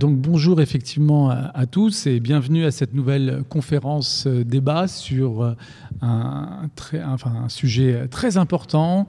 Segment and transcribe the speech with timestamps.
[0.00, 5.54] Donc bonjour effectivement à, tous et bienvenue à cette nouvelle conférence euh, débat sur euh,
[6.00, 6.70] un,
[7.48, 9.06] sujet très important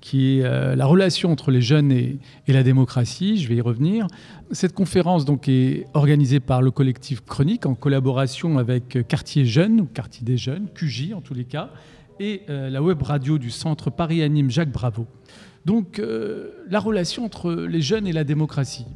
[0.00, 2.18] qui est euh, la relation entre les jeunes et,
[2.48, 3.36] la démocratie.
[3.36, 4.06] Je vais y revenir.
[4.50, 9.84] Cette conférence donc est organisée par le collectif Chronique en collaboration avec Quartier Jeunes ou
[9.84, 11.68] Quartier des Jeunes, QJ en tous les cas,
[12.18, 15.06] et la web radio du Centre Paris Anime Jacques Bravo.
[15.66, 16.02] Donc
[16.68, 18.86] la relation entre les jeunes et la démocratie.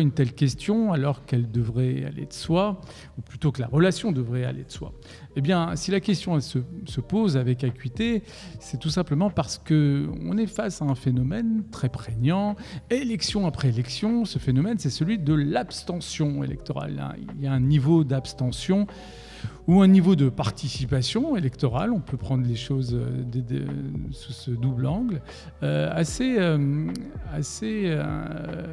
[0.00, 2.80] Une telle question alors qu'elle devrait aller de soi,
[3.18, 4.92] ou plutôt que la relation devrait aller de soi?
[5.36, 6.58] Eh bien, si la question se,
[7.00, 8.22] pose avec acuité,
[8.60, 12.56] c'est tout simplement parce qu'on est face à un phénomène très prégnant.
[12.90, 17.16] Élection après élection, ce phénomène, c'est celui de l'abstention électorale.
[17.36, 18.86] Il y a un niveau d'abstention
[19.68, 23.66] ou un niveau de participation électorale, on peut prendre les choses euh,
[24.10, 25.20] sous ce double angle,
[25.62, 26.86] euh, assez, euh,
[27.32, 27.96] assez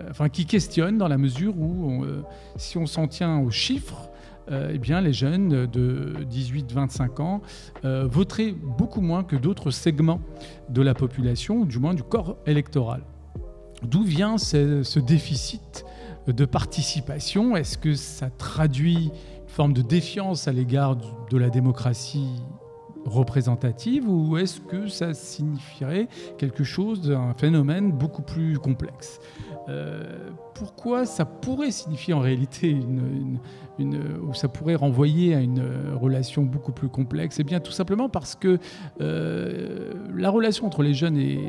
[0.10, 2.04] enfin, qui questionne dans la mesure où,
[2.56, 4.10] si on s'en tient aux chiffres,
[4.52, 7.42] eh bien, les jeunes de 18-25 ans
[7.84, 10.22] voteraient beaucoup moins que d'autres segments
[10.70, 13.02] de la population, du moins du corps électoral.
[13.84, 15.86] D'où vient ce déficit
[16.28, 17.56] de participation?
[17.56, 19.12] Est-ce que ça traduit
[19.50, 20.96] forme de défiance à l'égard
[21.30, 22.42] de la démocratie
[23.06, 29.20] représentative ou est-ce que ça signifierait quelque chose, un phénomène beaucoup plus complexe
[29.70, 33.40] euh, Pourquoi ça pourrait signifier en réalité une,
[33.80, 37.40] ou ça pourrait renvoyer à une relation beaucoup plus complexe?
[37.40, 38.60] Eh bien tout simplement parce que
[39.02, 41.40] euh, la relation entre les jeunes et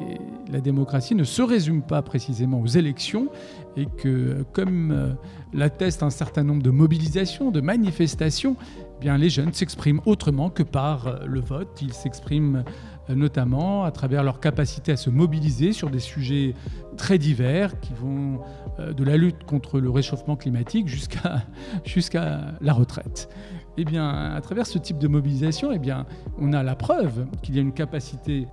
[0.51, 3.29] la démocratie ne se résume pas précisément aux élections
[3.77, 5.13] et que comme euh,
[5.53, 8.57] l'atteste un certain nombre de mobilisations, de manifestations,
[8.97, 11.81] eh bien les jeunes s'expriment autrement que par euh, le vote.
[11.81, 12.65] Ils s'expriment
[13.09, 16.55] euh, notamment à travers leur capacité à se mobiliser sur des sujets
[16.97, 18.41] très divers qui vont
[18.79, 21.43] de la lutte contre le réchauffement climatique jusqu'à
[21.85, 23.29] jusqu'à la retraite.
[23.77, 26.07] Eh bien, à travers ce type de mobilisation, eh bien,
[26.39, 28.47] on a la preuve qu'il y a une capacité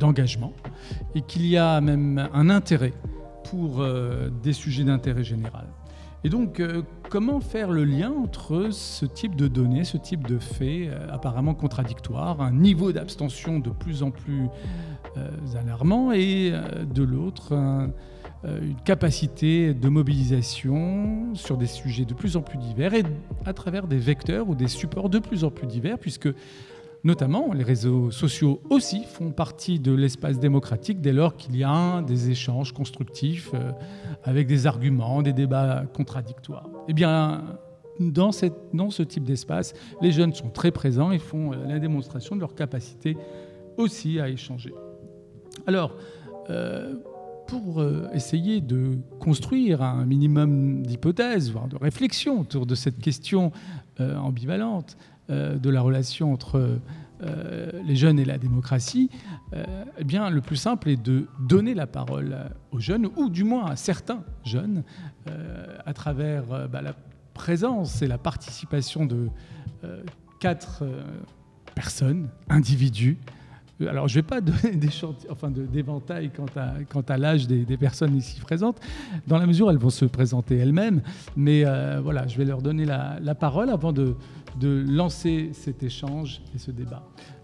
[0.00, 0.52] d'engagement
[1.14, 2.92] et qu'il y a même un intérêt
[3.50, 3.84] pour
[4.42, 5.66] des sujets d'intérêt général.
[6.24, 10.38] Et donc, euh, comment faire le lien entre ce type de données, ce type de
[10.38, 14.48] faits euh, apparemment contradictoires, un niveau d'abstention de plus en plus
[15.16, 16.52] euh, alarmant et
[16.92, 17.52] de l'autre,
[18.44, 23.02] une capacité de mobilisation sur des sujets de plus en plus divers et
[23.44, 26.28] à travers des vecteurs ou des supports de plus en plus divers, puisque
[27.04, 32.02] Notamment, les réseaux sociaux aussi font partie de l'espace démocratique dès lors qu'il y a
[32.02, 33.70] des échanges constructifs euh,
[34.24, 36.68] avec des arguments, des débats contradictoires.
[36.88, 37.44] Eh bien,
[38.00, 42.40] dans, ce type d'espace, les jeunes sont très présents et font euh, la démonstration de
[42.40, 43.16] leur capacité
[43.76, 44.74] aussi à échanger.
[45.68, 45.94] Alors,
[46.50, 46.96] euh,
[47.46, 47.82] pour
[48.12, 53.52] essayer de construire un minimum d'hypothèses, voire de réflexion autour de cette question
[53.98, 54.98] ambivalente,
[55.28, 56.78] de la relation entre
[57.22, 59.10] euh, les jeunes et la démocratie,
[59.52, 59.64] euh,
[59.98, 62.36] eh bien, le plus simple est de donner la parole
[62.70, 64.84] aux jeunes, ou du moins à certains jeunes,
[65.84, 66.94] à travers bah, la
[67.34, 69.28] présence et la participation de
[70.40, 70.84] quatre
[71.74, 73.18] personnes, individus,
[73.86, 74.88] alors, je ne vais pas donner des
[75.30, 78.80] enfin d'éventail quant à, quant à l'âge des, personnes ici présentes,
[79.26, 81.02] dans la mesure où elles vont se présenter elles-mêmes.
[81.36, 84.16] Mais euh, voilà, je vais leur donner la, parole avant de,
[84.56, 87.02] de, lancer cet échange et ce débat.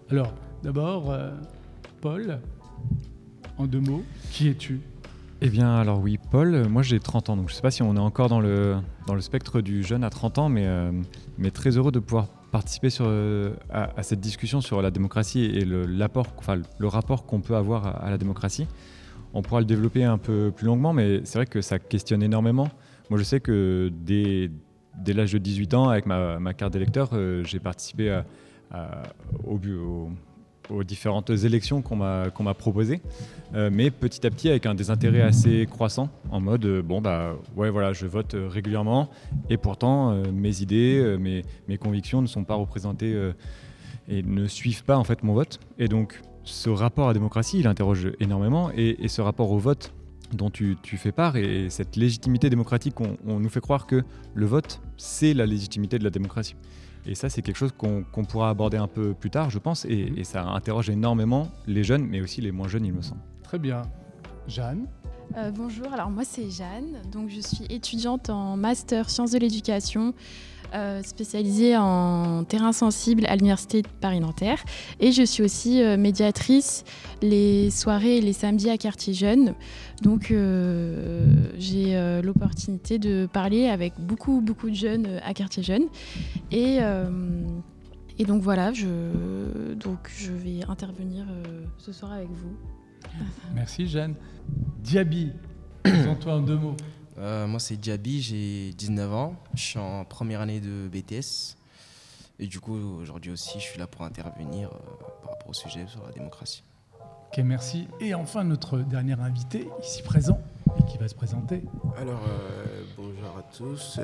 [0.09, 0.33] Alors,
[0.63, 1.31] d'abord, euh,
[2.01, 2.39] Paul,
[3.57, 4.81] en deux mots, qui es-tu?
[5.41, 7.83] Eh bien, alors oui, Paul, moi j'ai 30 ans, donc je ne sais pas si
[7.83, 10.91] on est encore dans le, dans le spectre du jeune à 30 ans, mais, euh,
[11.37, 15.85] mais très heureux de pouvoir participer euh, à, cette discussion sur la démocratie et le,
[16.37, 18.65] enfin, le rapport qu'on peut avoir à, la démocratie.
[19.33, 22.69] On pourra le développer un peu plus longuement, mais c'est vrai que ça questionne énormément.
[23.09, 24.49] Moi, je sais que dès,
[24.97, 28.21] dès l'âge de 18 ans, avec ma, carte d'électeur, euh, j'ai participé
[30.69, 33.01] aux différentes élections qu'on m'a proposées,
[33.53, 37.35] euh, mais petit à petit avec un désintérêt assez croissant, en mode euh, bon bah
[37.55, 39.09] ouais voilà je vote régulièrement.
[39.49, 43.15] Et pourtant mes idées, mes, convictions ne sont pas représentées
[44.07, 45.59] et ne suivent pas en fait mon vote.
[45.77, 48.71] Et donc ce rapport à la démocratie, il interroge énormément.
[48.75, 49.93] Et ce rapport au vote
[50.35, 54.03] dont tu, tu, fais part et cette légitimité démocratique, on, on nous fait croire que
[54.33, 56.55] le vote, c'est la légitimité de la démocratie.
[57.07, 60.23] Et ça, c'est quelque chose qu'on pourra aborder un peu plus tard, je pense, et,
[60.23, 63.21] ça interroge énormément les jeunes, mais aussi les moins jeunes, il me semble.
[63.43, 63.83] Très bien.
[64.47, 64.87] Jeanne
[65.37, 70.13] euh, bonjour, alors moi c'est Jeanne, donc je suis étudiante en master sciences de l'éducation
[70.73, 74.63] euh, spécialisée en terrain sensible à l'Université de Paris-Nanterre.
[74.99, 76.83] Et je suis aussi euh, médiatrice
[77.21, 79.53] les soirées et les samedis à Quartier Jeune.
[80.01, 80.33] Donc
[81.57, 85.83] j'ai l'opportunité de parler avec beaucoup, beaucoup de jeunes à Quartier Jeune.
[86.51, 86.79] Et,
[88.19, 91.25] et donc voilà, je, donc je vais intervenir
[91.77, 92.55] ce soir avec vous.
[93.53, 94.15] Merci Jeanne.
[94.83, 95.31] Diaby,
[95.83, 96.75] présente-toi en deux mots.
[97.17, 99.35] Euh, moi, c'est Diaby, j'ai 19 ans.
[99.53, 101.55] Je suis en première année de BTS.
[102.39, 104.77] Et du coup, aujourd'hui aussi, je suis là pour intervenir euh,
[105.21, 106.63] par rapport au sujet sur la démocratie.
[106.99, 107.87] Ok, merci.
[108.01, 110.39] Et enfin, notre dernier invité, ici présent,
[110.77, 111.63] et qui va se présenter.
[111.97, 113.99] Alors, euh, bonjour à tous.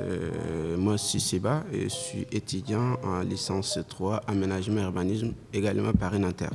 [0.78, 6.24] moi, c'est Seba et je suis étudiant en licence 3 aménagement et urbanisme, également Paris
[6.24, 6.48] Inter.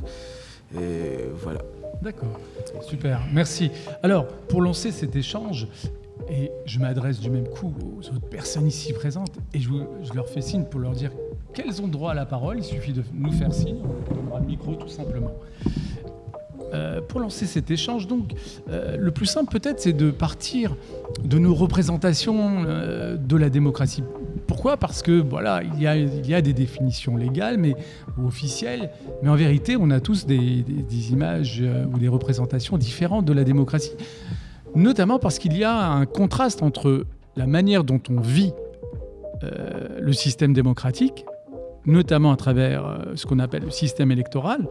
[0.76, 1.62] Et voilà.
[2.02, 2.40] D'accord,
[2.82, 3.72] super, merci.
[4.02, 5.68] Alors, pour lancer cet échange,
[6.30, 9.70] et je m'adresse du même coup aux autres personnes ici présentes, et je,
[10.14, 11.12] leur fais signe pour leur dire
[11.54, 13.78] qu'elles ont droit à la parole, il suffit de nous faire signe,
[14.12, 15.34] on donnera le micro tout simplement.
[16.74, 18.34] Euh, pour lancer cet échange, donc,
[18.70, 20.76] euh, le plus simple peut-être, c'est de partir
[21.24, 24.04] de nos représentations euh, de la démocratie.
[24.48, 24.76] Pourquoi?
[24.76, 27.74] Parce que voilà, il y, a, des définitions légales, mais
[28.18, 28.90] ou officielles,
[29.24, 30.64] mais en vérité, on a tous des
[31.12, 31.64] images
[31.94, 33.92] ou des représentations différentes de la démocratie,
[34.76, 37.06] notamment parce qu'il y a un contraste entre
[37.36, 38.54] la manière dont on vit
[40.00, 41.26] le système démocratique,
[41.86, 44.68] notamment à travers ce qu'on appelle le système électoral,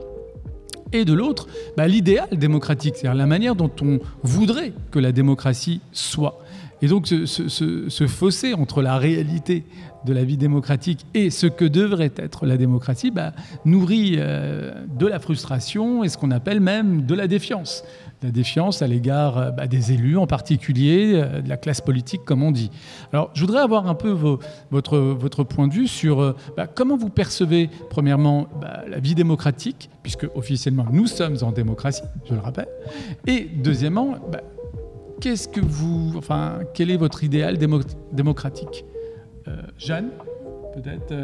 [0.93, 1.47] et de l'autre,
[1.77, 6.39] bah, l'idéal démocratique, c'est-à-dire la manière dont on voudrait que la démocratie soit.
[6.83, 9.65] Et donc ce, fossé entre la réalité
[10.05, 13.33] de la vie démocratique et ce que devrait être la démocratie bah,
[13.65, 17.83] nourrit euh, de la frustration et ce qu'on appelle même de la défiance
[18.23, 22.23] la défiance à l'égard euh, bah, des élus, en particulier euh, de la classe politique,
[22.25, 22.71] comme on dit.
[23.13, 27.11] Alors, je voudrais avoir un peu votre, point de vue sur euh, bah, comment vous
[27.11, 32.69] percevez, premièrement, bah, la vie démocratique, puisque officiellement nous sommes en démocratie, je le rappelle,
[33.27, 34.17] et deuxièmement,
[35.21, 37.59] qu'est-ce que vous, enfin, quel est votre idéal
[38.13, 38.85] démocratique?
[39.79, 40.09] Jeanne,
[40.75, 41.15] peut-être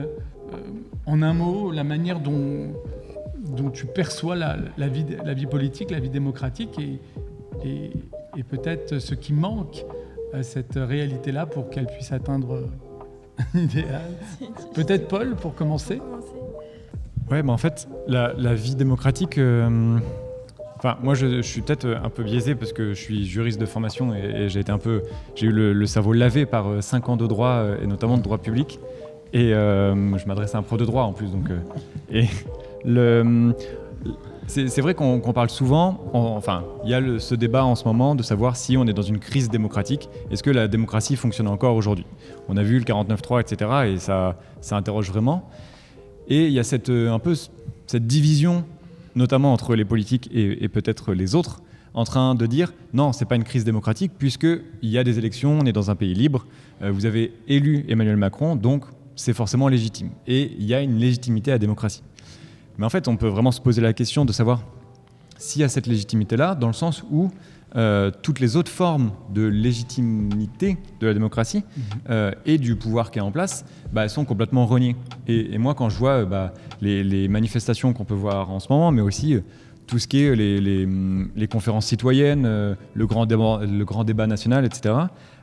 [1.06, 2.72] en un mot, la manière dont
[3.42, 4.56] dont tu perçois la,
[4.88, 7.00] vie, la vie politique, la vie démocratique et,
[8.36, 9.84] et, peut-être ce qui manque
[10.32, 12.68] à cette réalité-là pour qu'elle puisse atteindre
[13.54, 14.10] un idéal.
[14.74, 16.00] Peut-être Paul, pour commencer
[17.30, 19.38] Ouais, mais en fait, la, vie démocratique...
[19.38, 19.98] Euh,
[20.76, 24.14] enfin, moi, je, suis peut-être un peu biaisé parce que je suis juriste de formation
[24.14, 25.02] et, j'ai été un peu,
[25.34, 28.22] j'ai eu le, cerveau lavé par 5 euh, ans de droit euh, et notamment de
[28.22, 28.78] droit public.
[29.32, 31.48] Et je m'adresse à un pro de droit en plus, donc
[32.10, 32.26] et
[34.46, 38.22] c'est vrai qu'on parle souvent, enfin, il y a ce débat en ce moment de
[38.22, 40.08] savoir si on est dans une crise démocratique.
[40.30, 42.06] Est-ce que la démocratie fonctionne encore aujourd'hui?
[42.48, 43.70] On a vu le 49-3, etc.
[43.86, 45.48] Et ça, ça interroge vraiment.
[46.28, 47.34] Et il y a cette, un peu
[47.86, 48.64] cette division,
[49.14, 51.60] notamment entre les politiques et, peut-être les autres,
[51.94, 55.58] en train de dire non, c'est pas une crise démocratique puisqu'il y a des élections,
[55.60, 56.46] on est dans un pays libre,
[56.80, 60.10] euh, vous avez élu Emmanuel Macron, donc c'est forcément légitime.
[60.26, 62.02] Et il y a une légitimité à la démocratie.
[62.78, 64.62] Mais en fait, on peut vraiment se poser la question de savoir
[65.38, 67.30] s'il y a cette légitimité-là, dans le sens où
[67.74, 71.82] euh, toutes les autres formes de légitimité de la démocratie mhm.
[72.10, 74.94] euh, et du pouvoir qui est en place bah, sont complètement reniées.
[75.26, 76.52] Et, moi, quand je vois euh, bah,
[76.82, 79.36] les, manifestations qu'on peut voir en ce moment, mais aussi
[79.86, 84.94] tout ce qui est les, conférences citoyennes, le, grand débat, le grand débat national, etc.,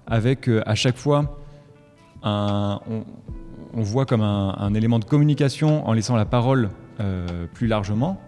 [0.05, 1.39] avec à chaque fois
[2.23, 2.79] un,
[3.73, 8.19] on, voit comme un, un, élément de communication en laissant la parole euh, plus largement.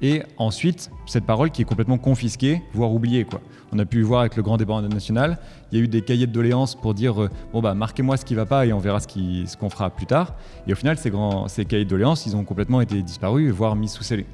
[0.00, 3.26] Et ensuite, cette parole qui est complètement confisquée, voire oubliée.
[3.72, 5.38] On a pu voir avec le grand débat national,
[5.70, 8.24] il y a eu des cahiers de doléances pour dire euh, bon bah marquez-moi ce
[8.24, 10.34] qui va pas et on verra ce qu'on fera plus tard.
[10.66, 13.76] Et au final, ces, grands, ces cahiers de doléances, ils ont complètement été disparus, voire
[13.76, 14.26] mis sous scellé.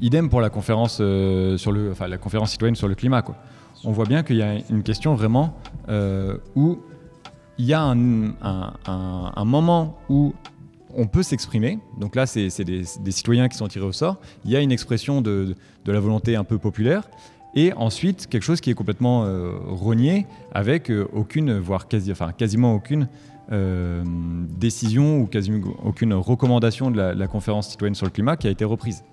[0.00, 3.24] Idem pour la conférence, euh, sur le, enfin, la conférence citoyenne sur le climat.
[3.84, 5.54] On voit bien qu'il y a une question vraiment
[6.54, 6.80] où
[7.58, 10.34] il y a un moment où
[10.96, 11.78] on peut s'exprimer.
[11.98, 14.16] Donc là, c'est des, citoyens qui sont tirés au sort.
[14.44, 15.54] Il y a une expression de,
[15.86, 17.08] la volonté un peu populaire.
[17.54, 22.74] Et ensuite, quelque chose qui est complètement euh, renié avec euh, aucune, voire quasi, quasiment
[22.74, 23.08] aucune
[23.50, 28.50] euh, décision ou quasiment aucune recommandation de la, conférence citoyenne sur le climat qui a
[28.50, 29.04] été reprise.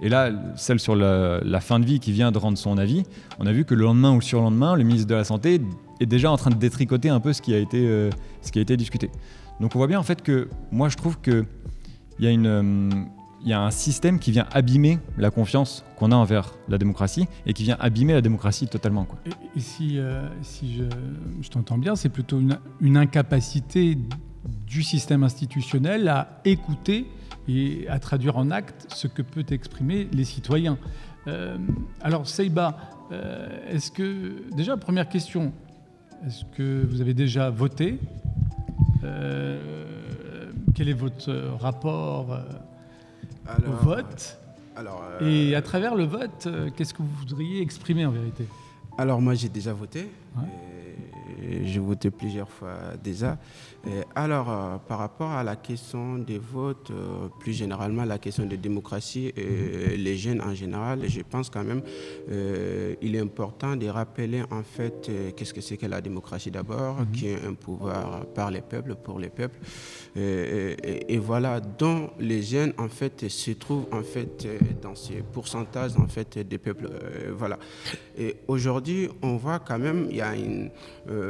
[0.00, 3.04] Et là, celle sur la, fin de vie qui vient de rendre son avis,
[3.38, 5.60] on a vu que le lendemain ou le surlendemain, le ministre de la Santé
[6.00, 8.62] est déjà en train de détricoter un peu ce qui a été, ce qui a
[8.62, 9.10] été discuté.
[9.62, 11.46] Donc on voit bien en fait que moi je trouve qu'il
[12.18, 12.90] y, a euh,
[13.44, 17.52] y a un système qui vient abîmer la confiance qu'on a envers la démocratie et
[17.52, 19.04] qui vient abîmer la démocratie totalement.
[19.04, 19.20] Quoi.
[19.54, 20.82] Et, si, euh, si je,
[21.40, 23.96] je t'entends bien, c'est plutôt une, incapacité
[24.66, 27.06] du système institutionnel à écouter
[27.46, 30.76] et à traduire en acte ce que peut exprimer les citoyens.
[31.28, 31.56] Euh,
[32.00, 32.78] alors, Seiba,
[33.70, 34.42] est-ce que.
[34.56, 35.52] Déjà, première question,
[36.26, 38.00] est-ce que vous avez déjà voté
[40.74, 42.40] Quel est votre rapport
[43.66, 44.38] au vote
[44.74, 48.46] alors, Et à travers le vote, qu'est-ce que vous voudriez exprimer en vérité?
[48.96, 50.08] Alors, moi, j'ai déjà voté.
[51.64, 53.38] J'ai voté plusieurs fois déjà.
[54.14, 58.56] alors, euh, par rapport à la question des votes, euh, plus généralement la question de
[58.56, 61.82] démocratie, et les jeunes en général, je pense quand même
[62.30, 67.00] euh, il est important de rappeler en fait qu'est-ce que c'est que la démocratie d'abord,
[67.00, 67.10] mhm.
[67.12, 69.58] qui est un pouvoir par les peuples, pour les peuples.
[70.16, 74.46] Et, voilà, dont les jeunes en fait se trouvent en fait
[74.82, 76.88] dans ces pourcentages en fait des peuples.
[77.32, 77.58] voilà.
[78.18, 80.70] Et aujourd'hui, on voit quand même il y a une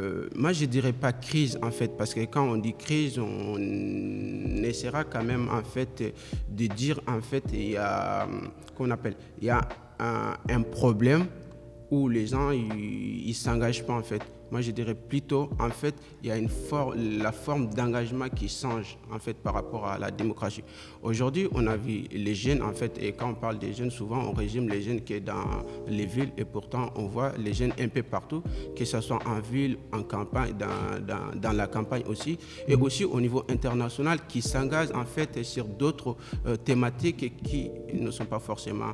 [0.03, 3.57] euh, moi, je dirais pas crise, en fait, parce que quand on dit crise, on
[4.63, 6.15] essaiera quand même, en fait,
[6.49, 8.27] de dire, en fait, il y a,
[8.77, 9.61] qu'on appelle, il y a
[10.01, 11.27] un, un problème
[11.91, 14.23] où les gens, ils s'engagent pas, en fait.
[14.53, 16.51] Moi, je dirais plutôt, en fait, il y a une
[16.95, 20.63] la forme d'engagement qui change, en fait, par rapport à la démocratie.
[21.03, 24.19] Aujourd'hui, on a vu les jeunes, en fait, et quand on parle des jeunes, souvent,
[24.19, 27.73] on résume les jeunes qui sont dans les villes, et pourtant, on voit les jeunes
[27.81, 28.43] un peu partout,
[28.77, 33.19] que ce soit en ville, en campagne, dans, dans, la campagne aussi, et aussi au
[33.23, 38.91] niveau international, qui s'engagent, en fait, sur d'autres euh, thématiques qui ne sont pas forcément,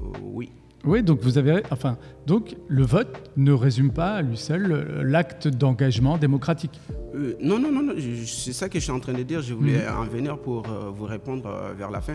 [0.00, 0.50] euh, oui,
[0.84, 5.02] oui, donc vous avez, enfin, donc le vote ne résume pas à lui seul euh,
[5.02, 6.80] l'acte d'engagement démocratique.
[7.14, 9.42] Euh, non, non, non, c'est ça que je suis en train de dire.
[9.42, 9.98] Je voulais mhm.
[9.98, 12.14] en venir pour euh, vous répondre vers la fin.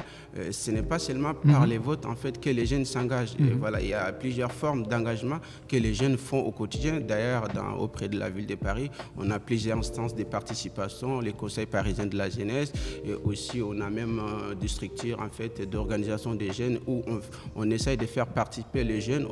[0.51, 1.69] ce n'est pas seulement par mhm.
[1.69, 3.37] les votes en fait que les jeunes s'engagent.
[3.37, 3.57] Mhm.
[3.59, 7.01] Voilà, il y a plusieurs formes d'engagement que les jeunes font au quotidien.
[7.01, 7.47] D'ailleurs,
[7.79, 12.05] auprès de la ville de Paris, on a plusieurs instances de participation, les conseils parisiens
[12.05, 12.71] de la jeunesse,
[13.05, 14.21] et aussi on a même
[14.59, 17.19] des structures en fait d'organisation des jeunes où on,
[17.55, 19.27] on essaye de faire partie les jeunes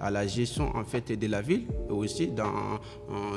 [0.00, 2.78] à la gestion en fait de la ville et aussi dans,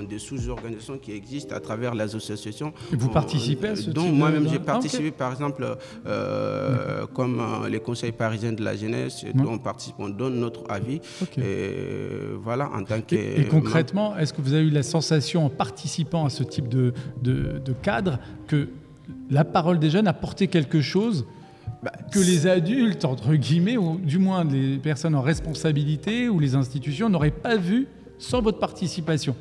[0.08, 2.74] des sous-organisations qui existent à travers les associations.
[2.92, 5.66] vous participez à ce Donc moi-même j'ai participé par exemple
[6.06, 10.64] euh, comme euh, les conseils parisiens de la jeunesse, dont on participe, on donne notre
[10.70, 11.02] avis.
[11.38, 11.70] Et
[12.42, 13.16] voilà en tant que.
[13.16, 16.94] Et, concrètement, est-ce que vous avez eu la sensation en participant à ce type de,
[17.22, 18.70] de, de cadre que
[19.30, 21.26] la parole des jeunes a porté quelque chose
[21.82, 26.56] bah, que les adultes, entre guillemets, ou du moins les personnes en responsabilité ou les
[26.56, 29.36] institutions n'auraient pas vu sans votre participation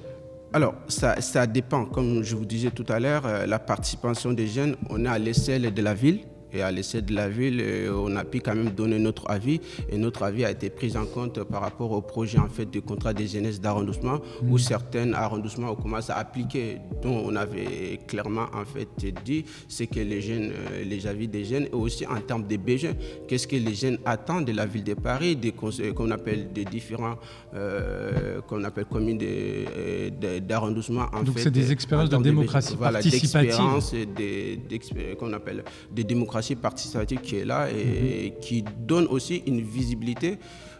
[0.54, 1.84] alors, ça, ça, dépend.
[1.84, 5.18] Comme je vous disais tout à l'heure, euh, la participation des jeunes, on est à
[5.18, 6.20] l'échelle de la ville
[6.52, 9.60] et à l'essai de la ville, euh, on a pu quand même donner notre avis
[9.90, 12.80] et notre avis a été pris en compte par rapport au projet en fait de
[12.80, 14.58] contrat de jeunesse d'arrondissement où mmh.
[14.58, 18.88] certains arrondissements ont commencé à appliquer, dont on avait clairement en fait
[19.24, 22.56] dit, c'est que les jeunes, euh, les avis des jeunes et aussi en termes de
[22.56, 22.92] besoins,
[23.26, 27.16] qu'est-ce que les jeunes attendent de la ville de Paris, des qu'on appelle des différents,
[27.54, 29.18] euh, qu'on appelle communes
[30.46, 31.06] d'arrondissement.
[31.24, 33.56] Donc c'est des expériences de démocratie voilà, participative.
[35.18, 38.40] qu'on appelle des démocraties participative qui est là et mhm.
[38.40, 40.38] qui donne aussi une visibilité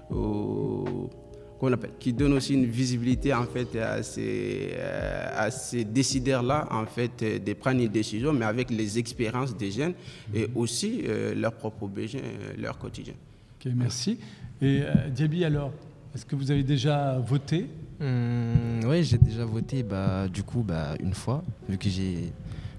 [0.09, 6.67] qu'on appelle, qui donne aussi une visibilité en fait à ces, euh, à ces décideurs-là
[6.71, 9.95] en fait de prendre une décision, mais avec les expériences des jeunes
[10.35, 10.57] et mhm.
[10.57, 13.15] aussi euh, leurs propres besoins, euh, leur quotidien.
[13.61, 14.19] Ok, merci.
[14.61, 14.83] Et
[15.15, 15.73] Diaby, alors,
[16.15, 17.67] est-ce que vous avez déjà voté?
[18.01, 22.33] Mmh, Oui, j'ai déjà voté, bah, du coup, bah, une fois, vu que j'ai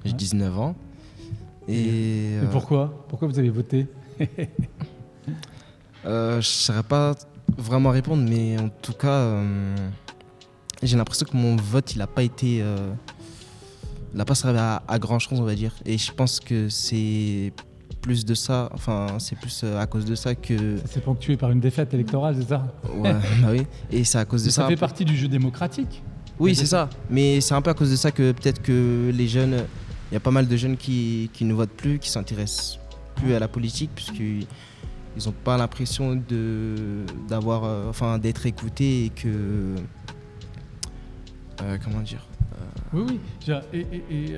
[0.06, 0.76] 19 ans.
[1.70, 3.06] Et, euh, pourquoi?
[3.08, 3.88] Pourquoi vous avez voté?
[6.06, 7.14] Euh, Je ne saurais pas
[7.58, 9.76] vraiment répondre, mais en tout cas, euh,
[10.82, 12.60] j'ai l'impression que mon vote, il n'a pas été.
[12.60, 15.76] il n'a pas servi à, grand chose, on va dire.
[15.86, 17.52] Et je pense que c'est
[18.00, 20.78] plus de ça, enfin, c'est plus à cause de ça que.
[20.86, 22.64] C'est ponctué par une défaite électorale, c'est ça?
[22.96, 23.68] Ouais, bah oui.
[23.92, 24.62] Et c'est à cause de ça.
[24.62, 26.02] Ça fait partie du jeu démocratique.
[26.40, 26.90] Oui, c'est ça.
[27.10, 29.66] Mais c'est un peu à cause de ça que peut-être que les jeunes
[30.12, 32.80] il y a pas mal de jeunes qui, qui ne votent plus, qui s'intéressent
[33.16, 34.48] plus à la politique, puisqu'ils
[35.26, 36.22] n'ont pas l'impression
[37.28, 39.76] d'avoir, euh, enfin, d'être écoutés et que.
[41.62, 43.54] Euh, comment dire euh, Oui, oui.
[43.74, 44.36] Et,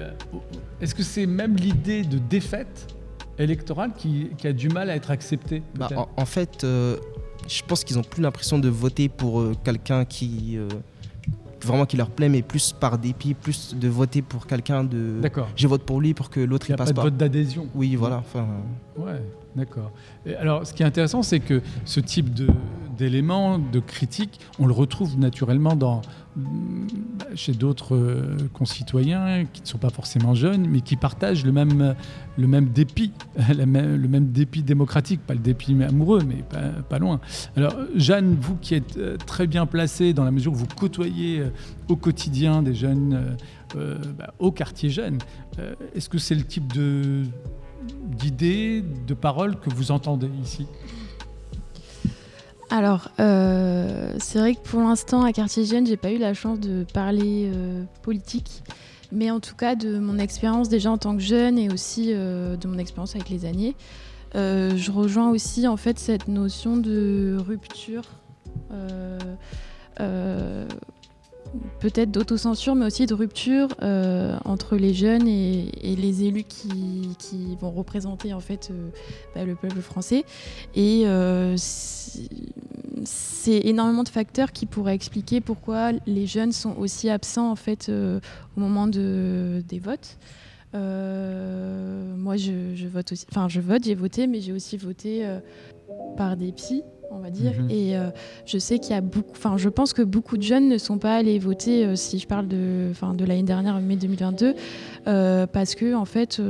[0.82, 2.94] Est-ce que c'est même l'idée de défaite
[3.38, 5.88] électorale qui, qui, a du mal à être acceptée bah,
[6.18, 10.58] en, fait, je pense qu'ils n'ont plus l'impression de voter pour quelqu'un qui
[11.66, 15.20] vraiment qui leur plaît, mais plus par dépit, plus de voter pour quelqu'un de.
[15.22, 15.48] D'accord.
[15.56, 17.02] Je vote pour lui pour que l'autre il, passe pas.
[17.02, 17.68] de vote d'adhésion.
[17.76, 18.18] Oui, voilà.
[18.18, 18.48] Enfin.
[18.98, 19.22] Ouais,
[19.56, 19.92] d'accord.
[20.40, 22.48] Alors, ce qui est intéressant, c'est que ce type de
[23.02, 24.40] d'éléments, de critiques.
[24.60, 26.02] On le retrouve naturellement dans,
[27.34, 31.96] chez d'autres euh, concitoyens qui ne sont pas forcément jeunes, mais qui partagent le même,
[32.38, 33.12] le même dépit,
[33.50, 36.44] le même dépit démocratique, pas le dépit amoureux, mais
[36.88, 37.20] pas, loin.
[37.56, 41.40] Alors, Jeanne, vous qui êtes euh, très bien placée dans la mesure où vous côtoyez
[41.40, 41.50] euh,
[41.90, 43.36] au quotidien des jeunes
[43.74, 45.18] bah, au quartier jeune,
[45.96, 47.24] est-ce que c'est le type de
[47.84, 50.68] d'idées, de paroles que vous entendez ici
[52.74, 56.58] alors, euh, c'est vrai que pour l'instant, à Quartier Jeune, j'ai pas eu la chance
[56.58, 58.64] de parler euh, politique,
[59.12, 62.56] mais en tout cas de mon expérience déjà en tant que jeune et aussi euh,
[62.56, 63.76] de mon expérience avec les années.
[64.34, 68.04] je rejoins aussi en fait cette notion de rupture
[71.80, 77.72] peut-être d'autocensure, mais aussi de rupture euh, entre les jeunes et, les élus qui, vont
[77.72, 78.90] représenter en fait euh,
[79.36, 80.24] bah, le peuple français.
[80.76, 87.52] Et euh, c'est énormément de facteurs qui pourraient expliquer pourquoi les jeunes sont aussi absents
[87.52, 90.18] en fait au moment de, des votes.
[90.74, 93.26] moi, je, je, vote aussi.
[93.30, 95.28] Enfin, je vote, j'ai voté, mais j'ai aussi voté
[96.18, 97.54] par dépit on va dire.
[97.60, 97.70] Mhm.
[97.70, 98.10] Et euh,
[98.46, 100.98] je sais qu'il y a beaucoup, enfin, je pense que beaucoup de jeunes ne sont
[100.98, 104.56] pas allés voter, euh, si je parle de, enfin, de l'année dernière, mai 2022,
[105.08, 106.42] euh, parce que en fait,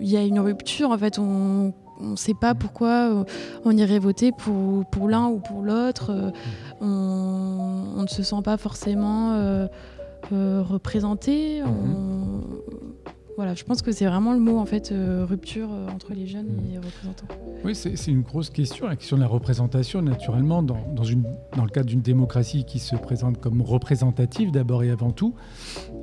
[0.00, 0.90] il y a une rupture.
[0.90, 3.24] En fait, on ne sait pas pourquoi
[3.64, 6.32] on irait voter pour, pour l'un ou pour l'autre.
[6.80, 9.36] On, ne se sent pas forcément
[10.30, 11.62] représenté.
[11.62, 12.42] Mhm.
[13.38, 16.26] Voilà, je pense que c'est vraiment le mot en fait euh, rupture euh, entre les
[16.26, 17.28] jeunes et les représentants.
[17.64, 21.22] Oui, c'est une grosse question, la question de la représentation, naturellement, dans, dans, une,
[21.54, 25.36] dans le cadre d'une démocratie qui se présente comme représentative d'abord et avant tout.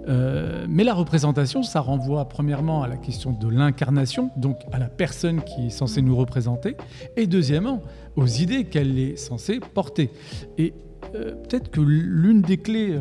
[0.08, 4.88] Euh, mais la représentation, ça renvoie premièrement à la question de l'incarnation, donc à la
[4.88, 6.78] personne qui est censée nous représenter,
[7.18, 7.82] et deuxièmement
[8.16, 10.10] aux idées qu'elle est censée porter.
[10.58, 10.74] Et
[11.12, 12.98] peut-être que l'une des clés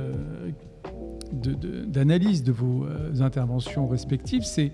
[1.34, 4.72] d'analyse de, vos euh, interventions respectives, c'est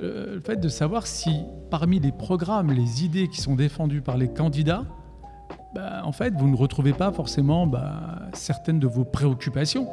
[0.00, 1.30] euh, le fait de savoir si
[1.70, 4.84] parmi les programmes, les idées qui sont défendues par les candidats,
[5.74, 9.88] bah, en fait, vous ne retrouvez pas forcément bah, certaines de vos préoccupations.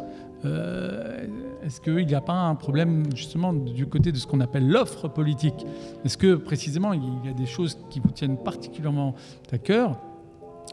[0.45, 1.25] Euh,
[1.63, 5.07] est-ce qu'il n'y a pas un problème justement du côté de ce qu'on appelle l'offre
[5.07, 5.65] politique?
[6.05, 9.15] Est-ce que précisément il y a des choses qui vous tiennent particulièrement
[9.51, 9.99] à cœur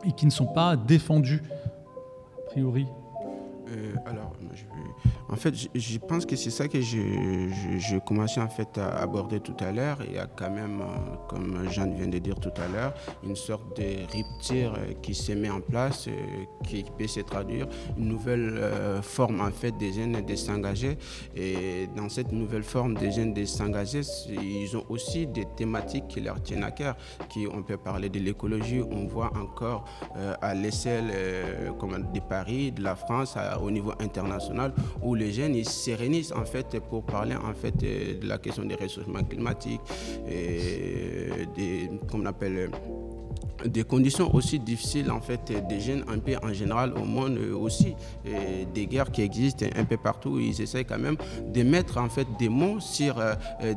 [0.05, 1.43] et qui ne sont pas défendues
[2.39, 2.87] a priori?
[4.07, 4.36] Alors,
[5.29, 9.57] en fait, je, pense que c'est ça que je, commençais en fait à aborder tout
[9.59, 9.99] à l'heure.
[10.07, 13.35] Il y a quand même, euh, comme Jean vient de dire tout à l'heure, une
[13.35, 16.13] sorte de rupture euh, qui se met en place, euh,
[16.65, 17.67] qui peut se traduire,
[17.99, 18.61] une nouvelle
[19.03, 20.97] forme en fait des jeunes de s'engager.
[21.35, 26.21] Et dans cette nouvelle forme des jeunes de s'engager, ils ont aussi des thématiques qui
[26.21, 26.97] leur tiennent à cœur.
[27.29, 29.85] Qui, on peut parler de l'écologie, on voit encore
[30.41, 36.33] à l'échelle de Paris, de la France, au niveau international, où les jeunes ils sérénisent
[36.33, 39.81] en fait pour parler en fait euh, de la question des réchauffements climatiques
[40.29, 42.71] et des, comme on appelle
[43.65, 47.95] des conditions aussi difficiles en fait des jeunes un peu en général au monde aussi
[48.75, 51.17] des guerres qui existent un peu partout ils essayent quand même
[51.53, 53.35] de mettre en fait des mots sur euh,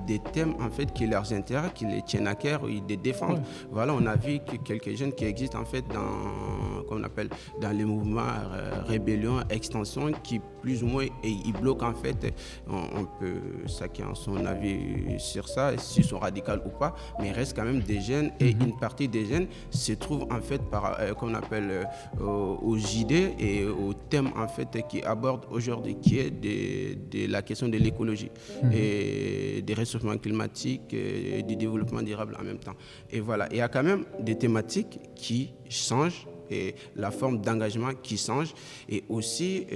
[0.07, 3.41] des thèmes en fait qui leur intéressent qui les tiennent à cœur ils les défendent
[3.71, 7.29] voilà on a vu que quelques jeunes qui existent en fait dans qu'on appelle
[7.61, 12.33] dans les mouvements euh, rébellion extension qui plus ou moins ils bloquent en fait
[12.67, 17.55] on, peut chacun son avis sur ça s'ils sont radicaux ou pas mais il reste
[17.55, 18.61] quand même des jeunes et mhm.
[18.61, 21.87] une partie des jeunes se trouve en fait par, euh, qu'on appelle
[22.19, 27.41] euh, aux idées et aux thèmes en fait qui abordent aujourd'hui, qui est de, la
[27.41, 28.31] question de l'écologie
[28.63, 28.71] mhm.
[28.73, 32.75] et des réchauffements climatiques et du développement durable en même temps.
[33.11, 37.91] Et voilà, il y a quand même des thématiques qui changent et la forme d'engagement
[38.01, 38.55] qui change
[38.89, 39.67] et aussi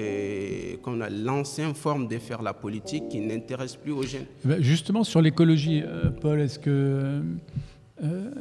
[0.81, 4.25] qu'on a l'ancienne forme de faire la politique qui n'intéresse plus aux jeunes.
[4.43, 7.21] Eh ben, justement sur l'écologie, euh, Paul, est-ce que euh,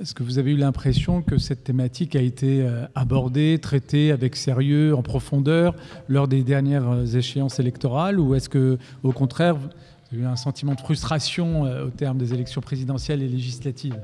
[0.00, 4.34] est-ce que vous avez eu l'impression que cette thématique a été euh, abordée, traitée avec
[4.36, 5.74] sérieux, en profondeur,
[6.08, 9.68] lors des dernières euh, échéances électorales Ou est-ce que, au contraire, vous
[10.12, 13.98] avez eu un sentiment de frustration au terme des élections présidentielles et législatives?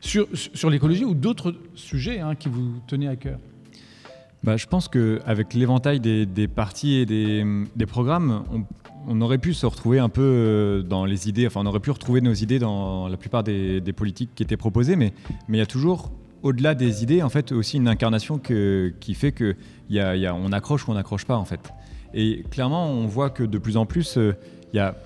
[0.00, 3.38] Sur, sur l'écologie ou d'autres sujets hein, qui vous tenaient à cœur?
[4.44, 7.44] Bah, Je pense qu'avec l'éventail des, des, partis et des,
[7.74, 8.64] des programmes, on,
[9.06, 11.90] on aurait pu se retrouver un peu euh, dans les idées, enfin on aurait pu
[11.90, 15.12] retrouver nos idées dans la plupart des, politiques qui étaient proposées, mais
[15.48, 16.10] il y a toujours,
[16.42, 19.54] au-delà des idées, en fait aussi une incarnation qui fait qu'on
[19.90, 21.72] y a, on accroche ou on n'accroche pas en fait.
[22.14, 24.34] Et clairement, on voit que de plus en plus, euh,
[24.72, 24.96] y a,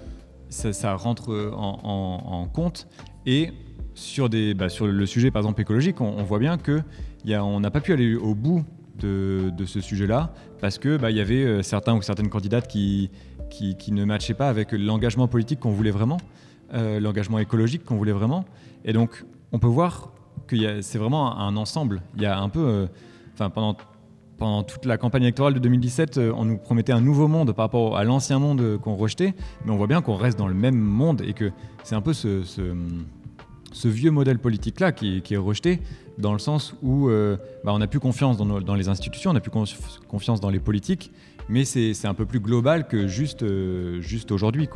[0.49, 2.89] ça, rentre en, compte
[3.27, 3.51] et
[3.95, 7.81] sur, des, bah, sur le sujet, par exemple, écologique, on, voit bien qu'on n'a pas
[7.81, 8.65] pu aller au bout
[8.99, 13.11] de, ce sujet-là parce qu'il bah, y avait euh, certains ou certaines candidates qui,
[13.51, 16.19] qui, ne matchaient pas avec l'engagement politique qu'on voulait vraiment,
[16.73, 18.45] euh, l'engagement écologique qu'on voulait vraiment.
[18.85, 20.13] Et donc, on peut voir
[20.47, 22.01] que c'est vraiment un ensemble.
[22.17, 22.61] Il y a un peu.
[22.61, 22.87] Euh,
[23.35, 27.67] enfin, pendant toute la campagne électorale de 2017, on nous promettait un nouveau monde par
[27.67, 29.35] rapport à l'ancien monde qu'on rejetait,
[29.65, 32.15] mais on voit bien qu'on reste dans le même monde et que c'est un peu
[32.15, 32.39] ce
[33.85, 35.81] vieux modèle politique-là qui, est rejeté,
[36.21, 39.41] dans le sens où euh, bah, on n'a plus confiance dans, les institutions, on n'a
[39.41, 39.51] plus
[40.09, 41.13] confiance dans les politiques,
[41.49, 44.69] mais c'est un peu plus global que juste, euh, juste aujourd'hui.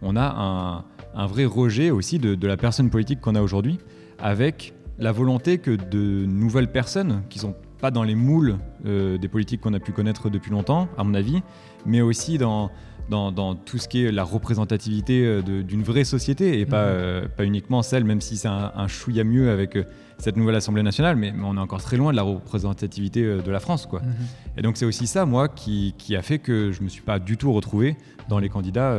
[0.00, 0.84] On a
[1.14, 3.78] un, vrai rejet aussi de, la personne politique qu'on a aujourd'hui,
[4.18, 9.28] avec la volonté que de nouvelles personnes qui sont pas dans les moules euh, des
[9.28, 11.42] politiques qu'on a pu connaître depuis longtemps, à mon avis,
[11.86, 12.70] mais aussi dans,
[13.08, 17.82] dans, tout ce qui est la représentativité d'une vraie société et pas, euh, pas uniquement
[17.82, 19.76] celle, même si c'est un, un, chouïa mieux avec
[20.20, 23.60] cette nouvelle Assemblée nationale, mais, on est encore très loin de la représentativité de la
[23.60, 23.86] France.
[23.86, 24.00] Quoi.
[24.00, 24.14] Mhm.
[24.58, 27.02] Et donc c'est aussi ça, moi, qui, qui, a fait que je ne me suis
[27.02, 27.96] pas du tout retrouvé
[28.28, 28.98] dans les candidats,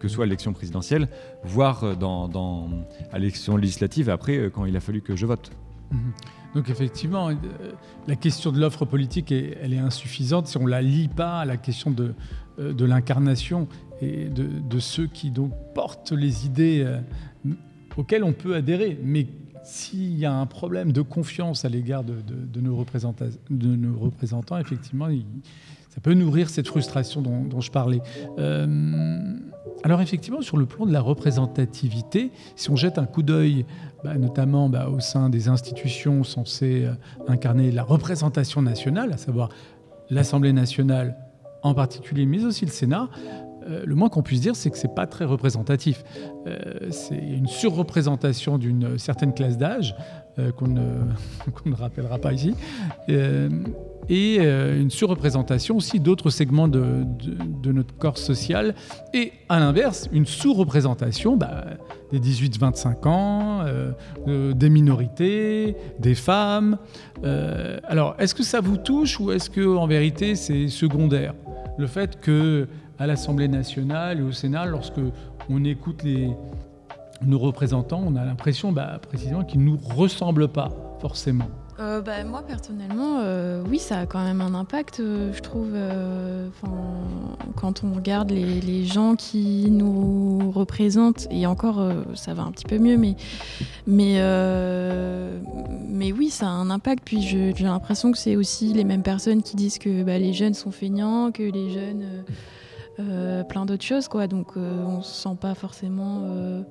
[0.00, 1.08] que ce soit à l'élection présidentielle,
[1.44, 2.68] voire dans, dans
[3.12, 5.52] à l'élection législative, après, quand il a fallu que je vote.
[5.90, 6.12] Mhm.
[6.54, 7.30] Donc effectivement,
[8.06, 11.44] la question de l'offre politique, elle est insuffisante si on ne la lie pas à
[11.44, 12.14] la question de,
[12.58, 13.66] euh, de l'incarnation
[14.02, 16.98] et de, ceux qui donc portent les idées euh,
[17.96, 18.98] auxquelles on peut adhérer.
[19.02, 19.26] Mais
[19.64, 25.08] s'il y a un problème de confiance à l'égard de, nos représentants, effectivement,
[25.90, 28.00] ça peut nourrir cette frustration dont, je parlais.
[28.38, 29.36] Euh,
[29.84, 33.66] alors effectivement, sur le plan de la représentativité, si on jette un coup d'œil,
[34.04, 36.88] bah, notamment bah, au sein des institutions censées
[37.28, 39.50] incarner la représentation nationale, à savoir
[40.10, 41.16] l'Assemblée nationale,
[41.62, 43.08] en particulier, mais aussi le Sénat,
[43.68, 46.04] euh, le moins qu'on puisse dire, c'est que c'est pas très représentatif.
[46.46, 49.94] Euh, c'est une surreprésentation d'une certaine classe d'âge
[50.38, 50.82] euh, qu'on ne,
[51.72, 52.54] rappellera pas ici,
[54.08, 57.04] et une surreprésentation aussi d'autres segments de,
[57.62, 58.74] de, notre corps social,
[59.14, 61.64] et à l'inverse, une sous-représentation bah,
[62.10, 63.64] des 18-25 ans,
[64.26, 66.78] des minorités, des femmes.
[67.22, 71.34] alors, est-ce que ça vous touche ou est-ce que en vérité c'est secondaire?
[71.78, 72.66] Le fait que
[73.02, 75.00] à l'Assemblée nationale et au Sénat, lorsque
[75.50, 76.30] on écoute les,
[77.20, 80.68] nos représentants, on a l'impression bah, précisément qu'ils ne nous ressemblent pas
[81.00, 81.48] forcément.
[81.80, 85.72] Euh, bah, moi personnellement, euh, oui, ça a quand même un impact, euh, je trouve.
[87.56, 91.84] quand on regarde les, gens qui nous représentent, et encore,
[92.14, 93.16] ça va un petit peu mieux, mais,
[93.88, 94.20] mais,
[95.88, 97.02] mais oui, ça a un impact.
[97.04, 100.54] Puis j'ai l'impression que c'est aussi les mêmes personnes qui disent que bah, les jeunes
[100.54, 102.04] sont feignants, que les jeunes,
[102.96, 104.26] plein d'autres choses, quoi.
[104.26, 106.64] Donc on se sent pas forcément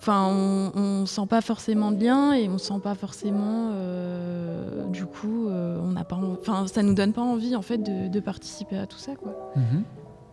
[0.00, 5.06] Enfin, on, ne sent pas forcément de lien et on sent pas forcément, euh, du
[5.06, 8.78] coup, euh, on n'a pas, enfin, ça nous donne pas envie en fait de, participer
[8.78, 9.52] à tout ça, quoi.
[9.56, 9.82] Mhm.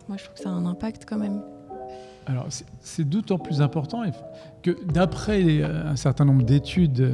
[0.08, 1.42] Moi, je trouve que ça a un impact quand même.
[2.26, 2.46] Alors,
[2.80, 4.02] c'est d'autant plus important
[4.62, 7.12] que d'après euh, un certain nombre d'études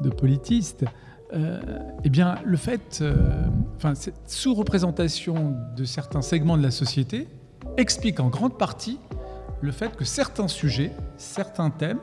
[0.00, 0.84] de politistes,
[1.32, 3.04] eh bien, le fait,
[3.76, 7.28] enfin, cette sous-représentation de certains segments de la société
[7.76, 8.98] explique en grande partie
[9.60, 11.98] le fait que certains sujets, certains thèmes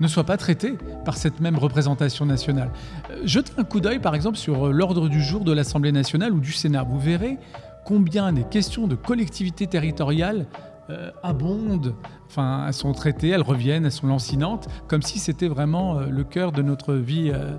[0.00, 2.70] ne soient pas traités par cette même représentation nationale.
[3.10, 6.32] Euh, jetez un coup d'œil par exemple sur euh, l'ordre du jour de l'Assemblée nationale
[6.32, 6.82] ou du Sénat.
[6.82, 7.38] Vous verrez
[7.84, 10.46] combien des questions de collectivité territoriale
[10.90, 11.94] euh, abondent,
[12.26, 16.52] enfin, elles sont traitées, elles reviennent, elles sont lancinantes, comme si c'était vraiment le cœur
[16.52, 17.56] de notre vie euh,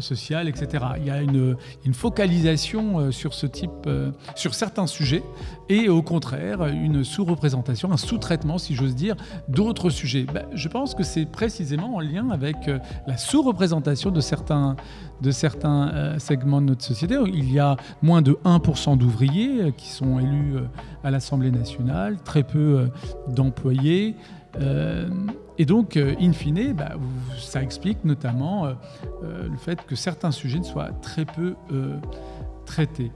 [0.00, 0.84] sociale, etc.
[0.98, 1.56] Il y a une,
[1.92, 3.10] focalisation euh,
[3.86, 5.22] euh, sur certains sujets,
[5.68, 9.16] et au contraire, une sous-représentation, un sous-traitement, si j'ose dire,
[9.48, 10.24] d'autres sujets.
[10.32, 12.56] Ben, je pense que c'est précisément en lien avec
[13.06, 14.76] la sous-représentation de certains,
[15.20, 17.16] de certains segments de notre société.
[17.26, 20.56] Il y a moins de 1% d'ouvriers qui sont élus
[21.04, 22.88] à l'Assemblée nationale, très peu
[23.28, 24.16] d'employés.
[25.60, 26.92] Et donc, euh, in fine, bah,
[27.38, 28.72] ça explique notamment euh,
[29.22, 31.54] euh, le fait que certains sujets soient très peu
[32.64, 33.12] traités.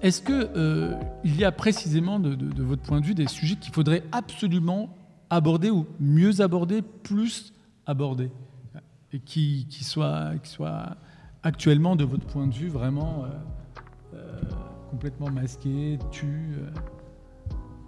[0.00, 4.88] Est-ce qu'il y a précisément, de, votre point de vue, des sujets qu'il faudrait absolument
[5.30, 7.52] aborder ou mieux aborder, plus
[7.86, 8.30] aborder,
[9.12, 10.96] et qui, soient, soient
[11.42, 13.24] actuellement, de votre point de vue, vraiment
[14.92, 16.54] complètement masqués, tués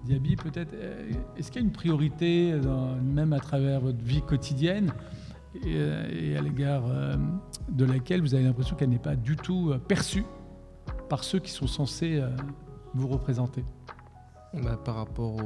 [0.05, 2.59] Diaby, peut-être, euh, est-ce qu'il y a une priorité,
[3.03, 4.93] même à travers votre vie quotidienne,
[5.55, 7.17] et, euh, à l'égard euh,
[7.69, 10.25] de laquelle vous avez l'impression qu'elle n'est pas du tout perçue
[11.09, 12.23] par ceux qui sont censés
[12.95, 13.65] vous représenter?
[14.55, 15.39] Bah, Par rapport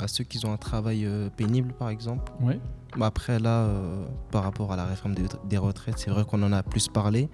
[0.00, 2.32] à ceux qui ont un travail pénible, par exemple.
[2.40, 2.58] Ouais.
[2.96, 3.68] Bah, après, là,
[4.30, 5.14] par rapport à la réforme
[5.44, 7.28] des, retraites, c'est vrai qu'on en a plus parlé.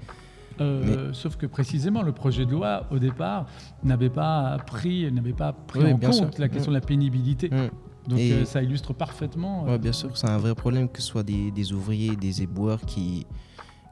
[1.12, 3.46] Sauf que précisément, le projet de loi, au départ,
[3.82, 7.50] n'avait pas pris, n'avait pas pris en compte la question de la pénibilité.
[7.50, 7.70] Mm.
[8.08, 9.64] Donc ça illustre parfaitement.
[9.66, 12.80] Oui, bien sûr, c'est un vrai problème que ce soit des, des ouvriers, des éboueurs
[12.80, 13.26] qui,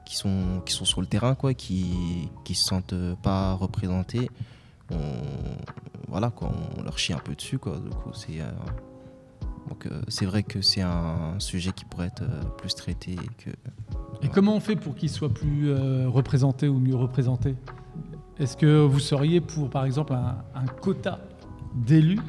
[0.05, 4.29] qui sont, qui sont sur le terrain, quoi, qui ne se sentent pas représentés.
[4.91, 4.97] On,
[6.07, 7.59] voilà, quoi, on leur chie un peu dessus.
[7.59, 8.49] Quoi, du coup, c'est, euh,
[9.67, 13.15] donc, euh, c'est vrai que c'est un sujet qui pourrait être euh, plus traité.
[13.37, 13.51] Que,
[14.21, 15.73] Et comment on fait pour qu'ils soient plus
[16.07, 17.55] représentés ou mieux représentés
[18.39, 21.19] Est-ce que vous seriez pour, par exemple, un, un quota
[21.75, 22.19] d'élus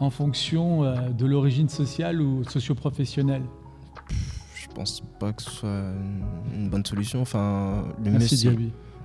[0.00, 3.42] en fonction de l'origine sociale ou socio-professionnelle?
[4.74, 5.82] Pense pas que ce soit
[6.54, 7.20] une bonne solution.
[7.20, 8.56] Enfin, le mieux, c'est,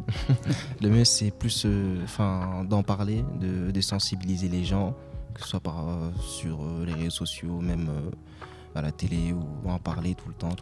[0.82, 4.96] le mieux, c'est plus euh, enfin, d'en parler, de, sensibiliser les gens,
[5.34, 7.90] que ce soit par, euh, sur euh, les réseaux sociaux, même
[8.76, 10.16] à la télé, ou en parler.
[10.16, 10.56] Tout le temps.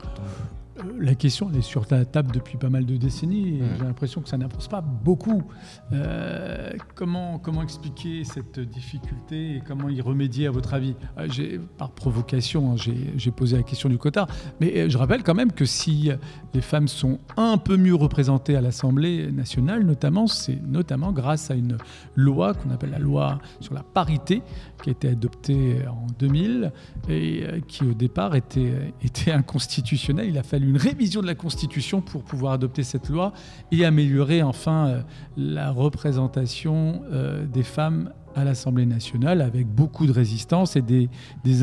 [0.80, 3.84] Euh, la question elle est sur la table depuis pas mal de décennies et j'ai
[3.84, 5.44] l'impression que ça n'avance pas beaucoup.
[5.92, 10.96] Euh, comment, comment expliquer cette difficulté et comment y remédier à votre avis?
[11.18, 12.76] Euh, Par provocation, hein,
[13.16, 14.28] j'ai posé la question du quota,
[14.60, 16.10] mais je rappelle quand même que si
[16.54, 21.56] les femmes sont un peu mieux représentées à l'Assemblée nationale, notamment, c'est notamment grâce à
[21.56, 21.78] une
[22.16, 24.42] loi qu'on appelle la loi sur la parité
[24.84, 26.72] qui a été adoptée en 2000
[27.10, 30.30] et qui au départ était, était inconstitutionnelle.
[30.30, 33.34] Il a fallu une révision de la Constitution pour pouvoir adopter cette loi
[33.72, 35.02] et améliorer enfin euh,
[35.38, 41.10] la représentation euh, des femmes à l'Assemblée nationale avec beaucoup de résistance et des,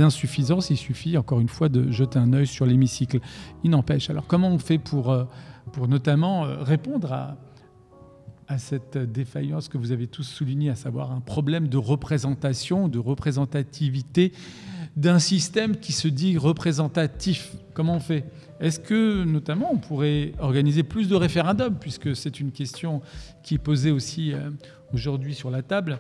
[0.01, 0.71] insuffisances.
[0.71, 3.21] Il suffit encore une fois de jeter un œil sur l'hémicycle.
[3.65, 4.11] Il n'empêche.
[4.11, 5.25] Alors comment on fait pour, euh,
[5.73, 7.39] pour notamment répondre à,
[8.49, 12.99] à cette défaillance que vous avez tous soulignée, à savoir un problème de représentation, de
[12.99, 14.33] représentativité
[14.97, 17.55] d'un système qui se dit représentatif?
[17.75, 18.25] Comment on fait?
[18.61, 23.01] Est-ce que, notamment, on pourrait organiser plus de référendums, puisque c'est une question
[23.43, 24.51] qui est posée aussi euh,
[24.93, 25.99] aujourd'hui sur la table,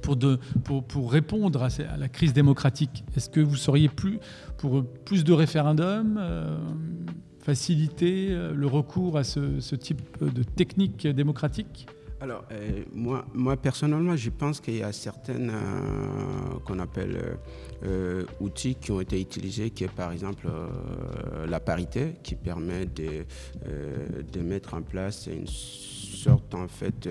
[0.00, 3.04] pour, répondre à, la crise démocratique?
[3.16, 4.18] Est-ce que vous seriez plus
[4.58, 6.56] pour plus de référendums euh,
[7.40, 11.86] faciliter euh, le recours à ce, type de technique démocratique?
[12.20, 12.44] Alors,
[12.94, 15.50] moi, personnellement, je pense qu'il y a certaines
[16.64, 17.18] qu'on appelle
[17.84, 20.48] euh, outils qui ont été utilisés, qui est par exemple
[21.48, 23.24] la parité, qui permet de,
[24.32, 27.08] de mettre en place une sorte en fait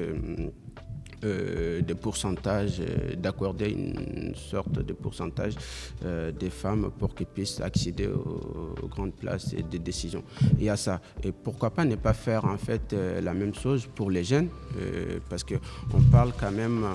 [1.24, 5.54] euh, des pourcentages, euh, d'accorder une sorte de pourcentage
[6.04, 10.24] euh, des femmes pour qu'elles puissent accéder aux, grandes places et des décisions.
[10.58, 11.00] Il y a ça.
[11.24, 14.50] Et pourquoi pas ne pas faire en fait la même chose pour les jeunes,
[15.30, 16.86] parce qu'on parle quand même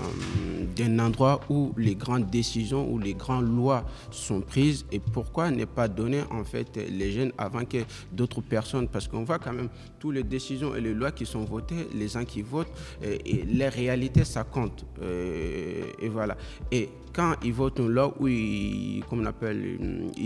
[0.77, 5.65] d'un endroit où les grandes décisions, où les grandes lois sont prises, et pourquoi ne
[5.65, 7.79] pas donner en fait les jeunes avant que
[8.13, 11.45] d'autres personnes, parce qu'on voit quand même toutes les décisions et les lois qui sont
[11.45, 14.85] votées, les gens qui votent, et les réalités ça compte.
[15.03, 16.37] Euh, et voilà.
[16.71, 19.79] Et quand ils votent une loi où ils, comme on appelle,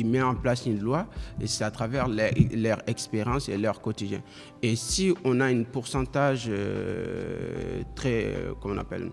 [0.04, 1.06] mettent en place une loi,
[1.44, 4.20] c'est à travers leur, expérience et leur quotidien.
[4.62, 9.10] Et si on a un pourcentage euh, très, euh, comment on appelle,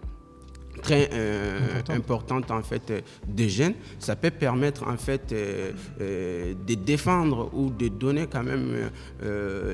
[0.81, 1.59] très euh,
[1.89, 7.69] importante en fait euh, des jeunes, ça peut permettre en fait euh, de défendre ou
[7.69, 8.89] de donner quand même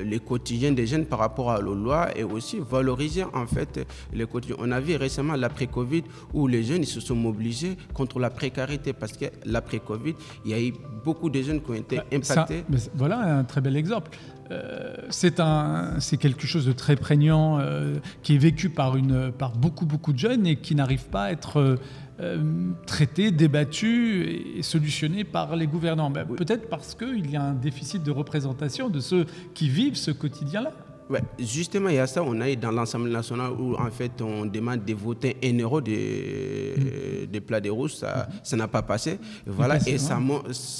[0.04, 4.26] les quotidiens des jeunes par rapport à la loi et aussi valoriser en fait les
[4.26, 4.56] quotidiens.
[4.58, 8.92] On a vu récemment l'après-Covid où les jeunes ils se sont mobilisés contre la précarité
[8.92, 10.14] parce que l'après-Covid,
[10.44, 10.72] il y a eu
[11.04, 12.64] beaucoup de jeunes qui ont été bah, impactés.
[12.94, 14.10] voilà un très bel exemple.
[14.50, 19.86] Euh, c'est quelque chose de très prégnant euh, qui est vécu par, une, par beaucoup,
[19.86, 21.78] beaucoup de jeunes et qui n'arrive pas à être
[22.20, 26.10] euh, traité, débattu et solutionné par les gouvernants.
[26.10, 30.10] Ben, peut-être parce qu'il y a un déficit de représentation de ceux qui vivent ce
[30.10, 30.72] quotidien-là.
[31.10, 32.22] Ouais, justement, il y a ça.
[32.22, 37.26] On a dans l'Assemblée nationale où, en fait, on demande de voter un euro des,
[37.30, 37.94] des plats de rouges.
[37.94, 39.18] Ça ça n'a pas passé.
[39.46, 40.18] Voilà, et ça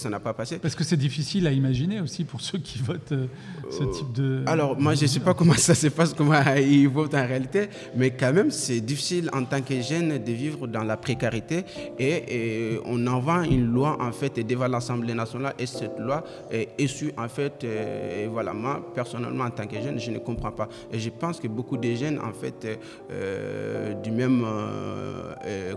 [0.08, 0.58] n'a pas passé.
[0.58, 3.26] Parce que c'est difficile à imaginer aussi pour ceux qui votent euh,
[3.70, 4.42] ce euh, type de.
[4.46, 7.68] Alors, moi, je ne sais pas comment ça se passe, comment ils votent en réalité,
[7.96, 11.64] mais quand même, c'est difficile en tant que jeune de vivre dans la précarité.
[11.98, 17.12] Et, on envoie une loi, en fait, devant l'Assemblée nationale, et cette loi est issue,
[17.16, 20.68] en fait, et voilà, moi, personnellement, en tant que jeune, je ne pas.
[20.92, 22.66] Et je pense que beaucoup de jeunes, en fait,
[24.02, 24.46] du même,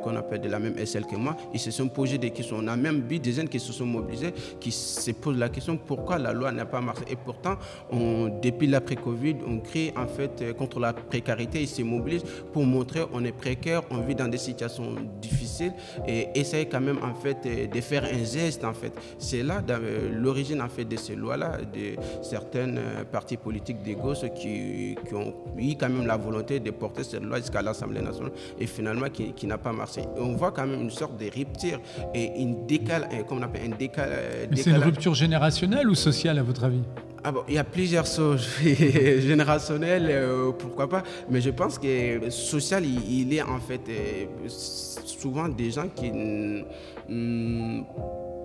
[0.03, 2.57] qu'on appelle de la même SL que moi, ils se sont posés des questions.
[2.59, 5.77] On a même vu des jeunes qui se sont mobilisés, qui se posent la question
[5.77, 7.03] pourquoi la loi n'a pas marché?
[7.09, 7.55] Et pourtant,
[7.91, 13.01] on, depuis l'après-Covid, on crie en fait contre la précarité, ils se mobilisent pour montrer
[13.13, 15.73] on est précaire, on vit dans des situations difficiles
[16.07, 18.93] et essayer quand même en fait de faire un geste en fait.
[19.17, 19.61] C'est là
[20.11, 25.13] l'origine en fait de ces lois-là, de certaines euh, partis politiques des gauches qui, qui,
[25.15, 29.09] ont eu quand même la volonté de porter cette loi jusqu'à l'Assemblée nationale et finalement
[29.09, 30.01] qui, qui n'a pas marché.
[30.01, 31.79] Et on voit quand même une sorte de rupture
[32.13, 34.09] et une décale, comme on appelle un décal.
[34.11, 36.81] Euh, c'est une rupture générationnelle ou sociale à votre avis?
[37.23, 42.29] Ah bon, il y a plusieurs choses générationnelles, euh, pourquoi pas, mais je pense que
[42.29, 43.81] social, il, est en fait
[44.47, 46.11] souvent des gens qui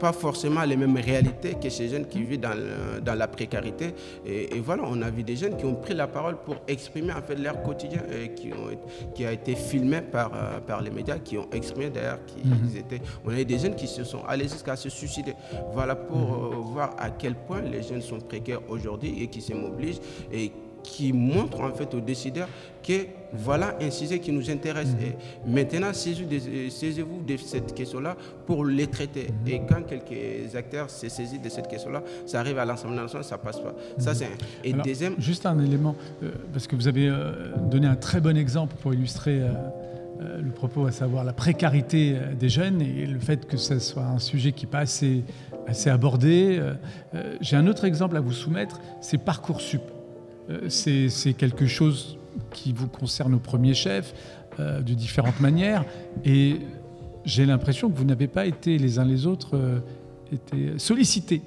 [0.02, 2.58] pas forcément les mêmes réalités que ces jeunes qui vivent dans,
[3.04, 3.94] dans la précarité.
[4.26, 7.22] Et, voilà, on a vu des jeunes qui ont pris la parole pour exprimer en
[7.22, 8.76] fait leur quotidien, et qui, ont,
[9.14, 12.76] qui a été filmé par, euh, par les médias, qui ont exprimé d'ailleurs qu'ils mhm.
[12.76, 13.00] étaient.
[13.24, 15.34] On a eu des jeunes qui se sont allés jusqu'à se suicider.
[15.72, 16.52] Voilà pour mhm.
[16.52, 20.00] euh, voir à quel point les jeunes sont précaires aujourd'hui et qui se mobilisent
[20.32, 20.50] et
[20.82, 22.48] qui montre en fait aux décideurs
[22.82, 24.88] que voilà un sujet qui nous intéresse.
[24.88, 25.48] Mm-hmm.
[25.48, 28.16] Et maintenant, saisissez-vous de cette question-là
[28.46, 29.28] pour les traiter.
[29.28, 29.50] Mm-hmm.
[29.50, 33.38] Et quand quelques acteurs se saisissent de cette question-là, ça arrive à l'Assemblée nationale, ça
[33.38, 33.74] passe pas.
[33.98, 34.14] Ça, mm-hmm.
[34.14, 35.14] c'est Et deuxième...
[35.18, 38.92] Juste un élément, euh, parce que vous avez euh, donné un très bon exemple pour
[38.92, 43.78] illustrer euh, le propos, à savoir la précarité des jeunes et le fait que ce
[43.78, 45.24] soit un sujet qui n'est pas assez,
[45.66, 46.62] assez abordé.
[47.40, 49.82] J'ai un autre exemple à vous soumettre, c'est Parcoursup.
[50.50, 52.18] Euh, c'est quelque chose
[52.52, 54.14] qui vous concerne au premier chef,
[54.58, 55.84] euh, de différentes manières.
[56.24, 56.56] Et
[57.24, 59.78] j'ai l'impression que vous n'avez pas été les uns les autres euh,
[60.32, 61.42] été sollicités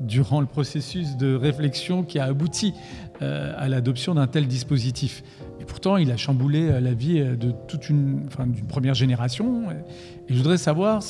[0.00, 2.72] durant le processus de réflexion qui a abouti
[3.20, 5.22] à l'adoption d'un tel dispositif.
[5.60, 9.70] Et pourtant, il a chamboulé la vie de toute une, enfin, d'une première génération.
[9.70, 11.02] Et je voudrais savoir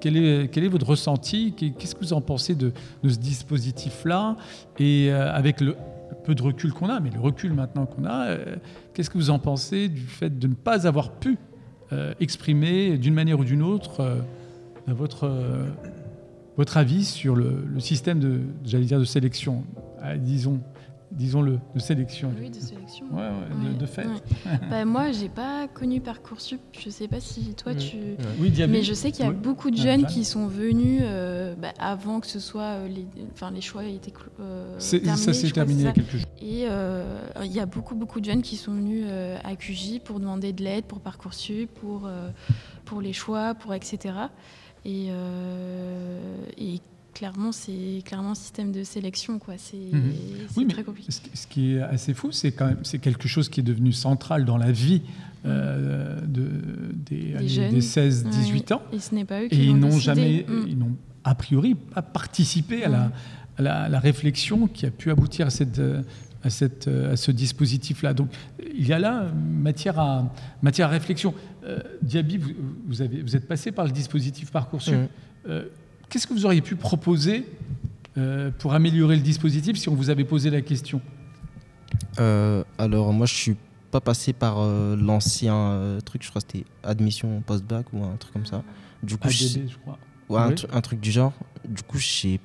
[0.00, 4.36] quel est, votre ressenti Qu'est-ce que vous en pensez de, de ce dispositif-là?
[4.78, 5.76] Et avec le,
[6.26, 8.56] peu de recul qu'on a, mais le recul maintenant qu'on a, euh,
[8.92, 11.38] qu'est-ce que vous en pensez du fait de ne pas avoir pu
[11.92, 14.20] euh, exprimer d'une manière ou d'une autre euh,
[14.88, 15.30] votre,
[16.56, 19.64] votre avis sur le, le système de, dire, de sélection,
[20.18, 20.60] disons,
[21.16, 22.32] disons-le, de sélection.
[22.38, 23.06] Oui, de sélection.
[23.12, 23.30] Ouais,
[23.78, 24.06] De, fait.
[24.70, 26.60] bah, moi, j'ai pas connu Parcoursup.
[26.78, 27.96] Je sais pas si toi tu.
[28.38, 31.72] Oui, Mais je sais qu'il y a beaucoup de jeunes qui sont venus euh, bah,
[31.78, 35.16] avant que ce soit euh, les, enfin les choix aient été euh, terminés.
[35.16, 36.30] Ça s'est terminé il y a quelques jours.
[36.40, 36.66] Et
[37.44, 39.06] il y a beaucoup beaucoup de jeunes qui sont venus
[39.42, 42.08] à QJ pour demander de l'aide pour Parcoursup, pour
[42.84, 44.14] pour les choix, pour etc.
[44.84, 45.08] Et,
[46.58, 46.80] et
[47.16, 49.38] clairement, c'est clairement un système de sélection.
[49.38, 49.54] Quoi.
[49.56, 50.68] C'est, mhm.
[50.68, 51.10] très compliqué.
[51.10, 54.44] Ce qui est assez fou, c'est quand même c'est quelque chose qui est devenu central
[54.44, 55.00] dans la vie
[55.46, 56.50] euh, de,
[56.92, 58.82] des, des, 16-18 ans.
[58.92, 60.64] Et ce n'est pas eux qui Et ils n'ont jamais, mm.
[60.68, 63.10] ils n'ont a priori pas participé à, la,
[63.56, 65.80] à, la, réflexion qui a pu aboutir à cette
[66.44, 68.12] à, cette, à ce dispositif-là.
[68.12, 68.28] Donc
[68.76, 71.32] il y a là matière à, matière à réflexion.
[71.64, 72.52] Euh, Diaby, vous,
[72.86, 74.94] vous, avez, vous êtes passé par le dispositif Parcoursup.
[74.94, 75.08] Mm.
[75.48, 75.64] Euh,
[76.08, 77.44] Qu'est-ce que vous auriez pu proposer
[78.16, 81.00] euh, pour améliorer le dispositif si on vous avait posé la question?
[82.20, 83.56] Euh, Alors, moi, je suis
[83.90, 88.32] pas passé par euh, l'ancien truc, je crois que c'était admission post-bac ou un truc
[88.32, 88.62] comme ça.
[89.02, 89.98] Du coup, je, crois.
[90.28, 91.32] Ouais, un, truc du genre.
[91.64, 92.40] Du coup, je sais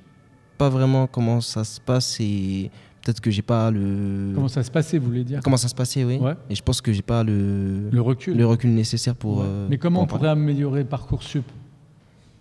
[0.58, 2.70] pas vraiment comment ça se passe et
[3.02, 4.32] peut-être que j'ai pas le.
[4.34, 5.40] Comment ça se passait, vous voulez dire?
[5.42, 6.20] Comment ça se passait, oui.
[6.50, 7.90] Et je pense que j'ai pas le.
[7.90, 8.36] Le recul.
[8.36, 9.44] Le recul nécessaire pour.
[9.70, 11.44] Mais comment on pourrait améliorer Parcoursup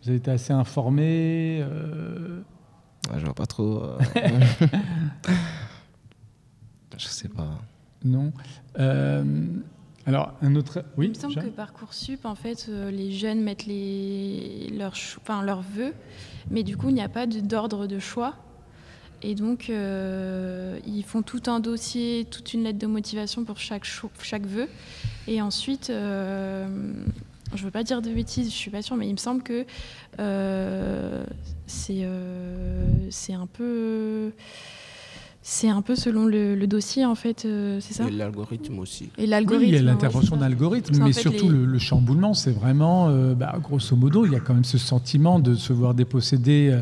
[0.01, 2.41] vous avez été assez informé euh...
[3.17, 3.83] Je vois pas trop.
[3.83, 3.99] Euh...
[6.97, 7.59] je sais pas.
[8.03, 8.31] Non.
[8.79, 9.23] Euh,
[10.05, 10.83] alors, un autre.
[10.97, 14.69] Oui, Il me semble que Parcoursup, en fait, euh, les jeunes mettent les...
[14.77, 15.93] leurs, enfin, leurs vœux,
[16.49, 18.35] mais du coup, il n'y a pas d'ordre de choix.
[19.23, 23.85] Et donc, euh, ils font tout un dossier, toute une lettre de motivation pour chaque,
[23.85, 24.67] chaque vœu.
[25.27, 25.91] Et ensuite,
[27.55, 29.65] je veux pas dire de bêtises, je suis pas sûre, mais il me semble que
[30.19, 31.23] euh,
[31.89, 34.31] euh, c'est un peu
[35.43, 38.07] c'est un peu selon le, dossier en fait, euh, c'est ça?
[38.07, 39.09] Et l'algorithme aussi.
[39.17, 39.73] Et l'algorithme.
[39.73, 44.33] il y a l'intervention d'algorithme, mais surtout le, chamboulement, c'est vraiment, bah, grosso modo, il
[44.33, 46.79] y a quand même ce sentiment de se voir déposséder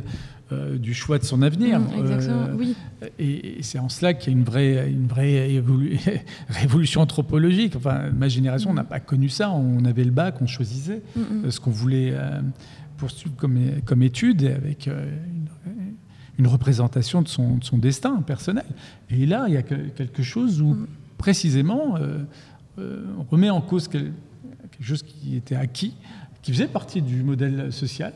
[0.52, 1.80] euh, du choix de son avenir.
[1.80, 2.76] Mmh, exactement, euh, oui.
[3.20, 5.62] Et, c'est en cela qu'il y a une vraie, une vraie
[6.50, 7.76] révolution anthropologique.
[7.76, 9.52] Enfin, ma génération n'a pas connu ça.
[9.52, 11.52] On avait le bac, on choisissait mmh, mmh.
[11.52, 12.14] ce qu'on voulait
[12.98, 15.48] poursuivre comme, comme étude avec une,
[16.40, 18.66] une représentation de son, de son, destin personnel.
[19.10, 20.76] Et là, il y a quelque chose où,
[21.18, 21.96] précisément,
[22.78, 24.14] on remet en cause quelque
[24.82, 25.94] chose qui était acquis,
[26.42, 28.14] qui faisait partie du modèle social,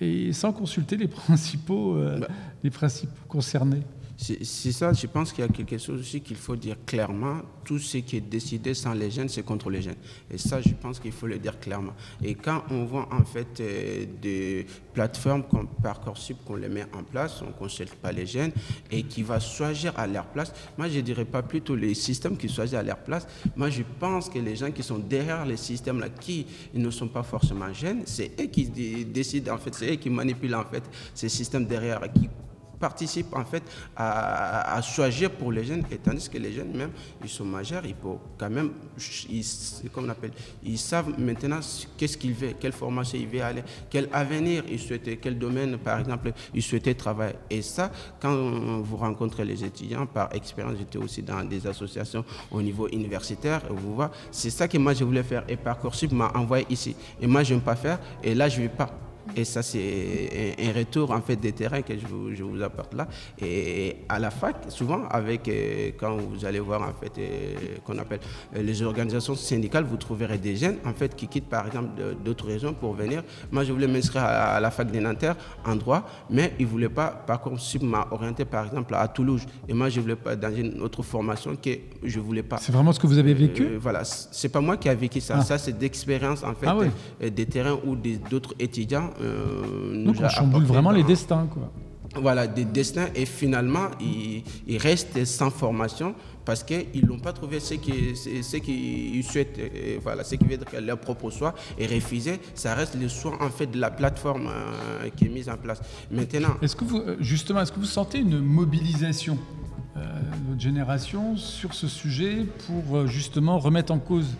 [0.00, 2.28] et sans consulter les principaux, bah.
[2.62, 3.82] les principaux concernés.
[4.22, 7.40] C'est ça, je pense qu'il y a quelque chose aussi qu'il faut dire clairement.
[7.64, 9.96] Tout ce qui est décidé sans les jeunes, c'est contre les jeunes.
[10.30, 11.94] Et ça, je pense qu'il faut le dire clairement.
[12.22, 17.02] Et quand on voit en fait euh, des plateformes comme Parcoursup qu'on les met en
[17.02, 18.52] place, on ne consulte pas les jeunes
[18.90, 20.52] et qui va choisir à leur place.
[20.76, 23.26] Moi, je ne dirais pas plutôt les systèmes qui choisissent à leur place.
[23.56, 27.22] Moi, je pense que les gens qui sont derrière les systèmes-là, qui ne sont pas
[27.22, 28.66] forcément jeunes, c'est eux qui
[29.06, 30.82] décident, en fait, c'est eux qui manipulent en fait
[31.14, 32.28] ces systèmes derrière, qui
[32.80, 33.62] participent en fait
[33.96, 36.90] à, choisir pour les jeunes, et tandis que les jeunes même,
[37.22, 38.70] ils sont majeurs, ils peuvent quand même,
[39.28, 41.60] ils, savent maintenant
[41.96, 46.00] qu'est-ce qu'ils veulent, quelle formation ils veulent aller, quel avenir ils souhaitaient, quel domaine par
[46.00, 47.34] exemple ils souhaitaient travailler.
[47.50, 48.34] Et ça, quand
[48.80, 53.94] vous rencontrez les étudiants, par expérience, j'étais aussi dans des associations au niveau universitaire, vous
[53.94, 55.44] voyez, c'est ça que moi je voulais faire.
[55.48, 56.96] Et Parcoursup m'a envoyé ici.
[57.20, 58.90] Et moi je veux pas faire, et là je ne vais pas.
[59.36, 62.94] Et ça, c'est un retour en fait des terrains que je vous, je vous, apporte
[62.94, 63.06] là.
[63.40, 67.54] Et à la fac, souvent, avec euh, quand vous allez voir en fait euh,
[67.84, 68.20] qu'on appelle
[68.56, 71.88] euh, les organisations syndicales, vous trouverez des jeunes en fait qui quittent par exemple
[72.24, 73.22] d'autres régions pour venir.
[73.50, 77.08] Moi, je voulais m'inscrire à, la fac des Nanterre en droit, mais ils voulaient pas.
[77.08, 80.54] Par contre, si m'a orienté par exemple à Toulouse, et moi, je voulais pas dans
[80.54, 81.70] une autre formation que
[82.02, 82.58] je voulais pas.
[82.58, 83.76] C'est vraiment ce que vous avez vécu?
[83.76, 85.36] Voilà, c'est pas moi qui ai vécu ça.
[85.38, 85.42] Ah.
[85.42, 86.78] Ça, c'est d'expérience en fait ah
[87.28, 91.70] des terrains où d'autres étudiants euh, Donc on chamboule vraiment les destins, quoi.
[92.16, 94.42] Voilà, des destins et finalement, ils,
[94.78, 99.60] restent sans formation parce qu'ils n'ont pas trouvé ce qu'ils ce qui souhaitent,
[100.02, 102.40] voilà, ce qui veut dire que leur propre choix est refusé.
[102.56, 105.80] Ça reste le choix en fait de la plateforme euh, qui est mise en place.
[106.10, 109.38] Maintenant, est-ce que vous euh, justement, est-ce que vous sentez une mobilisation
[109.94, 114.34] de votre génération sur ce sujet pour justement remettre en cause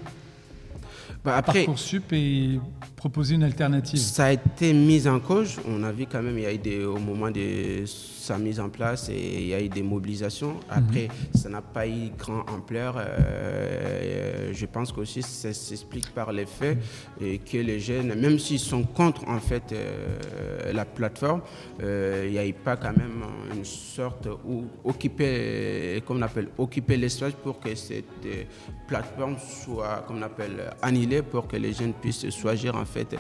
[1.25, 2.59] bah après, Parcoursup et
[3.01, 5.59] proposer une alternative Ça a été mis en cause.
[5.67, 8.61] On a vu quand même, il y a eu des, au moment de sa mise
[8.61, 10.57] en place et il y a eu des mobilisations.
[10.69, 11.41] Après, mhm.
[11.41, 12.97] ça n'a pas eu grand ampleur.
[12.99, 16.77] Euh, je pense qu'aussi ça s'explique par les faits
[17.23, 21.41] et que les jeunes, même s'ils sont contre en fait euh, la plateforme,
[21.83, 23.23] euh, il n'y a eu pas quand même
[23.57, 28.05] une sorte où occuper, comme on appelle, occuper l'espace pour que cette
[28.87, 33.17] plateforme soit, comme on appelle, annulée pour que les jeunes puissent choisir en fait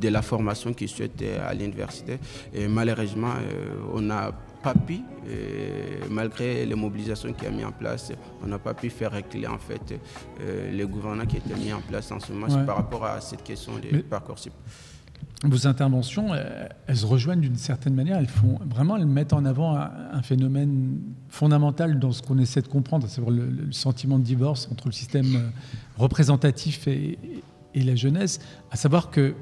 [0.00, 2.18] de la formation qu'ils souhaitent à l'université.
[2.52, 4.32] Et malheureusement, euh, on n'a
[4.62, 8.90] pas pu, euh, malgré les mobilisations qui a mis en place, on n'a pas pu
[8.90, 9.94] faire reculer en fait
[10.40, 13.44] euh, les gouvernements qui étaient mis en place en ce moment par rapport à cette
[13.44, 14.38] question des parcours
[15.44, 18.18] Vos interventions, elles, se rejoignent d'une certaine manière.
[18.18, 22.66] Elles font vraiment, elles mettent en avant un, phénomène fondamental dans ce qu'on essaie de
[22.66, 25.52] comprendre, à savoir le, sentiment de divorce entre le système
[25.96, 27.18] représentatif et,
[27.74, 28.40] et la jeunesse,
[28.72, 29.34] à savoir que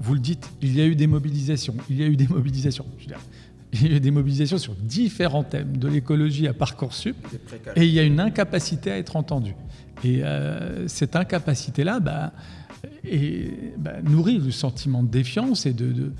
[0.00, 1.74] vous le dites, il y a eu des mobilisations.
[1.88, 2.86] Il y a eu des mobilisations.
[3.72, 7.16] il y a eu des mobilisations sur différents thèmes, de l'écologie à Parcoursup,
[7.76, 9.54] et il y a une incapacité à être entendu.
[10.04, 12.32] Et euh, cette incapacité-là bah,
[13.78, 16.12] bah, nourrit le sentiment de défiance et de,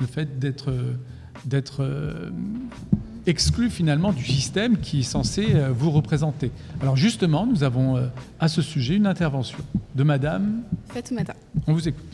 [0.00, 0.72] le fait d'être
[1.46, 2.30] d'être euh,
[3.26, 6.50] exclu finalement du système qui est censé euh, vous représenter.
[6.80, 9.58] Alors justement, nous avons à ce sujet une intervention
[9.94, 11.34] de Madame Fatoumata.
[11.66, 12.04] On vous écoute.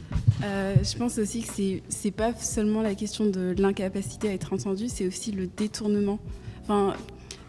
[0.45, 4.53] Euh, je pense aussi que c'est n'est pas seulement la question de l'incapacité à être
[4.53, 6.19] entendu, c'est aussi le détournement.
[6.63, 6.95] Enfin,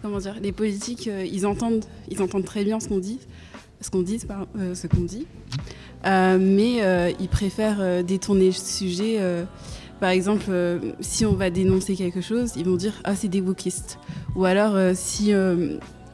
[0.01, 3.19] comment dire, les politiques, euh, ils entendent, ils entendent très bien ce qu'on dit,
[3.81, 4.19] ce qu'on dit,
[4.57, 5.27] euh, ce qu'on dit,
[6.05, 9.19] mais ils préfèrent détourner le sujet.
[9.99, 10.51] par exemple,
[10.99, 13.99] si on va dénoncer quelque chose, ils vont dire ah c'est des wokistes.
[14.35, 15.33] Ou alors si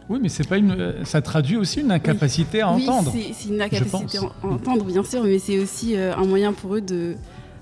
[0.09, 0.93] oui, mais c'est pas une.
[1.03, 3.11] Ça traduit aussi une incapacité à entendre.
[3.13, 6.75] Oui, c'est une incapacité à entendre, bien sûr, mais c'est aussi euh, un moyen pour
[6.75, 7.15] eux de,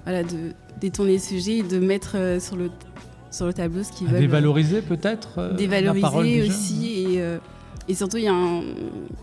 [0.03, 0.51] voilà, de
[0.81, 2.69] détourner le sujet et de mettre euh, sur le
[3.31, 4.19] sur le tableau ce qu'ils veulent.
[4.19, 5.39] Dévaloriser peut-être.
[5.39, 7.23] Euh, dévaloriser aussi et,
[7.87, 8.61] et surtout il y, a un,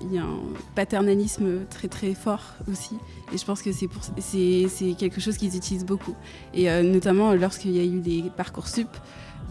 [0.02, 0.38] il y a un
[0.74, 2.96] paternalisme très très fort aussi.
[3.32, 6.14] Et je pense que c'est pour c'est quelque chose qu'ils utilisent beaucoup.
[6.52, 8.88] Et notamment lorsqu'il y a eu des parcours sup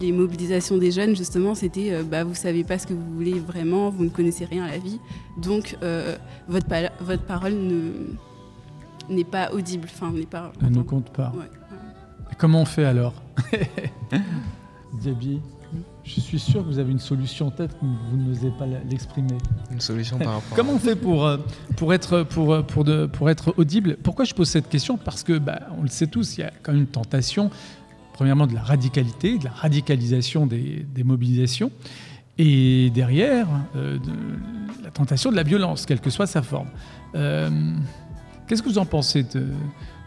[0.00, 3.38] les mobilisations des jeunes, justement, c'était euh, bah, vous savez pas ce que vous voulez
[3.38, 4.98] vraiment, vous ne connaissez rien à la vie,
[5.36, 6.16] donc euh,
[6.48, 6.66] votre,
[7.00, 7.54] votre parole
[9.08, 9.88] n'est pas audible.
[9.92, 10.52] Enfin, n'est pas.
[10.62, 11.32] Elle ne compte pas.
[12.38, 13.14] comment on fait alors?
[15.00, 15.40] Diaby?
[16.14, 19.38] Je suis sûr que vous avez une solution en tête, mais vous n'osez pas l'exprimer.
[19.70, 20.56] Une solution par rapport.
[20.56, 21.36] Comment on fait pour, euh,
[21.76, 23.96] pour, être, pour, pour, pour être audible?
[24.02, 24.96] Pourquoi je pose cette question?
[24.96, 27.50] Parce que, bah, on le sait tous, il y a quand même une tentation
[28.12, 31.70] premièrement de la radicalité, de la radicalisation des, mobilisations,
[32.36, 33.98] et derrière, de
[34.84, 36.68] la tentation de la violence, quelle que soit sa forme.
[37.14, 39.46] Qu'est-ce que vous en pensez de,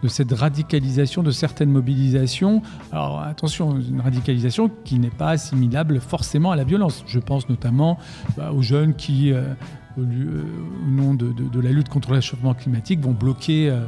[0.04, 2.62] de cette radicalisation de certaines mobilisations.
[2.92, 7.04] Alors attention, une radicalisation qui n'est pas assimilable forcément à la violence.
[7.08, 7.98] Je pense notamment
[8.38, 9.54] bah, aux jeunes qui, euh,
[9.98, 10.44] euh,
[10.86, 13.86] au, nom de, la lutte contre le climatique, vont bloquer, euh,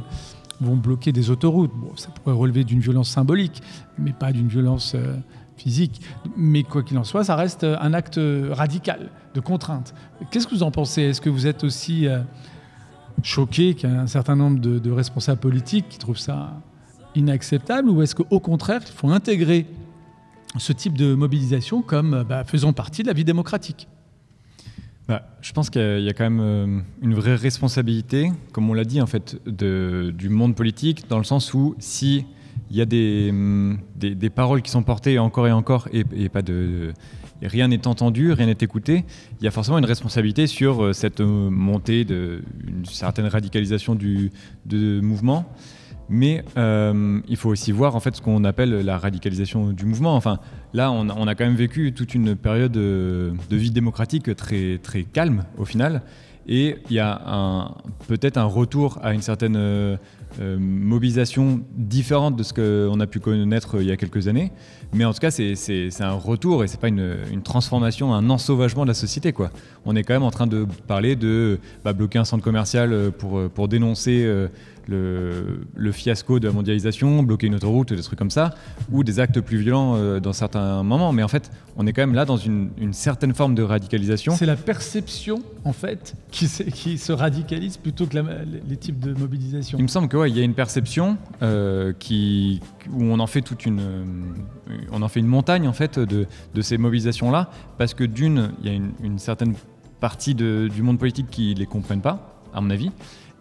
[0.60, 1.72] vont bloquer des autoroutes.
[1.76, 3.62] Bon, ça pourrait relever d'une violence symbolique,
[3.98, 4.96] mais pas d'une violence
[5.58, 6.00] physique.
[6.34, 8.18] Mais quoi qu'il en soit, ça reste un acte
[8.50, 9.94] radical de contrainte.
[10.30, 11.02] Qu'est-ce que vous en pensez?
[11.02, 12.06] Est-ce que vous êtes aussi
[13.22, 16.60] choqué qu'il y a un certain nombre de, responsables politiques qui trouvent ça
[17.14, 19.66] inacceptable ou est-ce qu'au contraire, il faut intégrer
[20.58, 23.88] ce type de mobilisation comme bah, faisant partie de la vie démocratique?
[25.08, 28.84] Bah, je pense qu'il y a quand même euh, une vraie responsabilité, comme on l'a
[28.84, 32.26] dit en fait, du monde politique, dans le sens où si
[32.70, 36.42] il y a des, hum, des, paroles qui sont portées encore et encore et, pas
[36.42, 36.92] de,
[37.42, 39.04] rien n'est entendu, rien n'est écouté,
[39.40, 44.30] il y a forcément une responsabilité sur euh, cette euh, montée d'une certaine radicalisation du
[44.64, 45.46] de mouvement.
[46.08, 50.14] Mais euh, il faut aussi voir en fait ce qu'on appelle la radicalisation du mouvement.
[50.14, 50.38] Enfin,
[50.72, 55.46] là, on, a quand même vécu toute une période de, vie démocratique très très calme
[55.58, 56.02] au final,
[56.46, 57.74] et il y a
[58.06, 59.98] peut-être un retour à une certaine
[60.40, 64.52] euh, mobilisation différente de ce qu'on a pu connaître euh, il y a quelques années.
[64.92, 68.88] Mais en tout cas, c'est un retour et c'est pas une, transformation, un ensauvagement de
[68.88, 69.32] la société.
[69.32, 69.50] Quoi.
[69.84, 73.10] On est quand même en train de parler de bah, bloquer un centre commercial euh,
[73.10, 74.26] pour, pour dénoncer
[74.88, 78.54] le, fiasco de la mondialisation, bloquer une autoroute, des trucs comme ça,
[78.90, 81.12] ou des actes plus violents euh, dans certains moments.
[81.12, 84.34] Mais en fait, on est quand même là dans une, certaine forme de radicalisation.
[84.36, 89.78] C'est la perception, en fait, qui, qui se radicalise plutôt que les types de mobilisation.
[89.78, 92.60] Il me semble qu'il ouais, y a une perception euh, qui,
[92.92, 93.80] où on en fait toute une,
[94.92, 98.70] on en fait une montagne en fait de, de ces mobilisations-là, parce que d'une, il
[98.70, 99.54] y a une, certaine
[100.00, 102.90] partie de, du monde politique qui les comprennent pas, à mon avis.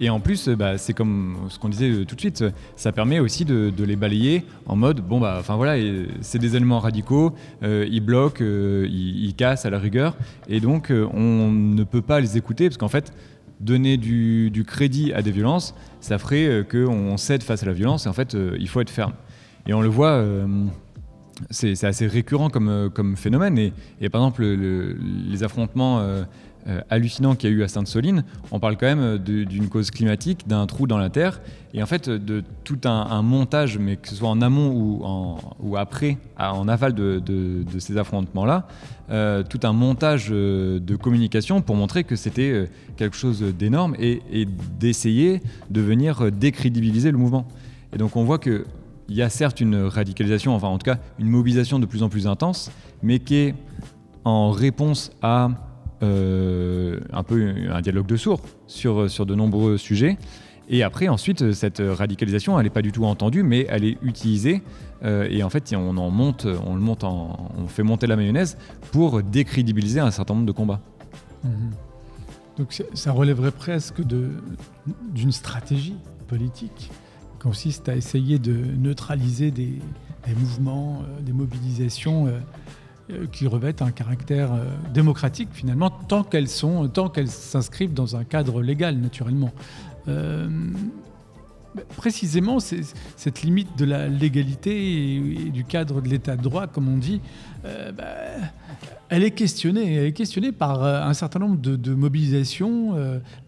[0.02, 2.43] Et en plus, bah, c'est comme ce qu'on disait euh, tout de suite,
[2.76, 5.82] ça permet aussi de, les balayer en mode bon bah, enfin voilà,
[6.22, 7.34] c'est des éléments radicaux,
[7.64, 10.18] euh, ils bloquent, euh, ils, cassent à la rigueur,
[10.50, 13.14] et donc on ne peut pas les écouter parce qu'en fait,
[13.62, 18.10] donner du, crédit à des violences, ça ferait qu'on cède face à la violence, et
[18.10, 19.14] en fait, il faut être ferme.
[19.68, 20.24] Et on le voit
[21.50, 23.58] c'est assez récurrent comme, phénomène.
[23.58, 26.02] Et, par exemple, les affrontements
[26.89, 30.47] hallucinant qu'il y a eu à Sainte-Soline, on parle quand même euh, d'une cause climatique,
[30.47, 31.41] d'un trou dans la terre,
[31.74, 34.72] et en fait de tout un, montage, mais que ce soit en amont
[35.59, 38.68] ou, après, en aval de, ces affrontements-là,
[39.11, 44.47] euh, tout un montage de communication pour montrer que c'était quelque chose d'énorme et,
[44.80, 47.45] d'essayer de venir décrédibiliser le mouvement.
[47.93, 48.66] Et donc on voit que
[49.09, 52.09] il y a certes une radicalisation, enfin en tout cas une mobilisation de plus en
[52.09, 52.72] plus intense,
[53.03, 53.55] mais qui est
[54.24, 55.49] en réponse à
[56.03, 56.55] euh,
[57.16, 60.18] un peu un dialogue de sourds sur, sur de nombreux sujets.
[60.68, 64.63] Et après, ensuite, cette radicalisation, elle n'est pas du tout entendue, mais elle est utilisée.
[65.03, 68.57] Euh, et en fait, on en monte, on le monte, on fait monter la mayonnaise
[68.91, 70.82] pour décrédibiliser un certain nombre de combats.
[71.43, 71.72] Mhm.
[72.57, 75.97] Donc ça relèverait presque d'une stratégie
[76.28, 76.89] politique qui
[77.39, 79.82] consiste à essayer de neutraliser des,
[80.38, 82.39] mouvements, euh, des mobilisations euh,
[83.32, 88.24] qui revêtent un caractère euh, démocratique finalement, tant qu'elles sont, tant qu'elles s'inscrivent dans un
[88.24, 89.53] cadre légal naturellement.
[90.08, 90.49] Euh,
[91.97, 96.97] précisément, cette limite de la légalité et, du cadre de l'état de droit, comme on
[96.97, 97.20] dit,
[97.64, 98.06] bah,
[99.10, 99.95] elle est questionnée.
[99.95, 102.95] Elle est questionnée par un certain nombre de, mobilisations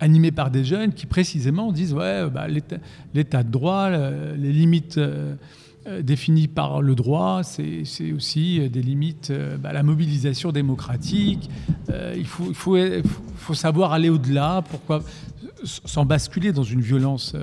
[0.01, 2.47] animées par des jeunes qui précisément disent ouais, bah,
[3.13, 4.99] l'état de droit, les limites
[5.87, 10.51] euh, défini par le droit, c'est aussi euh, des limites à euh, bah, la mobilisation
[10.51, 11.49] démocratique.
[12.15, 15.01] il, faut, savoir aller au-delà, pourquoi
[15.63, 17.35] sans basculer dans une violence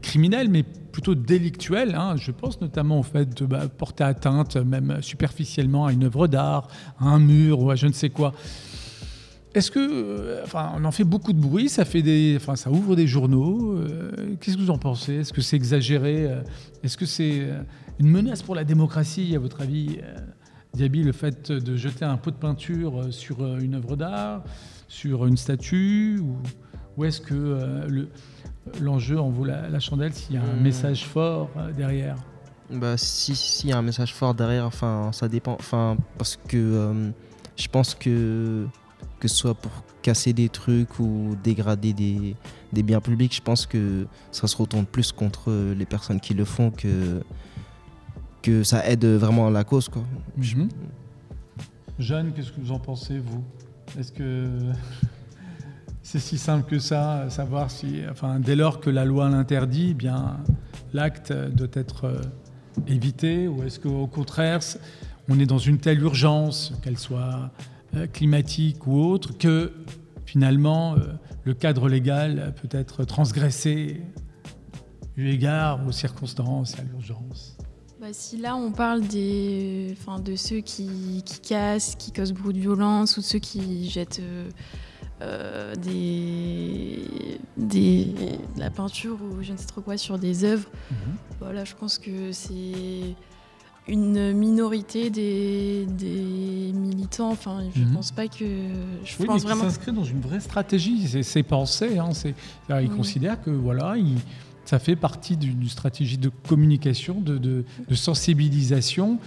[0.00, 1.94] criminelle, mais plutôt délictuelle.
[1.94, 2.16] Hein.
[2.16, 6.68] Je pense notamment au fait de bah, porter atteinte, même superficiellement, à une œuvre d'art,
[6.98, 8.32] à un mur ou à je ne sais quoi.
[9.52, 12.70] Est-ce que, euh, enfin, on en fait beaucoup de bruit, ça fait des, enfin, ça
[12.70, 13.78] ouvre des journaux.
[13.78, 15.14] Euh, qu'est-ce que vous en pensez?
[15.14, 16.42] Est-ce que c'est exagéré euh,
[16.84, 17.48] Est-ce que c'est
[17.98, 19.98] une menace pour la démocratie, à votre avis,
[20.74, 24.44] Diaby, le fait de jeter un pot de peinture sur une œuvre d'art,
[24.86, 26.20] sur une statue,
[26.96, 28.06] ou, est-ce que
[28.80, 30.62] l'enjeu en vaut la, chandelle s'il y a un hmm.
[30.62, 32.16] message fort derrière?
[32.70, 37.12] Bah, si, s'il y a un message fort derrière, enfin, ça dépend, enfin, parce que
[37.56, 38.66] je pense que
[39.18, 39.70] que ce soit pour
[40.02, 45.12] casser des trucs ou dégrader des, biens publics, je pense que ça se retourne plus
[45.12, 47.22] contre les personnes qui le font que,
[48.42, 49.88] que ça aide vraiment la cause.
[49.88, 50.02] Quoi.
[50.36, 50.68] Mhm.
[51.98, 53.44] Jeanne, qu'est-ce que vous en pensez, vous?
[53.98, 54.48] Est-ce que
[56.02, 59.94] c'est si simple que ça, savoir si, enfin, dès lors que la loi l'interdit, eh
[59.94, 60.38] bien,
[60.94, 62.20] l'acte doit être euh,
[62.86, 64.60] évité, ou est-ce qu'au contraire,
[65.28, 67.50] on est dans une telle urgence, qu'elle soit
[67.94, 69.72] euh, climatique ou autre, que
[70.26, 71.12] finalement, euh,
[71.44, 74.02] le cadre légal peut être transgressé
[75.16, 77.56] eu égard aux circonstances et à l'urgence
[78.00, 82.54] bah, si là on parle des, enfin, de ceux qui, qui, cassent, qui causent beaucoup
[82.54, 84.48] de violence ou de ceux qui jettent euh,
[85.20, 87.04] euh, des,
[87.58, 88.06] des,
[88.56, 90.96] de la peinture ou je ne sais trop quoi sur des œuvres, mhm.
[91.40, 93.14] voilà, je pense que c'est
[93.88, 97.30] une minorité des, des, militants.
[97.30, 97.94] Enfin, je ne mhm.
[97.94, 98.44] pense pas que.
[99.04, 99.64] Je oui, pense mais vraiment.
[99.64, 101.22] s'inscrit dans une vraie stratégie.
[101.22, 101.98] C'est pensé.
[101.98, 102.10] Hein,
[102.80, 103.94] ils considèrent que voilà,
[104.64, 107.64] ça fait partie d'une stratégie de communication, de,
[107.94, 109.18] sensibilisation.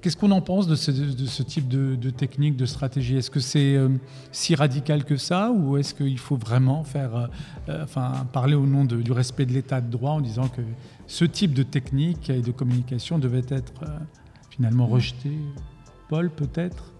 [0.00, 3.16] Qu'est-ce qu'on en pense de ce, type de, technique, de stratégie?
[3.16, 3.88] Est-ce que c'est euh,
[4.30, 7.26] si radical que ça ou est-ce qu'il faut vraiment faire, euh,
[7.68, 10.62] euh, enfin, parler au nom du respect de l'état de droit en disant que
[11.06, 13.84] ce type de technique et de communication devait être
[14.50, 15.30] finalement rejeté
[16.08, 16.92] Paul, peut-être?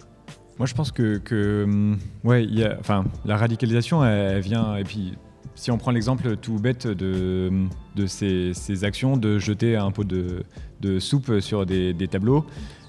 [0.58, 2.46] Moi, je pense que, hum, ouais,
[2.80, 5.14] enfin, la radicalisation, elle, vient, et puis
[5.54, 7.50] si on prend l'exemple tout bête de,
[7.94, 12.46] de ces, actions de jeter un pot de, soupe sur des, tableaux,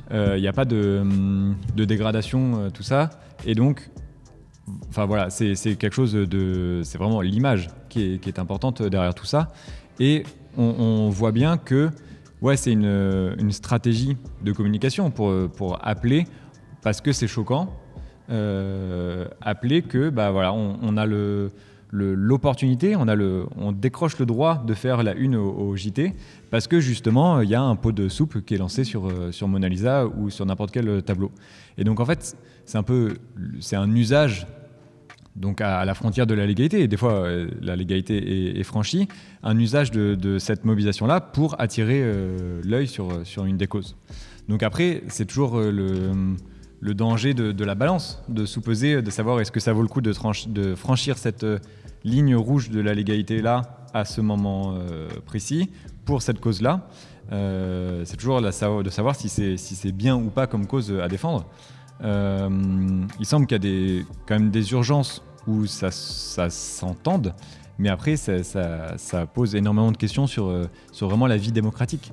[0.10, 1.04] il euh, n'y a pas de,
[1.76, 3.10] dégradation, euh, tout ça.
[3.46, 3.90] Et donc,
[4.90, 6.82] enfin voilà, c'est quelque chose de.
[6.84, 9.50] C'est vraiment l'image qui est, importante derrière tout ça.
[10.00, 10.24] Et
[10.58, 11.90] on, voit bien que
[12.42, 16.26] ouais, c'est une, stratégie de communication pour, pour appeler,
[16.82, 17.74] parce que c'est choquant,
[18.30, 21.52] euh, appeler que bah, voilà, on a le
[21.92, 23.06] l'opportunité, on,
[23.58, 26.14] on décroche le droit de faire la une au, JT
[26.50, 29.32] parce que justement, il y a un pot de soupe qui est lancé sur, euh,
[29.32, 31.32] sur Mona Lisa ou sur n'importe quel tableau.
[31.78, 32.36] Et donc en fait,
[32.66, 33.16] c'est un peu,
[33.60, 34.48] c'est un usage
[35.38, 39.08] donc à, la frontière de la légalité, et des fois euh, la légalité est, franchie,
[39.44, 43.96] un usage de, cette mobilisation-là pour attirer euh, l'œil sur, sur une des causes.
[44.50, 45.60] Donc après, c'est toujours
[46.80, 50.02] le danger de, la balance, de sous-peser, de savoir est-ce que ça vaut le coup
[50.02, 50.14] de,
[50.76, 51.60] franchir cette euh,
[52.04, 53.62] ligne rouge de la légalité là
[53.94, 55.70] à ce moment euh, précis
[56.06, 56.88] pour cette cause-là.
[57.32, 58.52] Euh, c'est toujours de
[58.90, 61.46] savoir si c'est si bien ou pas comme cause à défendre.
[62.02, 67.34] il semble qu'il y a des, quand même des urgences où ça, s'entende,
[67.80, 70.54] mais après ça, pose énormément de questions sur,
[70.92, 72.12] sur vraiment la vie démocratique.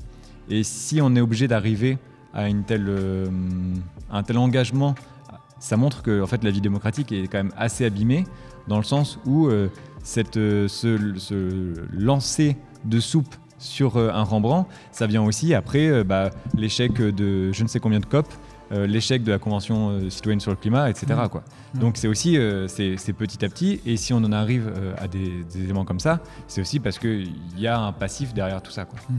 [0.49, 1.99] Et si on est obligé d'arriver
[2.35, 3.27] à une telle, euh,
[4.11, 4.95] un tel engagement,
[5.59, 8.25] ça montre que fait, la vie démocratique est quand même assez abîmée,
[8.69, 9.69] dans le sens où euh,
[10.03, 16.93] cette, euh, ce, lancer de soupe sur un Rembrandt, ça vient aussi après bah, l'échec
[16.93, 18.27] de je ne sais combien de COP,
[18.71, 21.07] l'échec de la Convention citoyenne sur le climat, etc.
[21.15, 21.29] Mmh.
[21.29, 21.45] Quoi.
[21.75, 21.79] Mmh.
[21.79, 22.39] Donc c'est aussi
[22.69, 26.61] c'est petit à petit, et si on en arrive à des, éléments comme ça, c'est
[26.61, 28.85] aussi parce qu'il y a un passif derrière tout ça.
[28.85, 28.99] Quoi.
[29.09, 29.15] Mmh.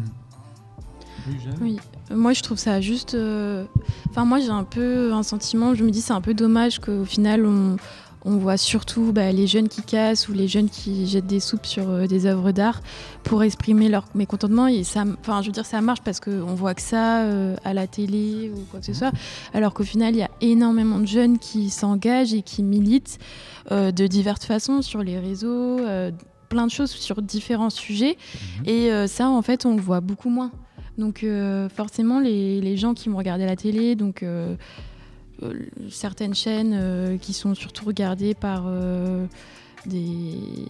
[1.62, 1.80] Oui,
[2.12, 3.16] moi je trouve ça juste.
[3.16, 3.66] Euh,
[4.10, 7.06] enfin, moi j'ai un peu un sentiment, je me dis c'est un peu dommage qu'au
[7.06, 7.78] final on,
[8.26, 11.66] on voit surtout bah, les jeunes qui cassent ou les jeunes qui jettent des soupes
[11.66, 12.82] sur euh, des œuvres d'art
[13.24, 14.68] pour exprimer leur mécontentement.
[14.68, 17.74] Et ça, enfin, je veux dire, ça marche parce qu'on voit que ça euh, à
[17.74, 19.12] la télé ou quoi que ce soit.
[19.54, 23.20] Alors qu'au final, il y a énormément de jeunes qui s'engagent et qui militent
[23.72, 25.80] de diverses façons sur les réseaux,
[26.50, 28.16] plein de choses sur différents sujets.
[28.60, 28.70] Mhm.
[28.70, 30.52] Et ça, en fait, on le voit beaucoup moins.
[30.98, 34.56] Donc euh, forcément, les, gens qui m'ont regardé à la télé, donc euh, euh,
[35.90, 38.70] certaines chaînes qui sont surtout regardées par
[39.86, 40.68] des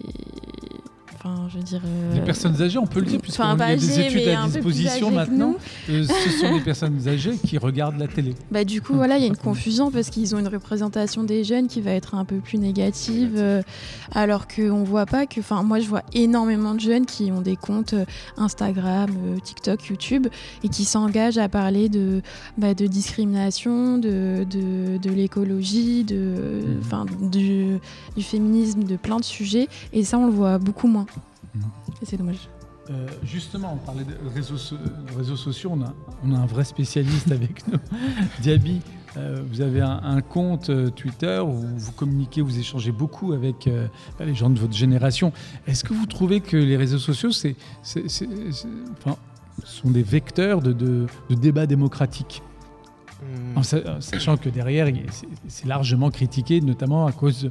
[1.50, 1.82] je veux dire.
[2.14, 5.56] Des personnes âgées, on peut le dire, puisqu'il y a des études à disposition maintenant.
[5.88, 8.36] ce sont des personnes âgées qui regardent la télé.
[8.52, 11.44] Bah, du coup, voilà, il y a une confusion parce qu'ils ont une représentation des
[11.44, 13.62] jeunes qui va être un peu plus négative, euh,
[14.14, 15.40] alors qu'on voit pas que.
[15.40, 18.06] Enfin, moi, je vois énormément de jeunes qui ont des comptes euh,
[18.38, 20.28] Instagram, euh, TikTok, YouTube
[20.64, 22.22] et qui s'engagent à parler de,
[22.58, 26.62] bah, de discrimination, de, de, l'écologie, de,
[26.92, 27.30] mmh.
[27.30, 27.78] du,
[28.16, 29.68] du féminisme, de plein de sujets.
[29.94, 31.06] Et ça, on le voit beaucoup moins.
[32.04, 32.50] C'est dommage.
[32.92, 34.58] Euh, justement, on parlait de réseaux,
[35.18, 35.94] réseaux sociaux, on a,
[36.24, 37.80] on a, un vrai spécialiste avec nous.
[38.42, 38.82] Diaby,
[39.18, 43.68] euh, vous avez un, compte euh, Twitter où vous communiquez, vous échangez beaucoup avec
[44.20, 45.34] les gens de votre génération.
[45.66, 49.18] Est-ce que vous trouvez que les réseaux sociaux c'est, enfin,
[49.64, 52.44] sont des vecteurs de, de, de débat démocratique
[53.56, 54.88] En sachant que derrière,
[55.48, 57.50] c'est largement critiqué, notamment à cause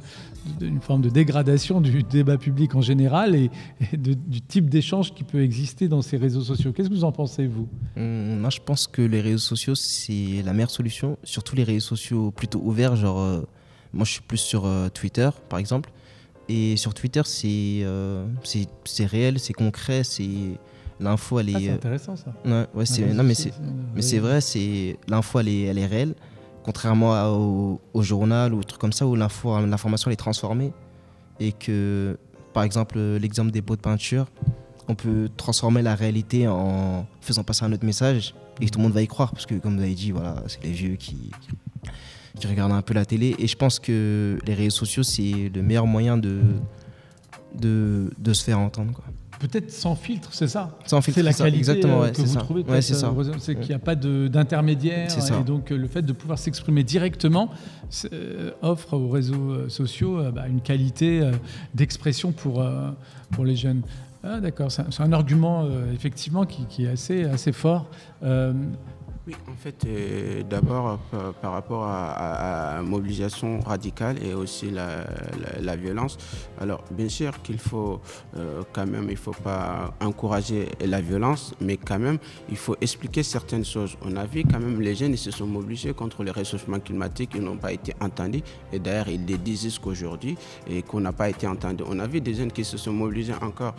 [0.59, 3.51] d'une forme de dégradation du débat public en général et,
[3.93, 6.73] du type d'échange qui peut exister dans ces réseaux sociaux.
[6.73, 7.69] Qu'est-ce que vous en pensez, vous?
[7.97, 11.97] Hum, Moi, je pense que les réseaux sociaux, c'est la meilleure solution, surtout les réseaux
[11.97, 12.97] sociaux plutôt ouverts.
[12.97, 13.43] Genre, euh,
[13.93, 15.91] moi, je suis plus sur euh, Twitter, par exemple.
[16.49, 18.27] Et sur Twitter, c'est euh,
[18.99, 20.59] réel, c'est concret, c'est
[21.01, 21.65] l'info elle ah, est.
[21.65, 22.33] c'est intéressant ça.
[22.45, 23.53] Ouais, ouais c'est non mais c'est
[23.95, 26.15] mais c'est vrai, c'est l'info elle est elle est réelle,
[26.65, 30.73] contrairement au, au, journal ou trucs comme ça où l'info l'information est transformée
[31.41, 32.19] et que
[32.53, 34.27] par exemple l'exemple des pots de peinture,
[34.89, 38.93] on peut transformer la réalité en faisant passer un autre message et tout le monde
[38.93, 41.31] va y croire parce que comme vous avez dit voilà c'est les vieux qui
[42.39, 43.35] qui regardent un peu la télé.
[43.39, 46.41] Et je pense que les réseaux sociaux, c'est le meilleur moyen de,
[47.55, 49.01] de, de se faire entendre.
[49.45, 52.65] Peut-être sans filtre, c'est ça Sans filtre, c'est la qualité exactement, euh, que vous trouvez.
[52.81, 53.05] c'est.
[53.05, 55.09] Euh, qu'il n'y a pas d'intermédiaire.
[55.11, 57.51] Et donc euh, le fait de pouvoir s'exprimer directement
[58.63, 61.31] offre aux réseaux sociaux bah, une qualité
[61.75, 62.65] d'expression pour,
[63.33, 63.83] pour les jeunes.
[64.23, 67.91] Ah, D'accord, c'est un, argument effectivement qui, qui, est assez, assez fort.
[69.27, 75.77] Oui, en fait, euh, d'abord euh, par rapport à, la mobilisation radicale et aussi la,
[75.77, 76.19] violence.
[76.61, 78.03] Alors, bien sûr qu'il faut
[78.37, 82.19] euh, quand même, il faut pas encourager la violence, mais quand même,
[82.51, 83.97] il faut expliquer certaines choses.
[84.05, 87.31] On a vu quand même les jeunes, ils se sont mobilisés contre le réchauffement climatique,
[87.35, 88.43] ils n'ont pas été entendus.
[88.75, 90.37] Et d'ailleurs, ils le disent jusqu'aujourd'hui
[90.69, 91.85] et qu'on n'a pas été entendus.
[91.89, 93.75] On a vu des jeunes qui se sont mobilisés encore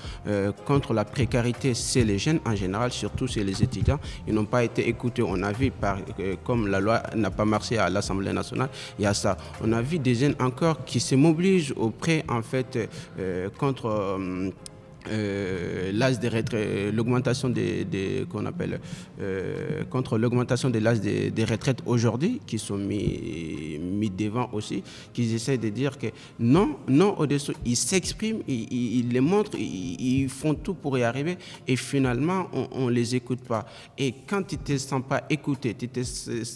[0.66, 1.76] contre la précarité.
[1.76, 4.00] C'est les jeunes en général, surtout c'est les étudiants.
[4.28, 7.90] Ils n'ont pas été écoutés a vu, euh, comme la loi n'a pas marché à
[7.90, 8.70] l'Assemblée nationale,
[9.00, 9.38] il y a ça.
[9.64, 14.20] On a vu des jeunes encore qui se mobilisent auprès, en fait, euh, contre...
[15.10, 18.80] Euh, euh, l'âge des retraites, l'augmentation des, qu'on appelle
[19.22, 24.84] euh, contre l'augmentation de l'âge des, retraites aujourd'hui, qui sont mis, mis devant aussi,
[25.14, 26.08] qu'ils essaient de dire que
[26.40, 31.38] non, non au-dessous, ils s'expriment, ils, les montrent, ils, font tout pour y arriver,
[31.68, 33.66] et finalement on, ne les écoute pas.
[33.98, 36.02] Et quand tu te sens pas écouté, tu te,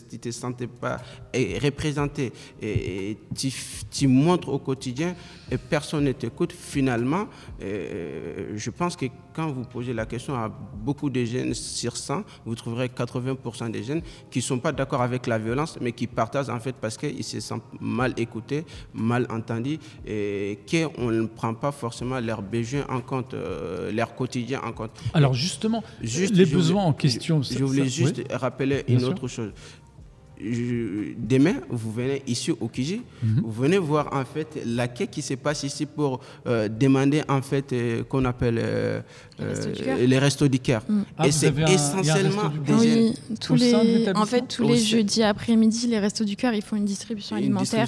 [0.10, 0.98] tu te sentais pas
[1.34, 2.32] représenté,
[2.62, 3.52] et, tu,
[3.92, 5.16] tu montres au quotidien,
[5.52, 7.28] et personne ne t'écoute, finalement.
[7.62, 12.24] Euh, je pense que quand vous posez la question à beaucoup de jeunes sur 100,
[12.46, 16.08] vous trouverez 80% des jeunes qui ne sont pas d'accord avec la violence, mais qui
[16.08, 21.54] partagent en fait parce qu'ils se sentent mal écoutés, mal entendus, et qu'on ne prend
[21.54, 24.92] pas forcément leurs besoins en compte, euh, leur quotidien en compte.
[25.14, 27.42] Alors justement, les besoins en question.
[27.42, 29.52] Je, voulais juste rappeler une autre chose
[30.42, 33.42] demain, vous venez ici au Kiji, mhm.
[33.44, 37.42] vous venez voir en fait la quête qui se passe ici pour euh, demander en
[37.42, 39.02] fait euh, qu'on appelle euh,
[40.06, 40.84] les restos du cœur.
[40.88, 41.02] Mm.
[41.18, 43.74] Ah, Et c'est essentiellement des oui, tous les,
[44.16, 47.88] en fait tous les jeudis après-midi, les restos du cœur, ils font une distribution alimentaire.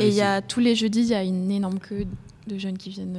[0.00, 2.06] Et il y a tous les jeudis, il y a une énorme queue
[2.46, 3.18] de jeunes qui viennent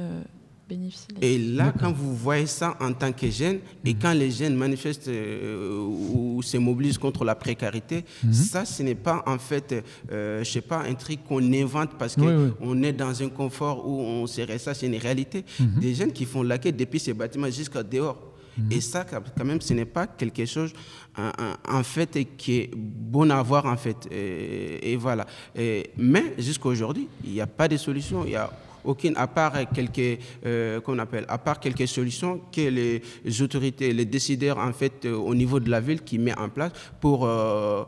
[1.20, 3.98] et là, quand vous voyez ça en tant que jeune, et mhm.
[4.00, 8.32] quand les jeunes manifestent euh, ou se mobilisent contre la précarité, mhm.
[8.32, 12.16] ça, ce n'est pas en fait, euh, je sais pas, un truc qu'on invente parce
[12.16, 15.44] qu'on est dans un confort où on serait ça, c'est une réalité.
[15.58, 15.80] Mhm.
[15.80, 18.26] Des jeunes qui font la quête depuis ces bâtiments jusqu'à dehors.
[18.70, 20.72] Et ça, quand même, ce n'est pas quelque chose,
[21.16, 23.96] en, fait, qui est bon à voir, en fait.
[24.12, 25.26] Et, voilà.
[25.56, 28.22] Et, mais jusqu'à aujourd'hui, il n'y a pas de solution.
[28.26, 28.50] Il y a
[28.84, 34.04] aucune, à part quelques, euh, qu'on appelle, à part quelques solutions que les autorités, les
[34.04, 37.84] décideurs en fait euh, au niveau de la ville qui met en place pour, euh,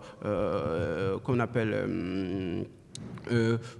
[1.24, 2.66] qu'on appelle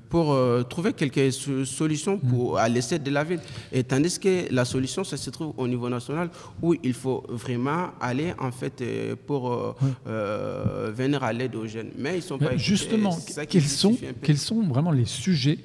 [0.09, 0.37] pour
[0.69, 3.41] trouver quelques solutions pour, à l'essai de la ville.
[3.73, 6.31] Et tandis que la solution, ça se trouve au niveau national
[6.63, 8.83] où il faut vraiment aller en fait
[9.27, 9.75] pour
[10.07, 11.91] venir à l'aide aux jeunes.
[11.99, 12.57] Mais ils sont pas.
[12.57, 15.59] Justement, quels sont, quels sont vraiment les sujets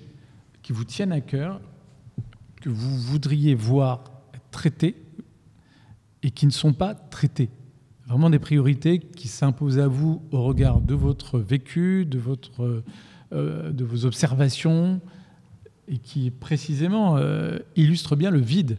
[0.67, 1.61] qui vous tiennent à cœur,
[2.59, 4.03] que vous voudriez voir
[4.51, 4.97] traités
[6.23, 7.47] et qui ne sont pas traités
[8.05, 12.21] Vraiment des priorités qui s'imposent à vous au regard de votre vécu, de,
[12.59, 14.99] euh, vos observations,
[15.87, 18.77] et qui précisément euh, illustrent bien le vide,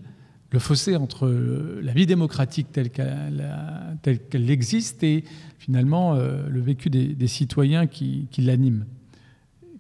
[0.53, 5.25] le fossé entre la vie démocratique telle qu'elle existe et
[5.59, 8.85] finalement euh, le vécu des, citoyens qui l'animent.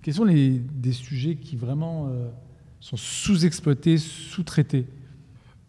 [0.09, 2.31] Quels sont les, des sujets qui vraiment euh,
[2.81, 4.87] sont sous-exploités, sous-traités?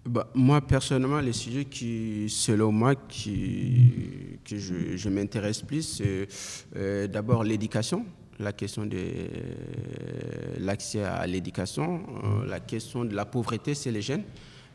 [0.06, 6.30] Bah, Moi, personnellement, les sujets qui, selon moi, qui, que je, m'intéresse plus, c'est
[6.78, 8.06] euh, d'abord l'éducation,
[8.40, 8.98] la question de
[10.60, 14.24] l'accès à l'éducation, euh, la question de la pauvreté, c'est les jeunes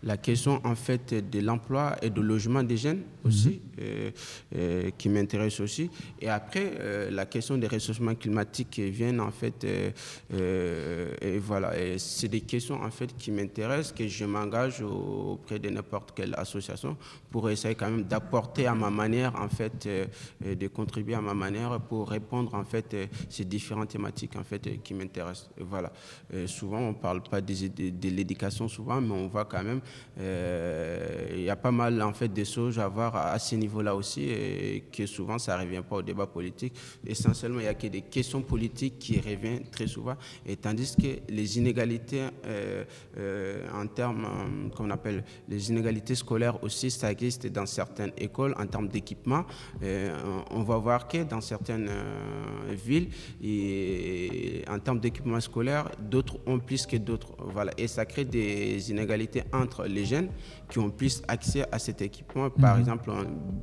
[0.04, 4.92] la question en fait de l'emploi et du logement des jeunes aussi, mhm.
[4.98, 5.90] qui m'intéresse aussi.
[6.20, 12.42] Et après, la question des ressourcements climatiques qui viennent en fait, et voilà, c'est des
[12.42, 16.96] questions en fait qui m'intéressent, que je m'engage auprès de n'importe quelle association
[17.30, 19.88] pour essayer quand même d'apporter à ma manière en fait,
[20.44, 22.94] de contribuer à ma manière pour répondre en fait
[23.30, 25.50] ces différentes thématiques en fait qui m'intéressent.
[25.58, 25.90] Voilà.
[26.46, 27.54] souvent, on parle pas de,
[28.08, 32.28] l'éducation souvent, mais on voit quand même, euh, il y a pas mal en fait
[32.28, 36.02] de choses à voir à, ce niveau-là aussi, et que souvent ça revient pas au
[36.02, 36.74] débat politique.
[37.06, 40.16] Essentiellement, il y a que des questions politiques qui reviennent très souvent,
[40.46, 42.84] et tandis que les inégalités euh,
[43.18, 48.66] euh, en termes qu'on appelle les inégalités scolaires aussi, ça existe dans certaines écoles en
[48.66, 49.44] termes d'équipement.
[50.50, 51.90] on va voir que dans certaines
[52.70, 53.08] villes,
[53.42, 57.34] et en termes d'équipement scolaire, d'autres ont plus que d'autres.
[57.38, 57.72] Voilà.
[57.78, 60.28] Et ça crée des inégalités entre les jeunes
[60.70, 62.50] qui ont plus accès à cet équipement.
[62.50, 62.80] Par mhm.
[62.80, 63.10] exemple,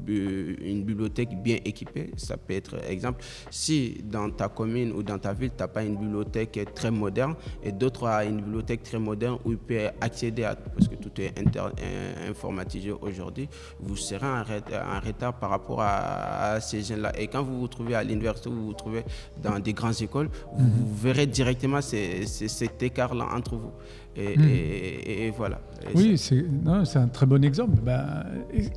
[0.08, 3.24] une bibliothèque bien équipée, ça peut être exemple.
[3.50, 7.36] Si dans ta commune ou dans ta ville, tu n'as pas une bibliothèque très moderne
[7.64, 11.12] et d'autres ont une bibliothèque très moderne où ils peuvent accéder à parce que tout
[11.20, 11.34] est
[12.30, 13.48] informatisé aujourd'hui,
[13.80, 17.12] vous serez en, retard par rapport à, ces jeunes-là.
[17.20, 19.04] Et quand vous vous trouvez à l'université ou vous vous trouvez
[19.42, 20.96] dans des grandes écoles, vous, mhm.
[20.96, 23.72] verrez directement cet écart-là entre vous.
[24.18, 24.43] Hmm.
[24.43, 25.62] Et, voilà.
[25.95, 26.43] oui, c'est
[26.97, 28.26] un très bon exemple bah,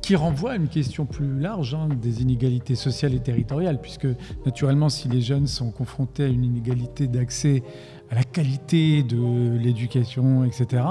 [0.01, 4.07] qui renvoie à une question plus large hein, des inégalités sociales et territoriales, puisque
[4.45, 7.63] naturellement, si les jeunes sont confrontés à une inégalité d'accès
[8.11, 10.83] à la qualité de l'éducation, etc.,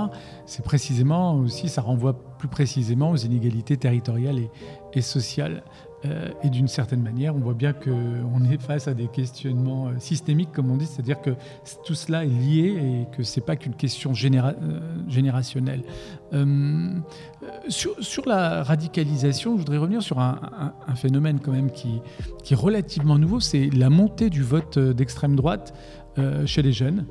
[0.47, 4.51] c'est précisément aussi, ça renvoie plus précisément aux inégalités territoriales et,
[4.93, 5.63] et sociales.
[6.05, 9.93] Euh, et d'une certaine manière, on voit bien qu'on est face à des questionnements euh,
[9.99, 11.31] systémiques, comme on dit, c'est-à-dire que
[11.85, 14.53] tout cela est lié et que ce n'est pas qu'une question euh,
[15.09, 15.83] générationnelle.
[17.69, 20.41] sur, la radicalisation, je voudrais revenir sur un,
[20.97, 22.01] phénomène quand même qui,
[22.51, 25.75] est relativement nouveau, c'est la montée du vote d'extrême droite
[26.47, 27.07] chez les jeunes,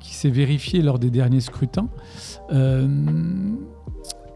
[0.00, 1.88] qui s'est vérifiée lors des derniers scrutins.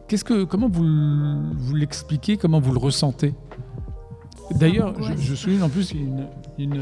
[0.08, 3.34] Que, comment vous l'expliquez, comment vous le ressentez?
[4.54, 6.26] D'ailleurs, je, souligne en plus une,
[6.58, 6.80] une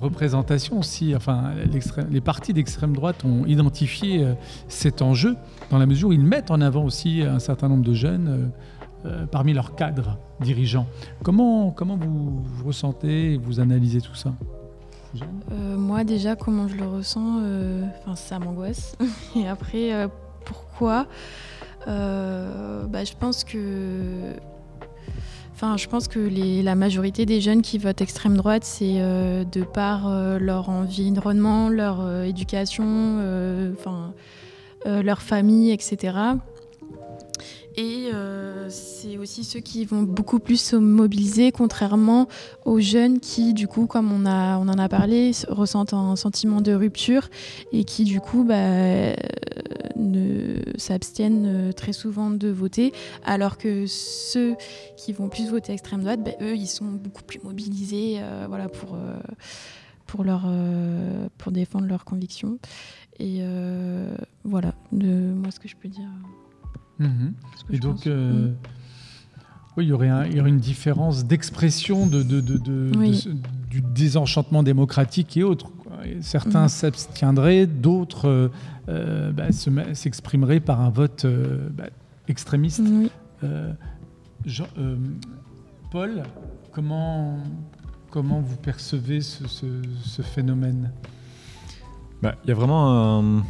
[0.00, 1.52] représentation aussi, enfin,
[2.10, 4.34] les partis d'extrême droite ont identifié euh,
[4.68, 5.36] cet enjeu
[5.70, 9.08] dans la mesure où ils mettent en avant aussi un certain nombre de jeunes euh,
[9.08, 10.86] euh, parmi leurs cadres dirigeants.
[11.22, 14.32] Comment, comment vous, ressentez vous analysez tout ça?
[15.78, 17.40] Moi déjà, comment je le ressens,
[18.00, 18.98] enfin ça m'angoisse.
[19.36, 20.08] et après,
[20.44, 21.06] pourquoi?
[21.86, 24.34] Bah, Je pense que
[25.56, 26.20] Enfin, je pense que
[26.62, 31.70] la majorité des jeunes qui votent extrême droite, c'est euh, de par euh, leur environnement,
[31.70, 33.22] leur euh, éducation,
[34.84, 36.18] leur famille, etc.
[37.78, 38.10] Et
[38.68, 42.28] c'est aussi ceux qui vont beaucoup plus se mobiliser, contrairement
[42.66, 46.60] aux jeunes qui, du coup, comme on, a, on en a parlé, ressentent un sentiment
[46.60, 47.28] de rupture
[47.72, 49.14] et qui, du coup, bah,
[49.96, 52.92] ne s'abstiennent très souvent de voter,
[53.24, 54.56] alors que ceux
[54.96, 58.68] qui vont plus voter extrême droite, bah, eux, ils sont beaucoup plus mobilisés euh, voilà,
[58.68, 59.18] pour, euh,
[60.06, 60.48] pour, leur,
[61.38, 62.58] pour défendre leurs convictions.
[63.18, 63.42] Et
[64.44, 66.08] voilà, de, moi, ce que je peux dire.
[66.98, 67.34] Mhm.
[67.70, 68.52] Et donc, euh,
[69.76, 72.90] oui, il y, aurait il y aurait une différence d'expression de, de, de,
[73.68, 75.70] du désenchantement démocratique et autres.
[76.20, 76.68] Certains mhm.
[76.68, 78.48] s'abstiendraient, d'autres euh,
[78.88, 79.52] euh, bah,
[79.94, 81.26] s'exprimeraient par un vote
[81.72, 81.84] bah,
[82.28, 82.82] extrémiste.
[85.90, 86.22] Paul,
[86.72, 87.38] comment,
[88.10, 89.66] comment vous percevez ce, ce,
[90.02, 90.92] ce phénomène?
[92.22, 93.44] Bah, Il y a vraiment un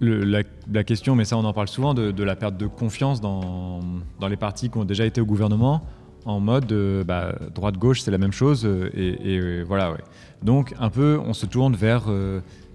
[0.00, 3.80] la, question, mais ça on en parle souvent, de, la perte de confiance dans,
[4.20, 5.82] dans, les partis qui ont déjà été au gouvernement,
[6.24, 8.64] en mode euh, bah, droite-gauche, c'est la même chose.
[8.64, 9.96] Euh, et, euh, voilà.
[10.42, 12.04] Donc un peu, on se tourne vers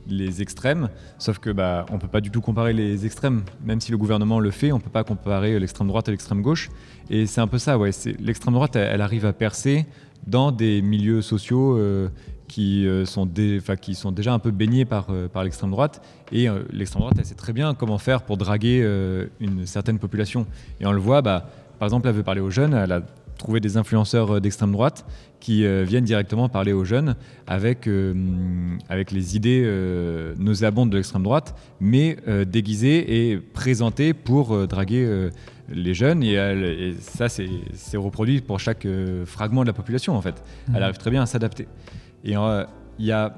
[0.08, 0.90] les extrêmes,
[1.20, 4.40] sauf que bah, on peut pas du tout comparer les extrêmes, même si le gouvernement
[4.40, 6.70] le fait, on peut pas comparer l'extrême droite et l'extrême gauche.
[7.12, 7.78] Et c'est un peu ça.
[8.20, 9.86] L'extrême droite, elle, arrive à percer
[10.26, 11.80] dans des milieux sociaux
[12.48, 15.12] qui, sont déjà un peu baignés par,
[15.44, 16.02] l'extrême droite.
[16.32, 18.82] Et l'extrême droite, elle sait très bien comment faire pour draguer
[19.40, 20.48] une certaine population.
[20.82, 23.02] Et on le voit, bah, par exemple, elle veut parler aux jeunes, elle a
[23.40, 25.06] trouvé des influenceurs d'extrême droite
[25.40, 27.16] qui viennent directement parler aux jeunes
[27.48, 27.90] avec,
[28.90, 29.66] avec les idées
[30.38, 35.30] nauséabondes de l'extrême droite, mais déguisées et présentées pour draguer
[35.70, 36.24] les jeunes.
[36.24, 38.86] Et, ça, c'est reproduit pour chaque
[39.26, 40.44] fragment de la population, en fait.
[40.68, 40.84] Elle mmh.
[40.84, 41.68] arrive très bien à s'adapter.
[42.24, 42.66] Et euh,
[42.98, 43.34] il y a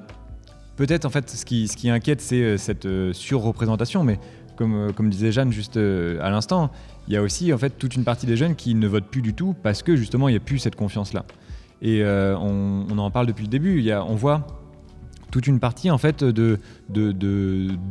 [0.75, 4.19] peut-être en fait ce qui, ce qui inquiète, c'est euh, cette euh, surreprésentation, mais
[4.55, 6.69] comme, comme disait Jeanne juste à l'instant,
[7.11, 9.21] il y a aussi en fait toute une partie des jeunes qui ne votent plus
[9.21, 11.25] du tout parce que justement il n'y a plus cette confiance-là.
[11.81, 13.79] Et on, on, en parle depuis le début.
[13.79, 14.47] Il y a, on voit
[15.29, 16.59] toute une partie en fait de,
[16.89, 17.11] de,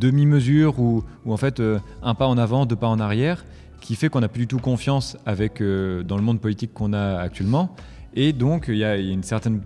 [0.00, 1.60] demi-mesure ou, en fait
[2.02, 3.44] un pas en avant, deux pas en arrière
[3.80, 7.18] qui fait qu'on n'a plus du tout confiance avec, dans le monde politique qu'on a
[7.18, 7.74] actuellement.
[8.14, 9.60] Et donc, il y, a une certaine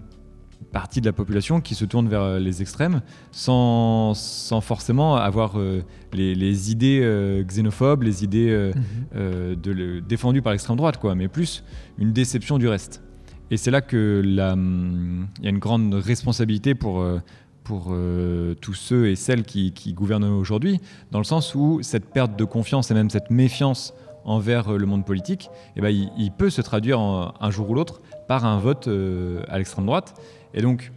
[0.75, 3.01] partie de la population qui se tourne vers euh, les extrêmes
[3.31, 9.55] sans, sans forcément avoir euh, les, idées euh, xénophobes, les idées mhm.
[9.55, 11.65] de défendues par l'extrême droite, quoi, mais plus
[11.97, 13.03] une déception du reste.
[13.51, 17.05] Et c'est là que il y a une grande responsabilité pour,
[17.63, 17.95] pour
[18.61, 20.81] tous ceux et celles qui, gouvernent aujourd'hui,
[21.13, 23.95] dans le sens où cette perte de confiance et même cette méfiance
[24.25, 28.45] envers le monde politique, eh ben, il, peut se traduire un jour ou l'autre par
[28.45, 28.89] un vote
[29.49, 30.15] à l'extrême droite.
[30.55, 30.93] Et donc,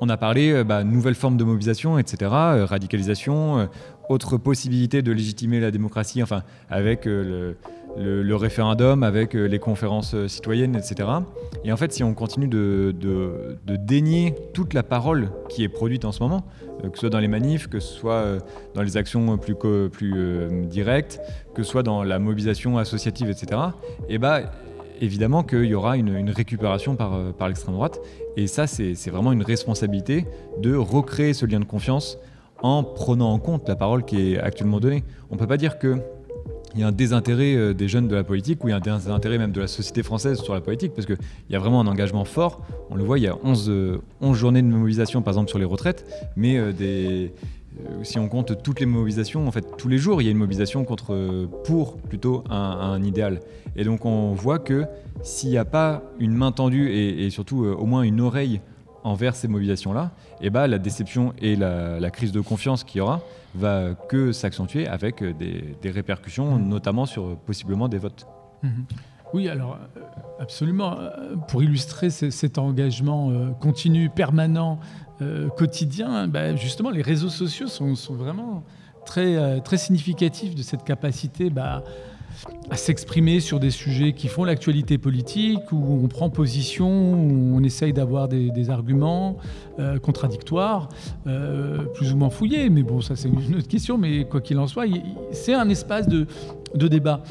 [0.00, 3.66] on a parlé euh, bah, nouvelles formes de mobilisation, etc., euh, radicalisation, euh,
[4.08, 7.56] autre possibilité de légitimer la démocratie, enfin, avec le,
[8.36, 11.08] référendum, avec les conférences citoyennes, etc.
[11.64, 12.94] Et en fait, si on continue de,
[13.66, 16.44] dénier toute la parole qui est produite en ce moment,
[16.84, 18.38] que ce soit dans les manifs, que ce soit
[18.74, 19.56] dans les actions plus,
[19.90, 21.20] plus directes,
[21.52, 23.60] que ce soit dans la mobilisation associative, etc.,
[24.08, 24.42] et bah,
[25.00, 28.00] évidemment qu'il y aura une, récupération par, euh, par l'extrême droite.
[28.36, 30.26] Et ça, c'est vraiment une responsabilité
[30.60, 32.18] de recréer ce lien de confiance
[32.62, 35.04] en prenant en compte la parole qui est actuellement donnée.
[35.30, 36.00] On ne peut pas dire qu'il
[36.76, 38.80] y a un désintérêt euh, des jeunes de la politique ou il y a un
[38.80, 41.18] désintérêt même de la société française sur la politique, parce qu'il
[41.50, 42.62] y a vraiment un engagement fort.
[42.90, 43.68] On le voit, il y a 11,
[44.20, 47.32] 11 euh, journées de mobilisation, par exemple, sur les retraites, mais des,
[48.02, 50.38] si on compte toutes les mobilisations, en fait, tous les jours, il y a une
[50.38, 53.40] mobilisation contre, pour plutôt un, idéal.
[53.76, 54.86] Et donc, on voit que
[55.22, 58.60] s'il n'y a pas une main tendue et, surtout euh, au moins une oreille
[59.04, 60.10] envers ces mobilisations-là,
[60.40, 63.20] et eh ben, la déception et la, crise de confiance qu'il y aura
[63.54, 66.68] va que s'accentuer avec des, répercussions, mmh.
[66.68, 68.26] notamment sur possiblement des votes.
[68.62, 68.68] Mmh.
[69.32, 70.00] Oui, alors euh,
[70.40, 70.96] absolument.
[71.48, 74.80] Pour illustrer cet engagement continu, permanent
[75.22, 78.62] euh, quotidien, bah, justement, les réseaux sociaux sont, vraiment
[79.06, 81.82] très, euh, très significatifs de cette capacité bah,
[82.70, 87.62] à s'exprimer sur des sujets qui font l'actualité politique, où on prend position, où on
[87.62, 89.38] essaye d'avoir des, arguments
[89.78, 90.90] euh, contradictoires,
[91.94, 94.66] plus ou moins fouillés, mais bon, ça c'est une autre question, mais quoi qu'il en
[94.66, 94.84] soit,
[95.32, 96.26] c'est un espace de,
[96.74, 97.22] de débat.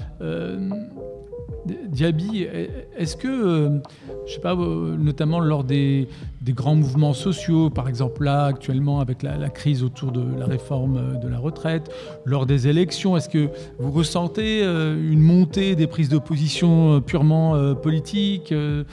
[1.66, 2.48] Diaby,
[2.96, 3.80] est-ce que, euh,
[4.28, 6.08] je sais pas, euh, notamment lors des,
[6.50, 11.28] grands mouvements sociaux, par exemple là actuellement avec la, crise autour de la réforme de
[11.28, 11.92] la retraite,
[12.24, 13.50] lors des élections, est-ce que
[13.80, 18.86] vous ressentez euh, une montée des prises d'opposition purement politiques de,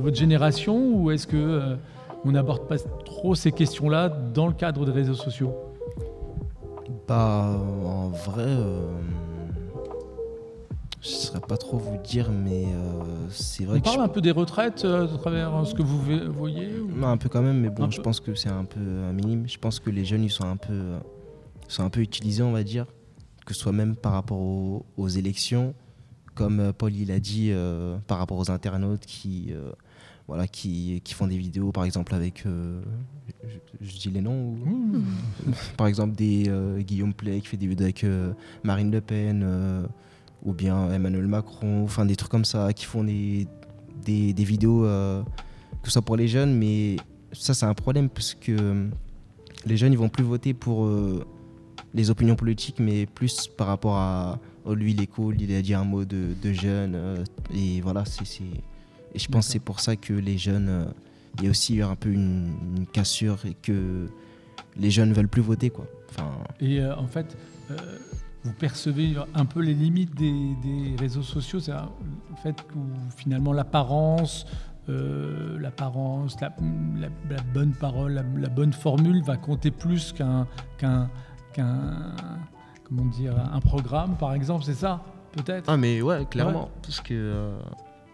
[0.00, 1.76] votre génération, ou est-ce que
[2.24, 5.54] on n'aborde pas trop ces questions-là dans le cadre des réseaux sociaux?
[7.08, 8.56] En vrai
[11.02, 13.84] je ne saurais pas trop vous dire, mais euh, c'est vrai On que.
[13.84, 15.98] parle un peu des retraites euh, à travers ce que vous
[16.30, 16.68] voyez
[17.02, 19.48] Un peu quand même, mais bon, je pense que c'est un peu un minime.
[19.48, 20.98] Je pense que les jeunes, ils sont un peu,
[21.68, 22.84] sont un peu utilisés, on va dire,
[23.46, 25.74] que ce soit même par rapport aux, élections,
[26.34, 27.50] comme euh, Paul il a dit,
[28.06, 29.54] par rapport aux internautes qui.
[30.28, 32.44] voilà, qui, qui, font des vidéos, par exemple, avec.
[33.80, 35.02] Je, dis les noms mmh.
[35.78, 38.04] Par exemple, des Guillaume Play qui fait des vidéos avec
[38.64, 39.88] Marine Le Pen
[40.42, 43.46] ou bien Emmanuel Macron, enfin des trucs comme ça, qui font des,
[44.04, 45.22] des, vidéos, euh,
[45.82, 46.96] que ce soit pour les jeunes, mais
[47.32, 48.88] ça c'est un problème parce que
[49.66, 51.24] les jeunes ils vont plus voter pour euh,
[51.94, 55.62] les opinions politiques, mais plus par rapport à oh, lui il est cool, il a
[55.62, 57.24] dit un mot de, de jeune, euh,
[57.54, 60.92] et voilà, c'est, et je pense que c'est pour ça que les jeunes,
[61.38, 64.06] il y a aussi un peu une, une, cassure et que
[64.76, 65.86] les jeunes veulent plus voter quoi.
[66.10, 67.36] Enfin, et en fait
[68.44, 72.74] vous percevez un peu les limites des, réseaux sociaux, c'est le fait que
[73.16, 74.46] finalement l'apparence,
[74.88, 76.50] euh, l'apparence, la,
[77.54, 80.46] bonne parole, la, bonne formule va compter plus qu'un
[81.54, 85.68] comment dire un programme par exemple, c'est ça peut-être?
[85.68, 87.58] Ah mais ouais, clairement, parce que euh,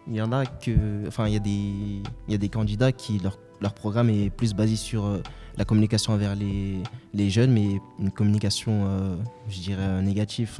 [0.07, 2.91] il y en a que, enfin il y a des il y a des candidats
[2.91, 5.21] qui leur leur programme est plus basé sur euh,
[5.57, 6.83] la communication envers les,
[7.13, 9.15] les, jeunes, mais une communication, euh,
[9.49, 10.59] je dirais, négative,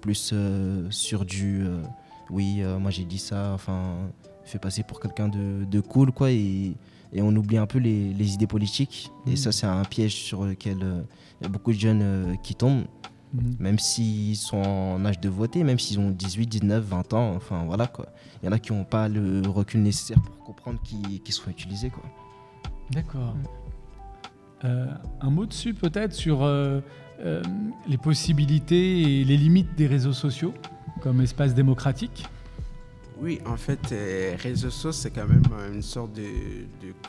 [0.00, 1.64] plus euh, sur du
[2.30, 3.94] oui, moi j'ai dit ça, enfin,
[4.44, 6.72] fait passer pour quelqu'un de, de, cool, quoi, et,
[7.12, 9.12] et, on oublie un peu les, les idées politiques.
[9.26, 9.36] Et mmh.
[9.36, 10.78] ça, c'est un piège sur lequel
[11.40, 12.86] il y a beaucoup de jeunes qui tombent.
[13.34, 13.40] Mmh.
[13.60, 17.64] Même s'ils sont en âge de voter, même s'ils ont 18, 19, 20 ans, enfin
[17.64, 18.06] voilà quoi.
[18.42, 21.90] Il y en a qui n'ont pas le recul nécessaire pour comprendre qu'ils sont utilisés
[21.90, 22.04] quoi.
[22.90, 23.34] D'accord.
[24.62, 26.48] Un mot dessus peut-être sur
[27.88, 30.54] les possibilités et les limites des réseaux sociaux
[31.02, 32.26] comme espace démocratique?
[33.20, 35.42] Oui, en fait, euh, réseaux sociaux, c'est quand même
[35.72, 36.22] une sorte de,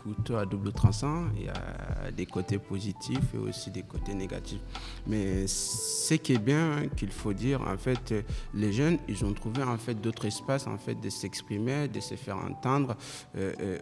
[0.04, 1.26] couteau à double tranchant.
[1.36, 4.62] Il y a des côtés positifs et aussi des côtés négatifs.
[5.06, 8.14] Mais ce qui est bien qu'il faut dire, en fait,
[8.54, 12.16] les jeunes, ils ont trouvé en fait d'autres espaces en fait de s'exprimer, de se
[12.16, 12.96] faire entendre.
[13.38, 13.78] Euh, euh,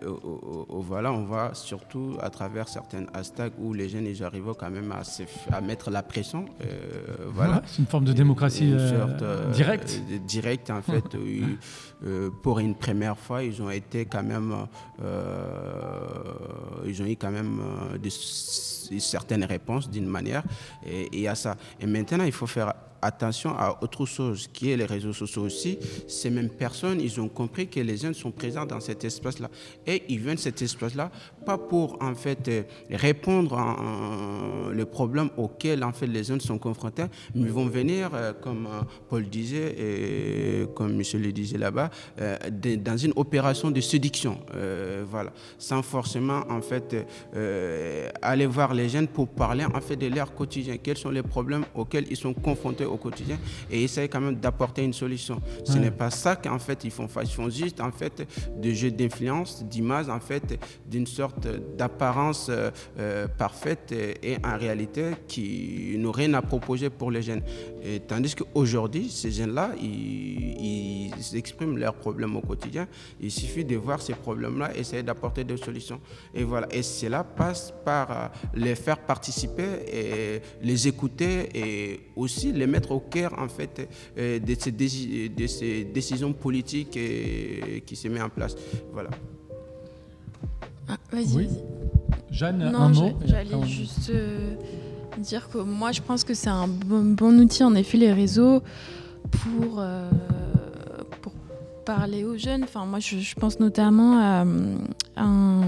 [0.69, 4.91] voilà, on voit surtout à travers certains hashtags où les jeunes, ils arrivent quand même
[4.91, 5.03] à,
[5.55, 6.45] à mettre la pression.
[7.27, 8.73] voilà, c'est une forme de démocratie
[9.53, 10.01] directe.
[10.25, 11.03] directe en fait.
[12.05, 14.67] Euh, pour une première fois, ils ont été quand même,
[15.01, 15.99] euh,
[16.85, 20.43] ils ont eu quand même euh, certaines réponses d'une manière.
[20.85, 21.55] Et, et à ça.
[21.79, 22.73] Et maintenant, il faut faire
[23.05, 25.77] attention à autre chose qui est les réseaux sociaux aussi.
[26.07, 29.49] Ces mêmes personnes, ils ont compris que les jeunes sont présents dans cet espace-là.
[29.85, 31.11] Et ils viennent de cet espace-là
[31.45, 36.57] pas pour en fait euh, répondre à, les problèmes auxquels en fait les jeunes sont
[36.57, 41.89] confrontés, mais vont venir, euh, comme euh, Paul disait et comme Michel le disait là-bas,
[42.83, 44.39] dans une opération de séduction,
[45.07, 46.95] voilà, sans forcément en fait
[48.21, 51.65] aller voir les jeunes pour parler en fait de leur quotidien, quels sont les problèmes
[51.75, 53.37] auxquels ils sont confrontés au quotidien
[53.69, 55.41] et essayer quand même d'apporter une solution.
[55.63, 57.07] Ce n'est pas ça qu'en fait ils font.
[57.21, 58.27] Ils font juste en fait
[58.57, 65.11] de jeux d'influence, d'image en fait d'une sorte d'apparence euh, euh, parfaite et, en réalité
[65.27, 67.41] qui n'ont rien à proposer pour les jeunes.
[67.83, 72.87] Et tandis qu'aujourd'hui, ces jeunes-là, ils, expriment leurs problèmes au quotidien.
[73.19, 75.99] Il suffit de voir ces problèmes-là, essayer d'apporter des solutions.
[76.33, 76.67] Et voilà.
[76.71, 82.74] Et cela passe par euh, les faire participer et les écouter et aussi les mettre
[82.91, 86.99] au cœur en fait de ces, de ces décisions politiques
[87.85, 88.55] qui se mettent en place.
[88.93, 89.09] Voilà.
[90.87, 91.49] Ah, vas-y, oui.
[92.31, 94.55] Jeanne, un mot J'allais juste euh,
[95.17, 98.61] dire que moi, je pense que c'est un bon, outil, en effet, les réseaux,
[99.31, 100.64] pour, euh, pour
[101.85, 102.63] parler aux jeunes.
[102.63, 104.45] Enfin, moi, je, pense notamment à,
[105.17, 105.61] un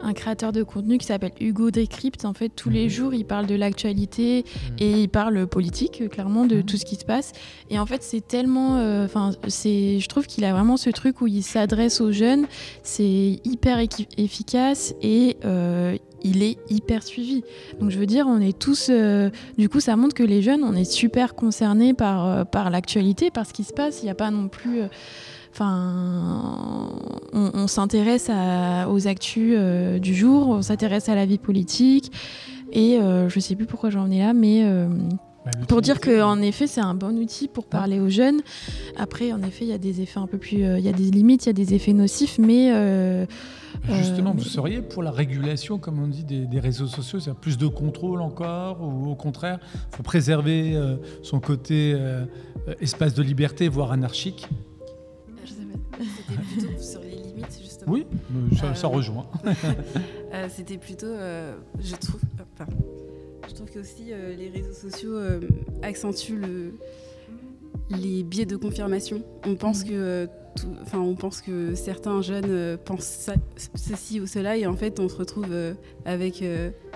[0.00, 2.24] un créateur de contenu qui s'appelle Hugo Decrypt.
[2.24, 2.90] En fait, tous les mhm.
[2.90, 4.76] jours, il parle de l'actualité mhm.
[4.78, 6.64] et il parle politique, clairement, de mhm.
[6.64, 7.32] tout ce qui se passe.
[7.70, 8.76] Et en fait, c'est tellement.
[8.76, 12.46] Euh, enfin, c'est, je trouve qu'il a vraiment ce truc où il s'adresse aux jeunes.
[12.82, 13.78] C'est hyper
[14.16, 15.96] efficace et euh,
[16.26, 17.44] il est hyper suivi.
[17.80, 20.64] Donc je veux dire, on est tous, euh, du coup, ça montre que les jeunes,
[20.64, 24.02] on est super concernés par, par l'actualité, par ce qui se passe.
[24.02, 24.82] Il n'y a pas non plus,
[25.56, 26.90] Enfin,
[27.32, 28.30] on, s'intéresse
[28.90, 32.12] aux actus euh, du jour, on s'intéresse à la vie politique.
[32.72, 34.86] Et euh, je ne sais plus pourquoi j'en ai là, mais euh,
[35.68, 38.40] pour dire qu'en effet, c'est un bon outil pour parler aux jeunes.
[38.96, 40.56] Après, en effet, il y a des effets un peu plus.
[40.56, 43.26] Il y a des limites, il y a des effets nocifs, mais.
[43.88, 47.66] Justement, vous seriez pour la régulation, comme on dit, des, réseaux sociaux C'est-à-dire plus de
[47.66, 49.58] contrôle encore Ou au contraire,
[49.92, 50.76] il faut préserver
[51.22, 51.96] son côté
[52.80, 54.48] espace de liberté, voire anarchique?
[55.98, 57.92] C'était plutôt sur les limites, justement.
[57.92, 58.06] Oui,
[58.56, 59.26] ça, euh, rejoint.
[60.34, 62.20] Euh, c'était plutôt, euh, je trouve,
[63.48, 65.18] je trouve que aussi les réseaux sociaux
[65.82, 66.74] accentuent le,
[67.90, 69.22] les biais de confirmation.
[69.46, 69.88] On pense mm.
[69.88, 70.28] que
[70.82, 73.30] enfin, on pense que certains jeunes pensent
[73.74, 75.54] ceci ou cela et en fait on se retrouve
[76.04, 76.42] avec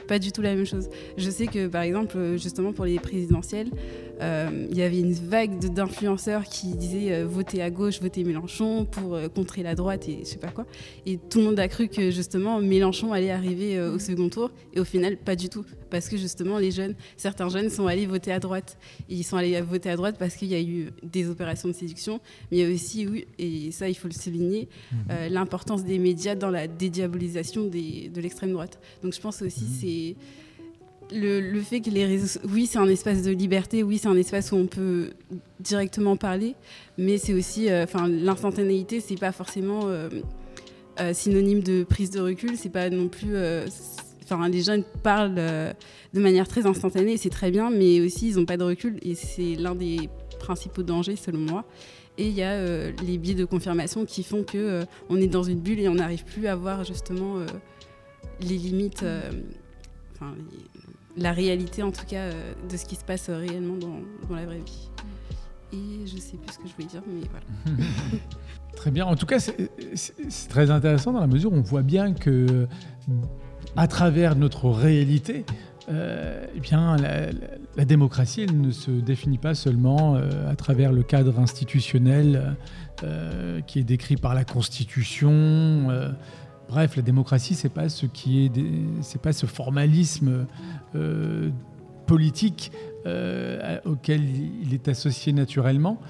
[0.08, 0.88] pas du tout la même chose.
[1.16, 5.58] Je sais que par exemple justement pour les présidentielles, euh, il y avait une vague
[5.72, 10.20] d'influenceurs qui disaient euh, votez à gauche, votez Mélenchon pour euh, contrer la droite et
[10.20, 10.66] je sais pas quoi.
[11.06, 14.80] Et tout le monde a cru que justement Mélenchon allait arriver au second tour et
[14.80, 18.32] au final pas du tout parce que justement les jeunes, certains jeunes sont allés voter
[18.32, 18.78] à droite.
[19.08, 21.74] Et ils sont allés voter à droite parce qu'il y a eu des opérations de
[21.74, 24.96] séduction, mais il y a aussi, oui, et ça il faut le souligner, mmh.
[25.30, 28.78] l'importance des médias dans la dédiabolisation de l'extrême droite.
[29.02, 29.78] Donc je pense aussi mmh.
[29.80, 30.16] c'est
[31.12, 34.52] le, fait que les réseaux, oui, c'est un espace de liberté, oui, c'est un espace
[34.52, 35.10] où on peut
[35.60, 36.54] directement parler,
[36.98, 40.08] mais c'est aussi, euh, enfin, l'instantanéité, c'est pas forcément euh,
[41.00, 43.34] euh, synonyme de prise de recul, c'est pas non plus,
[44.24, 48.46] enfin, les jeunes parlent de manière très instantanée, c'est très bien, mais aussi ils n'ont
[48.46, 50.08] pas de recul, et c'est l'un des
[50.38, 51.64] principaux dangers selon moi.
[52.18, 55.60] Et il y a les biais de confirmation qui font que on est dans une
[55.60, 57.36] bulle et on n'arrive plus à voir justement
[58.42, 59.04] les limites,
[61.16, 64.58] la réalité en tout cas euh, de ce qui se passe réellement dans, la vraie
[64.58, 64.90] vie.
[65.72, 67.78] Et je sais plus ce que je voulais dire, mais voilà.
[68.76, 69.06] très bien.
[69.06, 72.66] En tout cas, c'est très intéressant dans la mesure où on voit bien que
[73.76, 75.44] à travers notre réalité,
[75.88, 81.02] euh, eh bien, la, démocratie elle ne se définit pas seulement euh, à travers le
[81.02, 82.56] cadre institutionnel
[83.66, 85.88] qui est décrit par la Constitution
[86.70, 88.48] Bref, la démocratie, pas ce qui
[89.20, 90.46] pas ce formalisme
[90.94, 91.50] euh,
[92.06, 92.70] politique
[93.06, 94.22] euh, auquel
[94.62, 96.00] il est associé naturellement.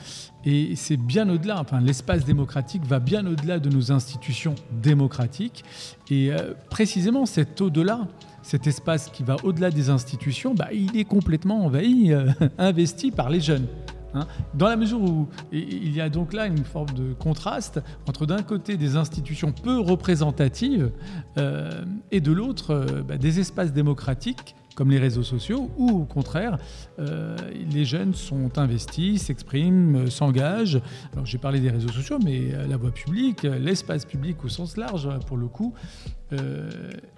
[0.45, 5.65] Et c'est bien au-delà, enfin, l'espace démocratique va bien au-delà de nos institutions démocratiques.
[6.11, 8.07] Et euh, précisément cet au-delà,
[8.43, 12.13] cet espace qui va au-delà des institutions, bah, il est complètement envahi,
[12.59, 13.67] investi par les jeunes.
[14.15, 14.27] Hein.
[14.55, 18.43] dans la mesure où il y a donc là une forme de contraste entre d'un
[18.43, 20.91] côté des institutions peu représentatives
[21.39, 26.05] euh, et de l'autre euh, bah, des espaces démocratiques comme les réseaux sociaux, où au
[26.05, 26.57] contraire,
[27.01, 27.37] euh,
[27.71, 30.81] les jeunes sont investis, s'expriment, s'engagent.
[31.13, 35.11] Alors j'ai parlé des réseaux sociaux, mais la voie publique, l'espace public au sens large,
[35.27, 35.75] pour le coup,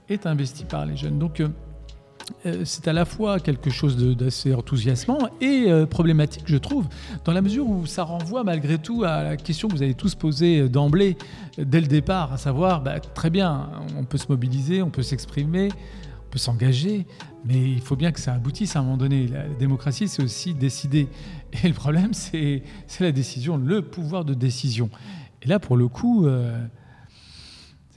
[0.08, 1.20] est investi par les jeunes.
[1.20, 1.40] Donc
[2.64, 6.86] c'est à la fois quelque chose d'assez enthousiasmant et euh, problématique, je trouve,
[7.24, 10.14] dans la mesure où ça renvoie malgré tout à la question que vous avez tous
[10.14, 11.16] posée d'emblée,
[11.58, 15.68] dès le départ, à savoir, bah, très bien, on peut se mobiliser, on peut s'exprimer,
[16.26, 17.06] on peut s'engager,
[17.44, 19.26] mais il faut bien que ça aboutisse à un moment donné.
[19.26, 21.08] La démocratie, c'est aussi décider.
[21.62, 22.62] Et le problème, c'est
[23.00, 24.90] la décision, le pouvoir de décision.
[25.42, 26.26] Et là, pour le coup...
[26.26, 26.66] Euh,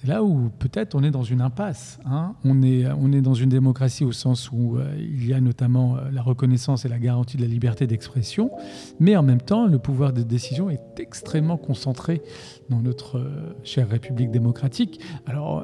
[0.05, 1.99] là où peut-être on est dans une impasse.
[2.05, 2.35] Hein.
[2.43, 5.97] On, est, on est dans une démocratie au sens où euh, il y a notamment
[5.97, 8.51] euh, la reconnaissance et la garantie de la liberté d'expression,
[8.99, 12.21] mais en même temps, le pouvoir de décision est extrêmement concentré
[12.69, 14.99] dans notre euh, chère République démocratique.
[15.25, 15.63] Alors,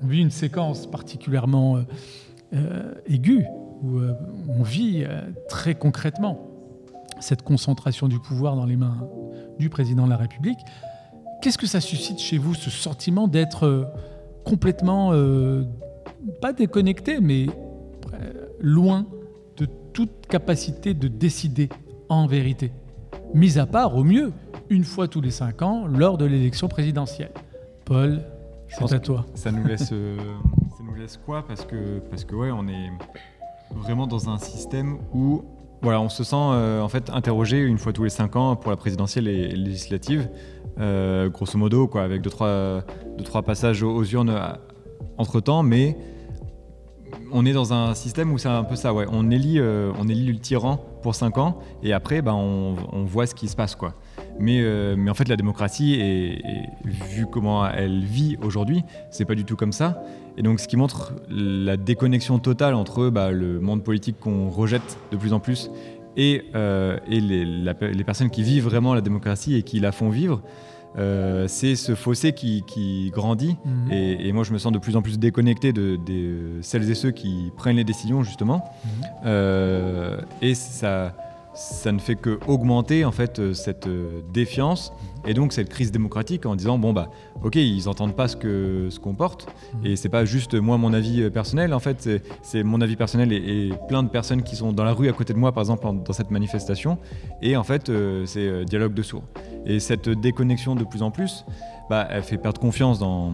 [0.00, 1.78] on vit une séquence particulièrement
[3.06, 3.44] aiguë,
[3.82, 4.00] où
[4.48, 5.04] on vit
[5.48, 6.48] très concrètement
[7.20, 9.08] cette concentration du pouvoir dans les mains
[9.58, 10.58] du président de la République.
[11.42, 13.84] Qu'est-ce que ça suscite chez vous, ce sentiment d'être euh,
[14.44, 15.64] complètement, euh,
[16.40, 17.48] pas déconnecté, mais
[18.14, 19.06] euh, loin
[19.56, 21.68] de toute capacité de décider
[22.08, 22.70] en vérité?
[23.34, 24.32] Mis à part, au mieux,
[24.70, 27.32] une fois tous les cinq ans, lors de l'élection présidentielle.
[27.86, 28.22] Paul,
[28.68, 29.26] c'est à toi.
[29.34, 29.94] Ça nous laisse, ça
[30.84, 31.44] nous laisse quoi?
[31.44, 32.92] Parce que, parce que ouais, on est
[33.74, 35.42] vraiment dans un système où
[35.82, 38.76] voilà, on se sent en fait interrogé une fois tous les cinq ans pour la
[38.76, 40.28] présidentielle et législative.
[40.80, 42.82] Euh, grosso modo, quoi, avec deux trois,
[43.18, 44.52] deux, trois passages aux, urnes euh,
[45.18, 45.96] entre temps, mais
[47.30, 49.06] on est dans un système où c'est un peu ça, ouais.
[49.10, 53.26] On élit, euh, on élit le tyran pour 5 ans et après, ben, on, voit
[53.26, 53.94] ce qui se passe, quoi.
[54.38, 54.62] Mais,
[54.96, 56.42] mais en fait, la démocratie, et,
[56.84, 60.02] vu comment elle vit aujourd'hui, c'est pas du tout comme ça.
[60.38, 64.98] Et donc, ce qui montre la déconnexion totale entre bah, le monde politique qu'on rejette
[65.10, 65.70] de plus en plus
[66.16, 70.10] et, euh, et les, les, personnes qui vivent vraiment la démocratie et qui la font
[70.10, 70.42] vivre,
[70.98, 73.56] euh, c'est ce fossé qui, qui grandit.
[73.64, 73.92] Mhm.
[73.92, 75.98] Et, moi, je me sens de plus en plus déconnecté de,
[76.60, 78.64] celles et ceux qui prennent les décisions, justement.
[78.84, 78.90] Mhm.
[79.26, 81.14] Euh, et ça,
[81.54, 83.88] ça ne fait que augmenter en fait cette
[84.32, 84.92] défiance
[85.26, 87.10] et donc cette crise démocratique en disant bon bah
[87.42, 89.86] ok ils n'entendent pas ce que ce qu'on porte mmh.
[89.86, 92.08] et c'est pas juste moi mon avis euh, personnel en fait
[92.42, 95.32] c'est mon avis personnel et, plein de personnes qui sont dans la rue à côté
[95.32, 96.98] de moi par exemple dans cette manifestation
[97.40, 97.90] et en fait
[98.24, 99.24] c'est dialogue de sourds
[99.66, 101.44] et cette déconnexion de plus en plus
[101.90, 103.32] bah, elle fait perdre confiance dans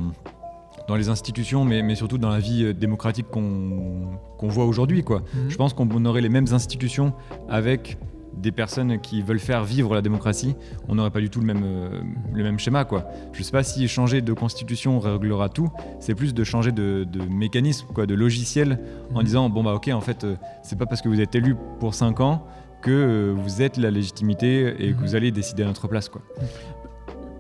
[0.88, 5.04] dans les institutions, mais, mais, surtout dans la vie euh, démocratique qu'on voit aujourd'hui.
[5.04, 5.22] quoi.
[5.34, 5.50] Mhm.
[5.50, 7.12] Je pense qu'on aurait les mêmes institutions
[7.48, 7.98] avec
[8.34, 10.54] des personnes qui veulent faire vivre la démocratie,
[10.88, 12.00] on n'aurait pas du tout le même, euh,
[12.32, 12.84] le même schéma.
[12.84, 13.06] Quoi.
[13.32, 17.06] Je ne sais pas si changer de constitution réglera tout, c'est plus de changer de,
[17.30, 18.78] mécanisme, quoi, de logiciel,
[19.14, 19.24] en mhm.
[19.24, 21.94] disant, bon bah ok, en fait, euh, c'est pas parce que vous êtes élu pour
[21.94, 22.46] 5 ans
[22.80, 25.06] que vous êtes la légitimité et que mhm.
[25.06, 26.08] vous allez décider à notre place.
[26.08, 26.22] Quoi.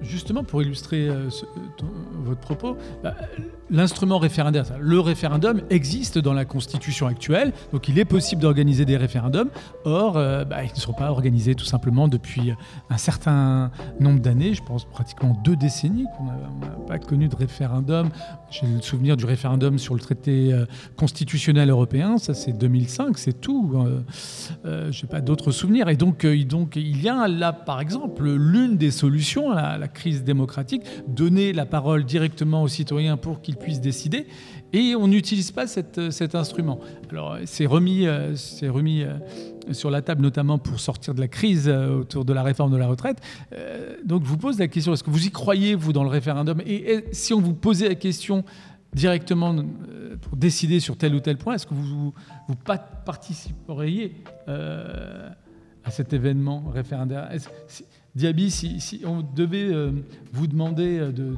[0.00, 1.28] Justement, pour illustrer euh,
[2.24, 3.14] votre propos, bah,
[3.68, 8.96] l'instrument référendaire, le référendum existe dans la Constitution actuelle, donc il est possible d'organiser des
[8.96, 9.50] référendums.
[9.84, 12.52] Or, euh, bah, ils ne sont pas organisés tout simplement depuis
[12.90, 18.10] un certain nombre d'années, je pense pratiquement deux décennies qu'on n'a pas connu de référendum.
[18.50, 20.64] J'ai le souvenir du référendum sur le traité euh,
[20.96, 23.74] constitutionnel européen, ça c'est 2005, c'est tout.
[24.64, 25.88] je n'ai pas d'autres souvenirs.
[25.88, 26.24] Et donc,
[26.76, 31.66] il y a là, par exemple, l'une des solutions à la crise démocratique, donner la
[31.66, 34.26] parole directement aux citoyens pour qu'ils puissent décider,
[34.72, 36.80] et on n'utilise pas cette, cet instrument.
[37.10, 39.14] Alors c'est remis, euh, c'est remis euh,
[39.72, 42.76] sur la table notamment pour sortir de la crise euh, autour de la réforme de
[42.76, 43.18] la retraite.
[44.04, 46.60] Donc je vous pose la question, est-ce que vous y croyez, vous, dans le référendum?
[46.66, 48.44] Et, si on vous posait la question
[48.94, 49.54] directement
[50.22, 52.12] pour décider sur tel ou tel point, est-ce que vous,
[52.48, 52.56] vous
[53.04, 54.14] participeriez
[54.46, 57.28] à cet événement référendaire?
[58.18, 59.92] Diaby, si, on devait euh,
[60.32, 61.36] vous demander euh, de,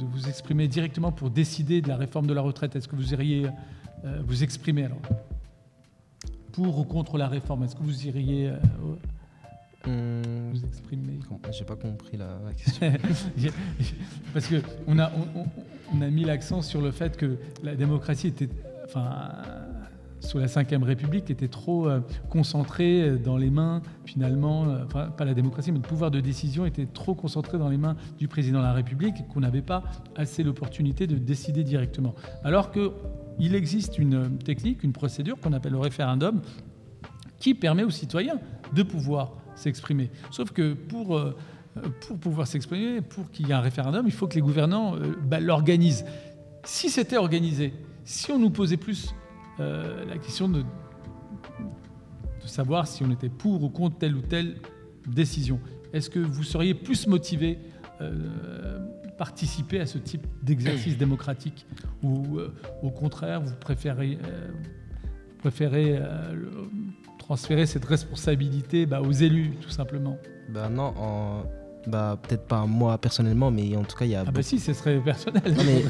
[0.00, 3.48] vous exprimer directement pour décider de la réforme de la retraite, est-ce que vous iriez
[4.06, 5.02] euh, vous exprimer alors?
[6.52, 8.50] Pour ou contre la réforme Est-ce que vous iriez
[9.86, 10.22] hum,
[10.54, 11.18] vous exprimer?
[11.52, 12.94] J'ai pas compris la, question.
[14.32, 15.12] Parce que on a,
[15.92, 18.48] on a mis l'accent sur le fait que la démocratie était,
[18.86, 19.32] enfin,
[20.26, 25.24] sous la Ve République, était trop euh, concentrée dans les mains, finalement, euh, enfin, pas
[25.24, 28.58] la démocratie, mais le pouvoir de décision était trop concentré dans les mains du président
[28.58, 29.84] de la République et qu'on n'avait pas
[30.16, 32.14] assez l'opportunité de décider directement.
[32.44, 36.42] Alors qu'il existe une technique, une procédure qu'on appelle le référendum,
[37.38, 38.38] qui permet aux citoyens
[38.74, 40.10] de pouvoir s'exprimer.
[40.30, 41.36] Sauf que pour euh,
[42.00, 44.94] pour pouvoir s'exprimer, pour qu'il y ait un référendum, il faut que les gouvernants
[45.26, 46.06] bah, l'organisent.
[46.64, 49.14] Si c'était organisé, si on nous posait plus
[49.60, 50.64] euh, la question de,
[52.46, 54.56] savoir si on était pour ou contre telle ou telle
[55.06, 55.58] décision.
[55.92, 57.58] Est-ce que vous seriez plus motivé
[58.00, 58.78] euh,
[59.16, 61.66] participer à ce type d'exercice démocratique
[62.02, 64.18] ou euh, au contraire vous préférez,
[65.96, 66.48] euh,
[67.18, 70.18] transférer cette responsabilité bah, aux élus tout simplement?
[70.50, 71.44] Bah non, en,
[71.86, 74.24] bah, peut-être pas moi personnellement, mais en tout cas, il y a.
[74.26, 75.42] Ah, bah si, ce serait personnel.
[75.46, 75.84] Non, mais,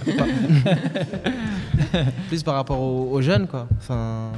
[2.29, 3.67] plus par rapport aux, jeunes, quoi.
[3.79, 4.33] Enfin.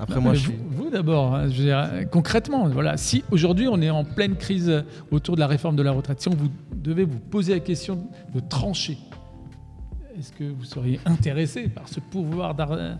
[0.00, 1.46] Après, moi, je vous, vous d'abord, hein,
[2.10, 5.92] concrètement, voilà, si aujourd'hui on est en pleine crise autour de la réforme de la
[5.92, 8.98] retraite, si on vous devez vous poser la question de trancher,
[10.18, 12.96] est-ce que vous seriez intéressé par ce pouvoir de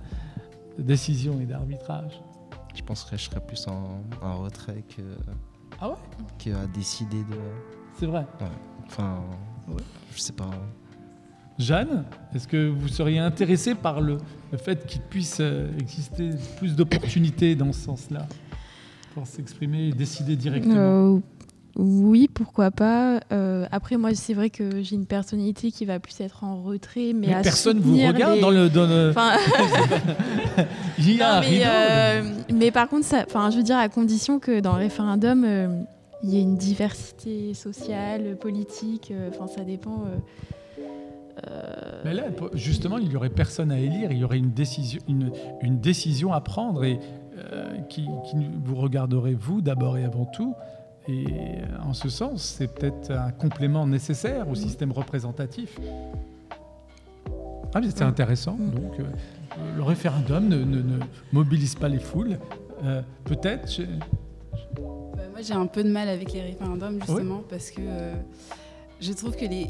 [0.78, 2.20] décision et d'arbitrage?
[2.74, 5.02] Je penserais que je serais plus en, en retrait que,
[5.80, 5.96] ah ouais?
[6.38, 7.83] que à décider de.
[7.98, 8.26] C'est vrai.
[8.86, 9.20] Enfin,
[10.14, 10.50] je sais pas.
[11.58, 12.04] Jeanne,
[12.34, 14.18] est-ce que vous seriez intéressé par le,
[14.56, 18.26] fait qu'il puisse euh, exister plus d'opportunités dans ce sens-là
[19.14, 20.74] pour s'exprimer et décider directement?
[20.76, 21.18] Euh,
[21.76, 23.20] Oui, pourquoi pas.
[23.30, 27.12] Euh, après, moi, c'est vrai que j'ai une personnalité qui va plus être en retrait,
[27.14, 28.68] mais, mais personne vous regarde dans le.
[28.68, 29.14] Dans le...
[30.98, 32.22] Il y a mais,
[32.52, 35.86] mais, par contre, ça, je veux dire à condition que dans le référendum
[36.24, 40.04] il y a une diversité sociale, politique, euh, enfin ça dépend.
[40.06, 40.82] Euh,
[41.46, 42.24] euh, Mais là,
[42.54, 45.30] justement, il n'y aurait personne à élire, il y aurait une décision, une,
[45.60, 46.98] une décision à prendre et
[47.90, 48.06] qui,
[48.64, 50.54] vous regarderez vous d'abord et avant tout.
[51.08, 51.26] Et
[51.84, 55.78] en ce sens, c'est peut-être un complément nécessaire au système représentatif.
[57.74, 58.56] Ah, c'est intéressant.
[58.56, 58.70] Mm.
[58.70, 58.92] Donc,
[59.76, 60.98] le référendum ne, ne,
[61.32, 62.38] mobilise pas les foules.
[63.24, 63.68] peut-être
[65.34, 68.14] moi, j'ai un peu de mal avec les référendums, justement, parce que euh,
[69.00, 69.66] je trouve que les,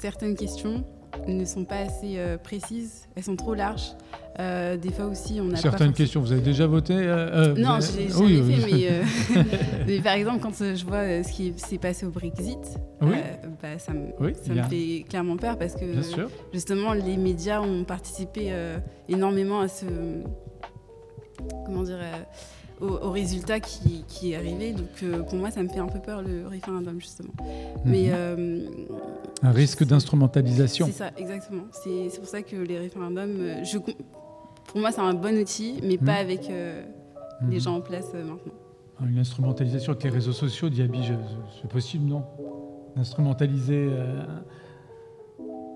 [0.00, 0.84] certaines questions
[1.28, 3.90] ne sont pas assez euh, précises, elles sont trop larges.
[4.38, 6.22] Euh, des fois aussi, on a certaines questions.
[6.22, 9.44] Vous avez déjà voté Non, je l'ai jamais oui, fait,
[9.86, 14.32] mais, par exemple, quand je vois ce qui s'est passé au Brexit, bah, ça, me,
[14.32, 15.84] ça me fait clairement peur parce que
[16.54, 18.50] justement, les médias ont participé
[19.10, 19.84] énormément à ce
[21.66, 21.98] comment dire
[22.80, 24.72] au, résultat qui, qui, est arrivé.
[24.72, 27.32] Donc euh, pour moi, ça me fait un peu peur le référendum, justement.
[27.38, 27.44] Mhm.
[27.84, 28.60] Mais, euh,
[29.42, 30.86] un risque d'instrumentalisation.
[30.86, 31.64] C'est ça, exactement.
[31.72, 35.96] C'est pour ça que les référendums, euh, je, pour moi, c'est un bon outil, mais
[35.96, 36.30] pas mhm.
[36.30, 37.60] avec les mhm.
[37.60, 38.54] gens en place maintenant.
[38.98, 41.00] Ah, une instrumentalisation avec les réseaux sociaux, Diaby,
[41.60, 42.24] c'est possible, non?
[42.96, 43.90] D'instrumentaliser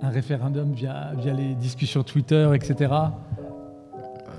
[0.01, 2.95] un référendum via, via les discussions Twitter, etc.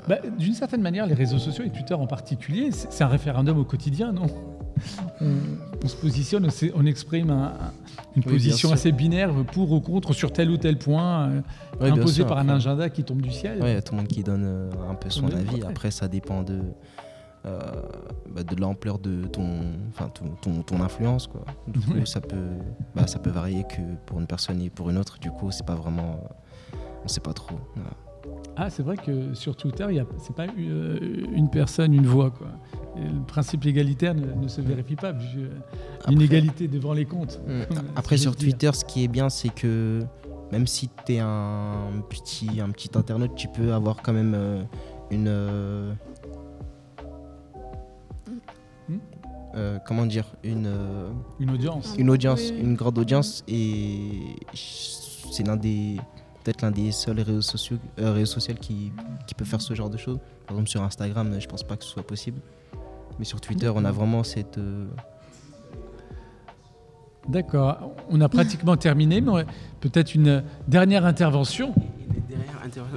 [0.07, 3.65] Bah, d'une certaine manière, les réseaux sociaux et Twitter en particulier, c'est un référendum au
[3.65, 4.27] quotidien, non
[5.21, 7.51] on, se positionne, on, exprime
[8.15, 11.29] une position assez binaire pour ou contre sur tel ou tel point,
[11.81, 13.59] euh, imposé par un agenda qui tombe du ciel.
[13.61, 15.63] Oui, il y a tout le monde qui donne euh, un peu son avis.
[15.63, 16.61] Après, ça dépend de,
[17.45, 17.59] euh,
[18.29, 19.47] bah, de l'ampleur de ton,
[19.89, 20.09] enfin,
[20.41, 21.27] ton, ton, influence.
[21.27, 21.45] Quoi.
[21.67, 22.49] Du coup, ça, peut,
[22.95, 25.19] bah, ça peut varier que pour une personne et pour une autre.
[25.19, 26.23] Du coup, c'est pas vraiment.
[27.03, 27.59] on sait pas trop.
[28.55, 30.99] Ah, c'est vrai que sur Twitter, ce n'est pas euh,
[31.33, 32.31] une personne, une voix.
[32.31, 32.47] Quoi.
[32.95, 35.49] le principe égalitaire ne, se vérifie pas, vu
[36.07, 37.39] l'inégalité devant les comptes.
[37.47, 37.63] Hmm.
[37.95, 40.01] Après, sur Twitter, ce qui est bien, c'est que
[40.51, 44.63] même si tu es un petit, un petit internaute, tu peux avoir quand même euh,
[45.09, 45.27] une.
[45.27, 45.93] Euh,
[49.85, 50.71] comment dire une,
[51.39, 51.95] une audience.
[51.97, 53.43] Une audience, une grande audience.
[53.47, 55.97] Et c'est l'un des
[56.43, 58.91] peut-être l'un des seuls réseaux sociaux, euh, réseaux sociaux qui,
[59.27, 60.19] qui, peut faire ce genre de choses.
[60.47, 62.41] Par exemple, sur Instagram, je pense pas que ce soit possible.
[63.19, 64.57] Mais sur Twitter, on a vraiment cette.
[64.57, 64.87] Euh,
[67.27, 67.91] D'accord.
[68.09, 69.21] On a pratiquement terminé,
[69.79, 71.73] peut-être une dernière intervention.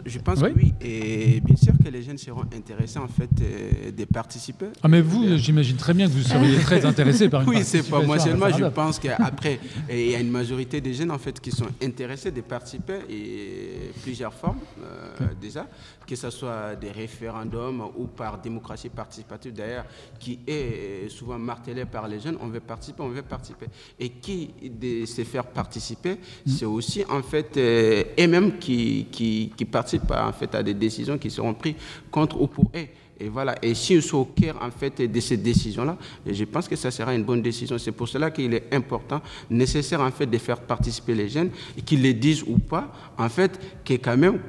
[0.06, 0.74] Je pense que oui.
[0.80, 4.66] Et bien sûr que les jeunes seront intéressés en fait euh, de participer.
[4.82, 7.88] Ah mais vous, j'imagine très bien que vous seriez très intéressé par une Oui, c'est
[7.88, 8.48] pas moi seulement.
[8.50, 9.58] Je pense qu'après,
[9.90, 13.90] il y a une majorité des jeunes en fait qui sont intéressés de participer et
[14.02, 15.66] plusieurs formes euh, déjà,
[16.06, 19.86] que ce soit des référendums ou par démocratie participative d'ailleurs,
[20.18, 22.38] qui est souvent martelé par les jeunes.
[22.40, 23.66] On veut participer, on veut participer.
[23.98, 26.50] Et qui de se faire participer, mm.
[26.50, 31.18] c'est aussi en fait euh, eux-mêmes qui, qui, qui participent en fait à des décisions
[31.18, 31.76] qui seront prises
[32.10, 32.86] contre ou pour eux.
[33.20, 33.54] Et voilà.
[33.62, 35.96] Et si sont au cœur en fait de ces décisions-là,
[36.26, 37.78] je pense que ça sera une bonne décision.
[37.78, 39.20] C'est pour cela qu'il est important,
[39.50, 41.50] nécessaire en fait de faire participer les jeunes,
[41.84, 44.40] qu'ils les disent ou pas, en fait, qu'il quand même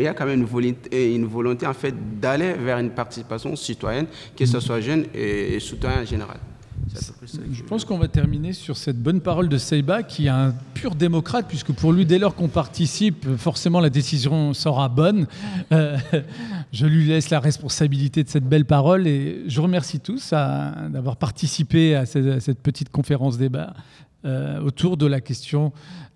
[0.00, 4.06] y a quand même une volonté, une volonté en fait d'aller vers une participation citoyenne,
[4.36, 6.38] que ce soit jeune et citoyen en général.
[7.50, 10.94] Je pense qu'on va terminer sur cette bonne parole de Seiba, qui est un pur
[10.94, 15.26] démocrate, puisque pour lui, dès lors qu'on participe, forcément la décision sera bonne.
[15.72, 15.96] Euh,
[16.72, 21.94] je lui laisse la responsabilité de cette belle parole et je remercie tous d'avoir participé
[21.94, 23.74] à cette, petite conférence débat
[24.24, 25.72] euh, autour de la question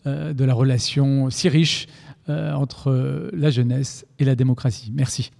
[0.06, 1.86] euh, de la relation si riche
[2.30, 4.92] entre la jeunesse et la démocratie.
[4.94, 5.30] Merci.